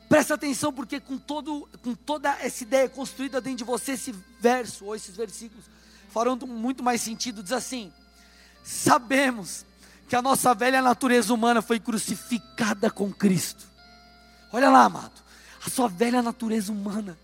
Presta 0.08 0.36
atenção, 0.36 0.72
porque 0.72 0.98
com, 0.98 1.18
todo, 1.18 1.68
com 1.84 1.94
toda 1.94 2.30
essa 2.40 2.64
ideia 2.64 2.88
construída 2.88 3.42
dentro 3.42 3.58
de 3.58 3.64
você, 3.66 3.92
esse 3.92 4.16
verso 4.40 4.86
ou 4.86 4.96
esses 4.96 5.14
versículos 5.14 5.66
farão 6.10 6.38
muito 6.38 6.82
mais 6.82 7.02
sentido. 7.02 7.44
Diz 7.44 7.52
assim: 7.52 7.92
Sabemos 8.64 9.66
que 10.08 10.16
a 10.16 10.22
nossa 10.22 10.54
velha 10.54 10.82
natureza 10.82 11.34
humana 11.34 11.62
foi 11.62 11.82
crucificada 11.82 12.90
com 12.90 13.12
Cristo. 13.12 13.66
Olha 14.54 14.70
lá, 14.70 14.86
amado, 14.86 15.22
a 15.66 15.70
sua 15.70 15.90
velha 15.90 16.22
natureza 16.22 16.72
humana 16.72 17.20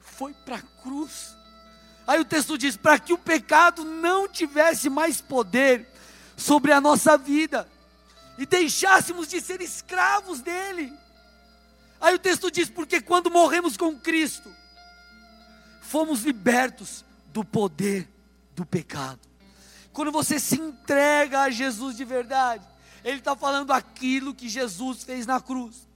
foi 0.00 0.32
para 0.32 0.54
a 0.54 0.62
cruz. 0.84 1.36
Aí 2.06 2.20
o 2.20 2.24
texto 2.24 2.56
diz: 2.56 2.76
para 2.76 2.96
que 2.96 3.12
o 3.12 3.18
pecado 3.18 3.84
não 3.84 4.28
tivesse 4.28 4.88
mais 4.88 5.20
poder 5.20 5.84
sobre 6.36 6.70
a 6.70 6.80
nossa 6.80 7.18
vida 7.18 7.66
e 8.38 8.46
deixássemos 8.46 9.26
de 9.26 9.40
ser 9.40 9.60
escravos 9.60 10.40
dele. 10.40 10.96
Aí 12.00 12.14
o 12.14 12.18
texto 12.18 12.50
diz: 12.50 12.70
porque 12.70 13.00
quando 13.00 13.30
morremos 13.30 13.76
com 13.76 13.98
Cristo, 13.98 14.48
fomos 15.82 16.22
libertos 16.22 17.04
do 17.32 17.44
poder 17.44 18.08
do 18.54 18.64
pecado. 18.64 19.20
Quando 19.92 20.12
você 20.12 20.38
se 20.38 20.54
entrega 20.54 21.40
a 21.40 21.50
Jesus 21.50 21.96
de 21.96 22.04
verdade, 22.04 22.64
Ele 23.04 23.18
está 23.18 23.34
falando 23.34 23.72
aquilo 23.72 24.34
que 24.34 24.48
Jesus 24.48 25.02
fez 25.02 25.26
na 25.26 25.40
cruz, 25.40 25.88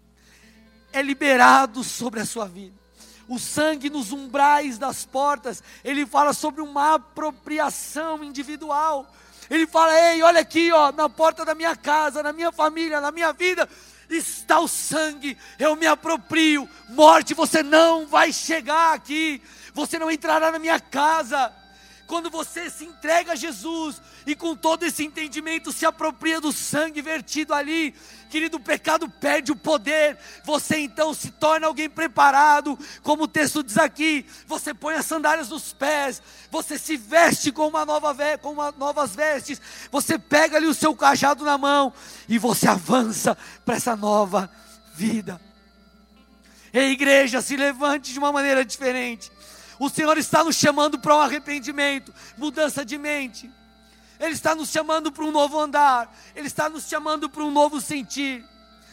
é 0.92 1.00
liberado 1.00 1.84
sobre 1.84 2.18
a 2.18 2.26
sua 2.26 2.46
vida. 2.46 2.82
O 3.28 3.38
sangue 3.38 3.88
nos 3.88 4.10
umbrais 4.10 4.78
das 4.78 5.06
portas, 5.06 5.62
ele 5.84 6.04
fala 6.04 6.32
sobre 6.32 6.60
uma 6.60 6.94
apropriação 6.94 8.22
individual. 8.22 9.10
Ele 9.52 9.66
fala: 9.66 9.92
Ei, 10.00 10.22
olha 10.22 10.40
aqui, 10.40 10.72
ó, 10.72 10.90
na 10.92 11.10
porta 11.10 11.44
da 11.44 11.54
minha 11.54 11.76
casa, 11.76 12.22
na 12.22 12.32
minha 12.32 12.50
família, 12.50 13.02
na 13.02 13.12
minha 13.12 13.34
vida, 13.34 13.68
está 14.08 14.58
o 14.58 14.66
sangue, 14.66 15.36
eu 15.58 15.76
me 15.76 15.86
aproprio. 15.86 16.66
Morte, 16.88 17.34
você 17.34 17.62
não 17.62 18.06
vai 18.06 18.32
chegar 18.32 18.94
aqui, 18.94 19.42
você 19.74 19.98
não 19.98 20.10
entrará 20.10 20.50
na 20.50 20.58
minha 20.58 20.80
casa. 20.80 21.52
Quando 22.06 22.30
você 22.30 22.70
se 22.70 22.86
entrega 22.86 23.32
a 23.32 23.36
Jesus 23.36 24.00
e 24.26 24.34
com 24.34 24.54
todo 24.54 24.84
esse 24.84 25.04
entendimento 25.04 25.72
se 25.72 25.84
apropria 25.84 26.40
do 26.40 26.52
sangue 26.52 27.02
vertido 27.02 27.52
ali, 27.52 27.94
querido, 28.30 28.56
o 28.56 28.60
pecado 28.60 29.08
perde 29.08 29.52
o 29.52 29.56
poder. 29.56 30.16
Você 30.44 30.78
então 30.78 31.12
se 31.12 31.30
torna 31.30 31.66
alguém 31.66 31.88
preparado, 31.88 32.78
como 33.02 33.24
o 33.24 33.28
texto 33.28 33.62
diz 33.62 33.78
aqui. 33.78 34.24
Você 34.46 34.72
põe 34.72 34.94
as 34.94 35.06
sandálias 35.06 35.48
nos 35.48 35.72
pés, 35.72 36.22
você 36.50 36.78
se 36.78 36.96
veste 36.96 37.52
com 37.52 37.68
uma 37.68 37.84
nova 37.84 38.12
com 38.40 38.52
uma, 38.52 38.72
novas 38.72 39.14
vestes, 39.14 39.60
você 39.90 40.18
pega 40.18 40.56
ali 40.56 40.66
o 40.66 40.74
seu 40.74 40.94
cajado 40.94 41.44
na 41.44 41.56
mão 41.58 41.92
e 42.28 42.38
você 42.38 42.68
avança 42.68 43.36
para 43.64 43.76
essa 43.76 43.96
nova 43.96 44.50
vida. 44.94 45.40
A 46.72 46.78
igreja 46.78 47.42
se 47.42 47.56
levante 47.56 48.12
de 48.12 48.18
uma 48.18 48.32
maneira 48.32 48.64
diferente. 48.64 49.30
O 49.78 49.90
Senhor 49.90 50.16
está 50.16 50.44
nos 50.44 50.56
chamando 50.56 50.98
para 50.98 51.16
um 51.16 51.20
arrependimento, 51.20 52.14
mudança 52.36 52.84
de 52.84 52.96
mente. 52.96 53.50
Ele 54.22 54.34
está 54.34 54.54
nos 54.54 54.70
chamando 54.70 55.10
para 55.10 55.24
um 55.24 55.32
novo 55.32 55.58
andar. 55.58 56.16
Ele 56.34 56.46
está 56.46 56.68
nos 56.68 56.88
chamando 56.88 57.28
para 57.28 57.42
um 57.42 57.50
novo 57.50 57.80
sentir. 57.80 58.44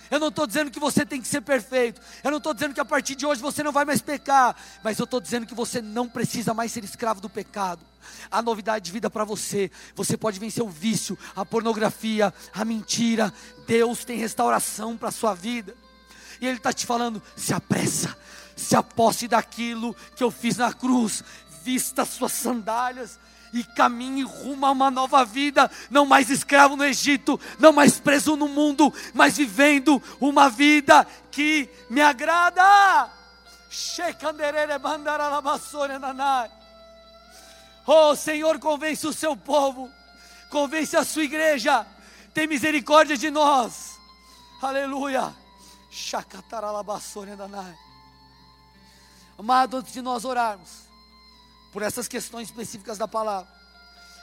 Eu 0.10 0.20
não 0.20 0.30
estou 0.30 0.48
dizendo 0.48 0.72
que 0.72 0.80
você 0.80 1.06
tem 1.06 1.22
que 1.22 1.28
ser 1.28 1.42
perfeito. 1.42 2.02
Eu 2.24 2.32
não 2.32 2.40
estou 2.40 2.52
dizendo 2.52 2.74
que 2.74 2.80
a 2.80 2.86
partir 2.86 3.14
de 3.14 3.28
hoje 3.28 3.40
você 3.40 3.62
não 3.62 3.72
vai 3.72 3.86
mais 3.86 4.02
pecar. 4.02 4.56
Mas 4.84 4.98
eu 4.98 5.04
estou 5.04 5.22
dizendo 5.22 5.46
que 5.46 5.54
você 5.54 5.84
não 5.84 6.10
precisa 6.10 6.52
mais 6.52 6.72
ser 6.72 6.84
escravo 6.84 7.22
do 7.22 7.30
pecado. 7.30 7.86
A 8.32 8.42
novidade 8.42 8.86
de 8.86 8.92
vida 8.92 9.08
para 9.08 9.24
você. 9.24 9.70
Você 9.94 10.18
pode 10.18 10.40
vencer 10.40 10.64
o 10.64 10.68
vício, 10.68 11.16
a 11.36 11.46
pornografia, 11.46 12.34
a 12.52 12.66
mentira. 12.66 13.32
Deus 13.68 14.04
tem 14.04 14.18
restauração 14.18 14.98
para 14.98 15.10
a 15.10 15.12
sua 15.12 15.36
vida. 15.36 15.76
E 16.42 16.48
Ele 16.48 16.58
está 16.58 16.74
te 16.74 16.88
falando: 16.88 17.22
se 17.36 17.54
apressa, 17.54 18.18
se 18.56 18.76
aposte 18.76 19.28
daquilo 19.28 19.96
que 20.16 20.24
eu 20.24 20.32
fiz 20.32 20.58
na 20.58 20.74
cruz, 20.74 21.24
vista 21.64 22.04
suas 22.04 22.32
sandálias 22.32 23.20
e 23.54 23.64
caminhe 23.64 24.24
rumo 24.24 24.66
a 24.66 24.72
uma 24.72 24.92
nova 24.92 25.26
vida, 25.26 25.70
não 25.90 26.06
mais 26.06 26.30
escravo 26.30 26.76
no 26.76 26.84
Egito, 26.84 27.40
não 27.58 27.72
mais 27.72 28.00
preso 28.00 28.36
no 28.36 28.48
mundo, 28.48 28.94
mas 29.14 29.38
vivendo 29.38 30.02
uma 30.20 30.50
vida 30.50 31.06
que 31.32 31.70
me 31.90 32.02
agrada. 32.02 33.10
Oh 37.86 38.16
Senhor, 38.16 38.60
convence 38.60 39.06
o 39.08 39.14
seu 39.14 39.36
povo, 39.36 39.90
convence 40.50 40.96
a 40.96 41.04
sua 41.04 41.24
igreja, 41.24 41.86
tem 42.34 42.48
misericórdia 42.48 43.18
de 43.18 43.30
nós. 43.30 43.98
Aleluia. 44.62 45.34
Amado, 49.38 49.78
antes 49.78 49.94
de 49.94 50.02
nós 50.02 50.26
orarmos, 50.26 50.89
por 51.72 51.82
essas 51.82 52.08
questões 52.08 52.50
específicas 52.50 52.98
da 52.98 53.08
palavra, 53.08 53.52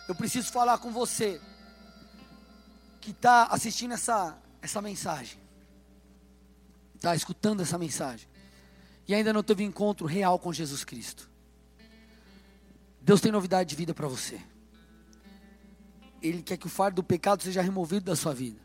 eu 0.08 0.14
preciso 0.14 0.50
falar 0.50 0.78
com 0.78 0.90
você 0.90 1.40
que 3.00 3.10
está 3.10 3.44
assistindo 3.44 3.94
essa, 3.94 4.36
essa 4.60 4.82
mensagem, 4.82 5.38
está 6.94 7.14
escutando 7.14 7.62
essa 7.62 7.78
mensagem, 7.78 8.28
e 9.06 9.14
ainda 9.14 9.32
não 9.32 9.42
teve 9.42 9.62
encontro 9.62 10.06
real 10.06 10.38
com 10.38 10.52
Jesus 10.52 10.84
Cristo. 10.84 11.30
Deus 13.00 13.20
tem 13.20 13.30
novidade 13.30 13.70
de 13.70 13.76
vida 13.76 13.94
para 13.94 14.08
você. 14.08 14.40
Ele 16.20 16.42
quer 16.42 16.56
que 16.56 16.66
o 16.66 16.70
fardo 16.70 16.96
do 16.96 17.04
pecado 17.04 17.42
seja 17.42 17.62
removido 17.62 18.06
da 18.06 18.16
sua 18.16 18.34
vida. 18.34 18.60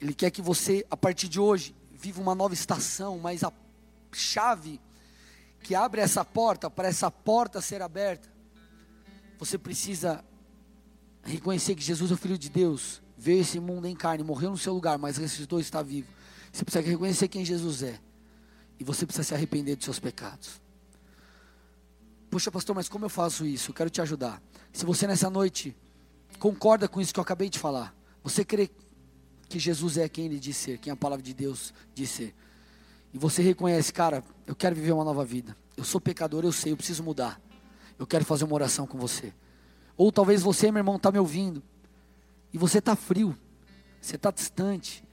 Ele 0.00 0.14
quer 0.14 0.30
que 0.30 0.40
você, 0.40 0.86
a 0.90 0.96
partir 0.96 1.28
de 1.28 1.38
hoje, 1.38 1.76
viva 1.92 2.20
uma 2.20 2.34
nova 2.34 2.54
estação, 2.54 3.18
mas 3.18 3.44
a 3.44 3.52
chave 4.12 4.80
que 5.64 5.74
abre 5.74 6.02
essa 6.02 6.22
porta, 6.22 6.68
para 6.68 6.88
essa 6.88 7.10
porta 7.10 7.58
ser 7.62 7.80
aberta, 7.80 8.28
você 9.38 9.56
precisa 9.56 10.22
reconhecer 11.22 11.74
que 11.74 11.82
Jesus 11.82 12.10
é 12.10 12.14
o 12.14 12.18
Filho 12.18 12.36
de 12.36 12.50
Deus, 12.50 13.02
veio 13.16 13.40
esse 13.40 13.58
mundo 13.58 13.86
em 13.86 13.96
carne, 13.96 14.22
morreu 14.22 14.50
no 14.50 14.58
seu 14.58 14.74
lugar, 14.74 14.98
mas 14.98 15.16
ressuscitou 15.16 15.58
e 15.58 15.62
está 15.62 15.82
vivo. 15.82 16.06
Você 16.52 16.64
precisa 16.66 16.86
reconhecer 16.86 17.28
quem 17.28 17.46
Jesus 17.46 17.82
é. 17.82 17.98
E 18.78 18.84
você 18.84 19.06
precisa 19.06 19.24
se 19.24 19.34
arrepender 19.34 19.74
dos 19.74 19.86
seus 19.86 19.98
pecados. 19.98 20.60
Poxa, 22.30 22.50
pastor, 22.50 22.76
mas 22.76 22.88
como 22.88 23.06
eu 23.06 23.08
faço 23.08 23.46
isso? 23.46 23.70
Eu 23.70 23.74
quero 23.74 23.88
te 23.88 24.02
ajudar. 24.02 24.42
Se 24.70 24.84
você 24.84 25.06
nessa 25.06 25.30
noite 25.30 25.74
concorda 26.38 26.86
com 26.86 27.00
isso 27.00 27.14
que 27.14 27.18
eu 27.18 27.22
acabei 27.22 27.48
de 27.48 27.58
falar, 27.58 27.96
você 28.22 28.44
crê 28.44 28.70
que 29.48 29.58
Jesus 29.58 29.96
é 29.96 30.10
quem 30.10 30.26
ele 30.26 30.38
diz 30.38 30.58
ser, 30.58 30.76
quem 30.76 30.92
a 30.92 30.96
palavra 30.96 31.22
de 31.22 31.32
Deus 31.32 31.72
diz 31.94 32.10
ser 32.10 32.34
e 33.14 33.18
você 33.18 33.40
reconhece, 33.40 33.92
cara, 33.92 34.24
eu 34.44 34.56
quero 34.56 34.74
viver 34.74 34.90
uma 34.90 35.04
nova 35.04 35.24
vida. 35.24 35.56
Eu 35.76 35.84
sou 35.84 36.00
pecador, 36.00 36.44
eu 36.44 36.50
sei, 36.50 36.72
eu 36.72 36.76
preciso 36.76 37.04
mudar. 37.04 37.40
Eu 37.96 38.08
quero 38.08 38.24
fazer 38.24 38.44
uma 38.44 38.54
oração 38.54 38.88
com 38.88 38.98
você. 38.98 39.32
Ou 39.96 40.10
talvez 40.10 40.42
você, 40.42 40.72
meu 40.72 40.80
irmão, 40.80 40.96
está 40.96 41.12
me 41.12 41.18
ouvindo 41.20 41.62
e 42.52 42.58
você 42.58 42.78
está 42.78 42.96
frio, 42.96 43.36
você 44.00 44.16
está 44.16 44.32
distante. 44.32 45.04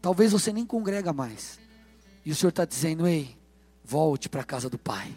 Talvez 0.00 0.32
você 0.32 0.54
nem 0.54 0.64
congrega 0.64 1.12
mais. 1.12 1.60
E 2.24 2.32
o 2.32 2.34
Senhor 2.34 2.48
está 2.48 2.64
dizendo: 2.64 3.06
ei, 3.06 3.36
volte 3.84 4.30
para 4.30 4.40
a 4.40 4.44
casa 4.44 4.70
do 4.70 4.78
Pai. 4.78 5.14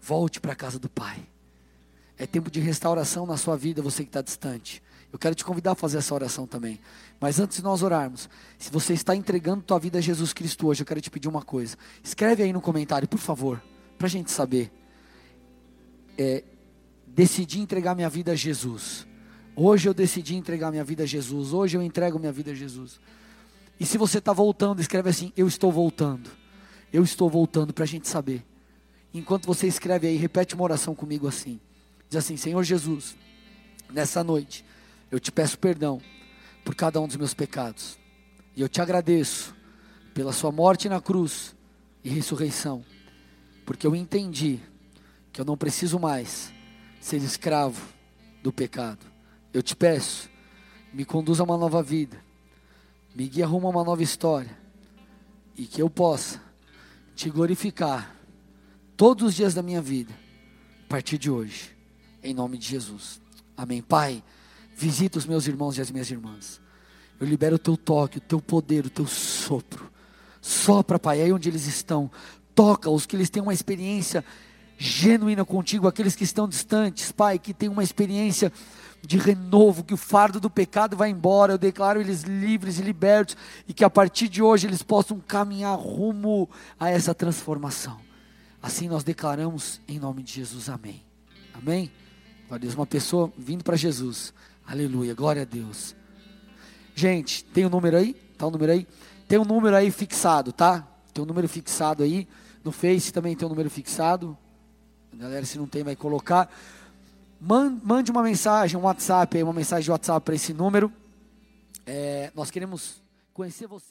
Volte 0.00 0.40
para 0.40 0.52
a 0.52 0.56
casa 0.56 0.78
do 0.78 0.88
Pai. 0.88 1.26
É 2.16 2.24
tempo 2.24 2.52
de 2.52 2.60
restauração 2.60 3.26
na 3.26 3.36
sua 3.36 3.56
vida, 3.56 3.82
você 3.82 4.04
que 4.04 4.10
está 4.10 4.22
distante. 4.22 4.80
Eu 5.12 5.18
quero 5.18 5.34
te 5.34 5.44
convidar 5.44 5.72
a 5.72 5.74
fazer 5.74 5.98
essa 5.98 6.14
oração 6.14 6.46
também. 6.46 6.80
Mas 7.20 7.38
antes 7.38 7.58
de 7.58 7.62
nós 7.62 7.82
orarmos, 7.82 8.30
se 8.58 8.70
você 8.70 8.94
está 8.94 9.14
entregando 9.14 9.62
tua 9.62 9.78
vida 9.78 9.98
a 9.98 10.00
Jesus 10.00 10.32
Cristo 10.32 10.66
hoje, 10.66 10.80
eu 10.80 10.86
quero 10.86 11.02
te 11.02 11.10
pedir 11.10 11.28
uma 11.28 11.42
coisa. 11.42 11.76
Escreve 12.02 12.42
aí 12.42 12.52
no 12.52 12.62
comentário, 12.62 13.06
por 13.06 13.18
favor, 13.18 13.62
para 13.98 14.06
a 14.06 14.10
gente 14.10 14.30
saber. 14.30 14.72
É, 16.16 16.42
decidi 17.06 17.60
entregar 17.60 17.94
minha 17.94 18.08
vida 18.08 18.32
a 18.32 18.34
Jesus. 18.34 19.06
Hoje 19.54 19.86
eu 19.86 19.92
decidi 19.92 20.34
entregar 20.34 20.70
minha 20.70 20.82
vida 20.82 21.02
a 21.02 21.06
Jesus. 21.06 21.52
Hoje 21.52 21.76
eu 21.76 21.82
entrego 21.82 22.18
minha 22.18 22.32
vida 22.32 22.52
a 22.52 22.54
Jesus. 22.54 22.98
E 23.78 23.84
se 23.84 23.98
você 23.98 24.16
está 24.16 24.32
voltando, 24.32 24.80
escreve 24.80 25.10
assim: 25.10 25.30
Eu 25.36 25.46
estou 25.46 25.70
voltando. 25.70 26.30
Eu 26.90 27.02
estou 27.02 27.28
voltando 27.28 27.74
para 27.74 27.84
a 27.84 27.86
gente 27.86 28.08
saber. 28.08 28.42
Enquanto 29.12 29.44
você 29.44 29.66
escreve 29.66 30.06
aí, 30.06 30.16
repete 30.16 30.54
uma 30.54 30.64
oração 30.64 30.94
comigo 30.94 31.28
assim: 31.28 31.60
Diz 32.08 32.16
assim, 32.16 32.38
Senhor 32.38 32.62
Jesus, 32.62 33.14
nessa 33.92 34.24
noite 34.24 34.64
eu 35.12 35.20
te 35.20 35.30
peço 35.30 35.58
perdão 35.58 36.00
por 36.64 36.74
cada 36.74 36.98
um 36.98 37.06
dos 37.06 37.16
meus 37.16 37.34
pecados. 37.34 37.98
E 38.56 38.62
eu 38.62 38.68
te 38.68 38.80
agradeço 38.80 39.54
pela 40.14 40.32
sua 40.32 40.50
morte 40.50 40.88
na 40.88 41.02
cruz 41.02 41.54
e 42.02 42.08
ressurreição, 42.08 42.82
porque 43.66 43.86
eu 43.86 43.94
entendi 43.94 44.58
que 45.30 45.38
eu 45.38 45.44
não 45.44 45.56
preciso 45.56 45.98
mais 45.98 46.50
ser 46.98 47.18
escravo 47.18 47.80
do 48.42 48.50
pecado. 48.50 49.04
Eu 49.52 49.62
te 49.62 49.76
peço, 49.76 50.30
me 50.94 51.04
conduza 51.04 51.42
a 51.42 51.44
uma 51.44 51.58
nova 51.58 51.82
vida, 51.82 52.16
me 53.14 53.28
guia 53.28 53.46
rumo 53.46 53.66
a 53.66 53.70
uma 53.70 53.84
nova 53.84 54.02
história, 54.02 54.58
e 55.54 55.66
que 55.66 55.82
eu 55.82 55.90
possa 55.90 56.40
te 57.14 57.28
glorificar 57.28 58.16
todos 58.96 59.28
os 59.28 59.34
dias 59.34 59.52
da 59.52 59.62
minha 59.62 59.82
vida, 59.82 60.12
a 60.86 60.88
partir 60.88 61.18
de 61.18 61.30
hoje, 61.30 61.76
em 62.22 62.32
nome 62.32 62.56
de 62.56 62.66
Jesus. 62.66 63.20
Amém. 63.54 63.82
Pai. 63.82 64.24
Visita 64.82 65.16
os 65.16 65.26
meus 65.26 65.46
irmãos 65.46 65.78
e 65.78 65.80
as 65.80 65.92
minhas 65.92 66.10
irmãs. 66.10 66.60
Eu 67.20 67.24
libero 67.24 67.54
o 67.54 67.58
teu 67.58 67.76
toque, 67.76 68.18
o 68.18 68.20
teu 68.20 68.40
poder, 68.40 68.84
o 68.84 68.90
teu 68.90 69.06
sopro. 69.06 69.88
Sopra, 70.40 70.98
Pai, 70.98 71.22
aí 71.22 71.32
onde 71.32 71.48
eles 71.48 71.68
estão. 71.68 72.10
Toca-os, 72.52 73.06
que 73.06 73.14
eles 73.14 73.30
tenham 73.30 73.46
uma 73.46 73.54
experiência 73.54 74.24
genuína 74.76 75.44
contigo. 75.44 75.86
Aqueles 75.86 76.16
que 76.16 76.24
estão 76.24 76.48
distantes, 76.48 77.12
Pai, 77.12 77.38
que 77.38 77.54
tenham 77.54 77.74
uma 77.74 77.84
experiência 77.84 78.52
de 79.06 79.18
renovo, 79.18 79.84
que 79.84 79.94
o 79.94 79.96
fardo 79.96 80.40
do 80.40 80.50
pecado 80.50 80.96
vai 80.96 81.10
embora. 81.10 81.52
Eu 81.52 81.58
declaro 81.58 82.00
eles 82.00 82.22
livres 82.22 82.80
e 82.80 82.82
libertos. 82.82 83.36
E 83.68 83.72
que 83.72 83.84
a 83.84 83.90
partir 83.90 84.28
de 84.28 84.42
hoje 84.42 84.66
eles 84.66 84.82
possam 84.82 85.20
caminhar 85.20 85.78
rumo 85.78 86.50
a 86.76 86.90
essa 86.90 87.14
transformação. 87.14 88.00
Assim 88.60 88.88
nós 88.88 89.04
declaramos 89.04 89.80
em 89.86 90.00
nome 90.00 90.24
de 90.24 90.32
Jesus. 90.32 90.68
Amém. 90.68 91.04
Amém. 91.54 91.88
Glória 92.48 92.56
a 92.56 92.58
Deus. 92.58 92.74
Uma 92.74 92.84
pessoa 92.84 93.32
vindo 93.38 93.62
para 93.62 93.76
Jesus. 93.76 94.34
Aleluia. 94.66 95.14
Glória 95.14 95.42
a 95.42 95.44
Deus. 95.44 95.94
Gente, 96.94 97.44
tem 97.44 97.64
o 97.64 97.68
um 97.68 97.70
número 97.70 97.96
aí? 97.96 98.14
Tá 98.38 98.46
o 98.46 98.48
um 98.48 98.52
número 98.52 98.72
aí? 98.72 98.86
Tem 99.26 99.38
um 99.38 99.44
número 99.44 99.74
aí 99.74 99.90
fixado, 99.90 100.52
tá? 100.52 100.86
Tem 101.12 101.22
um 101.22 101.26
número 101.26 101.48
fixado 101.48 102.02
aí. 102.02 102.28
No 102.64 102.70
Face 102.70 103.12
também 103.12 103.34
tem 103.34 103.46
um 103.46 103.48
número 103.48 103.68
fixado. 103.68 104.36
galera, 105.12 105.44
se 105.44 105.58
não 105.58 105.66
tem, 105.66 105.82
vai 105.82 105.96
colocar. 105.96 106.50
Mande 107.40 108.10
uma 108.10 108.22
mensagem, 108.22 108.78
um 108.78 108.84
WhatsApp, 108.84 109.42
uma 109.42 109.52
mensagem 109.52 109.84
de 109.84 109.90
WhatsApp 109.90 110.24
para 110.24 110.34
esse 110.34 110.54
número. 110.54 110.92
É, 111.84 112.30
nós 112.34 112.50
queremos 112.50 113.02
conhecer 113.34 113.66
você. 113.66 113.90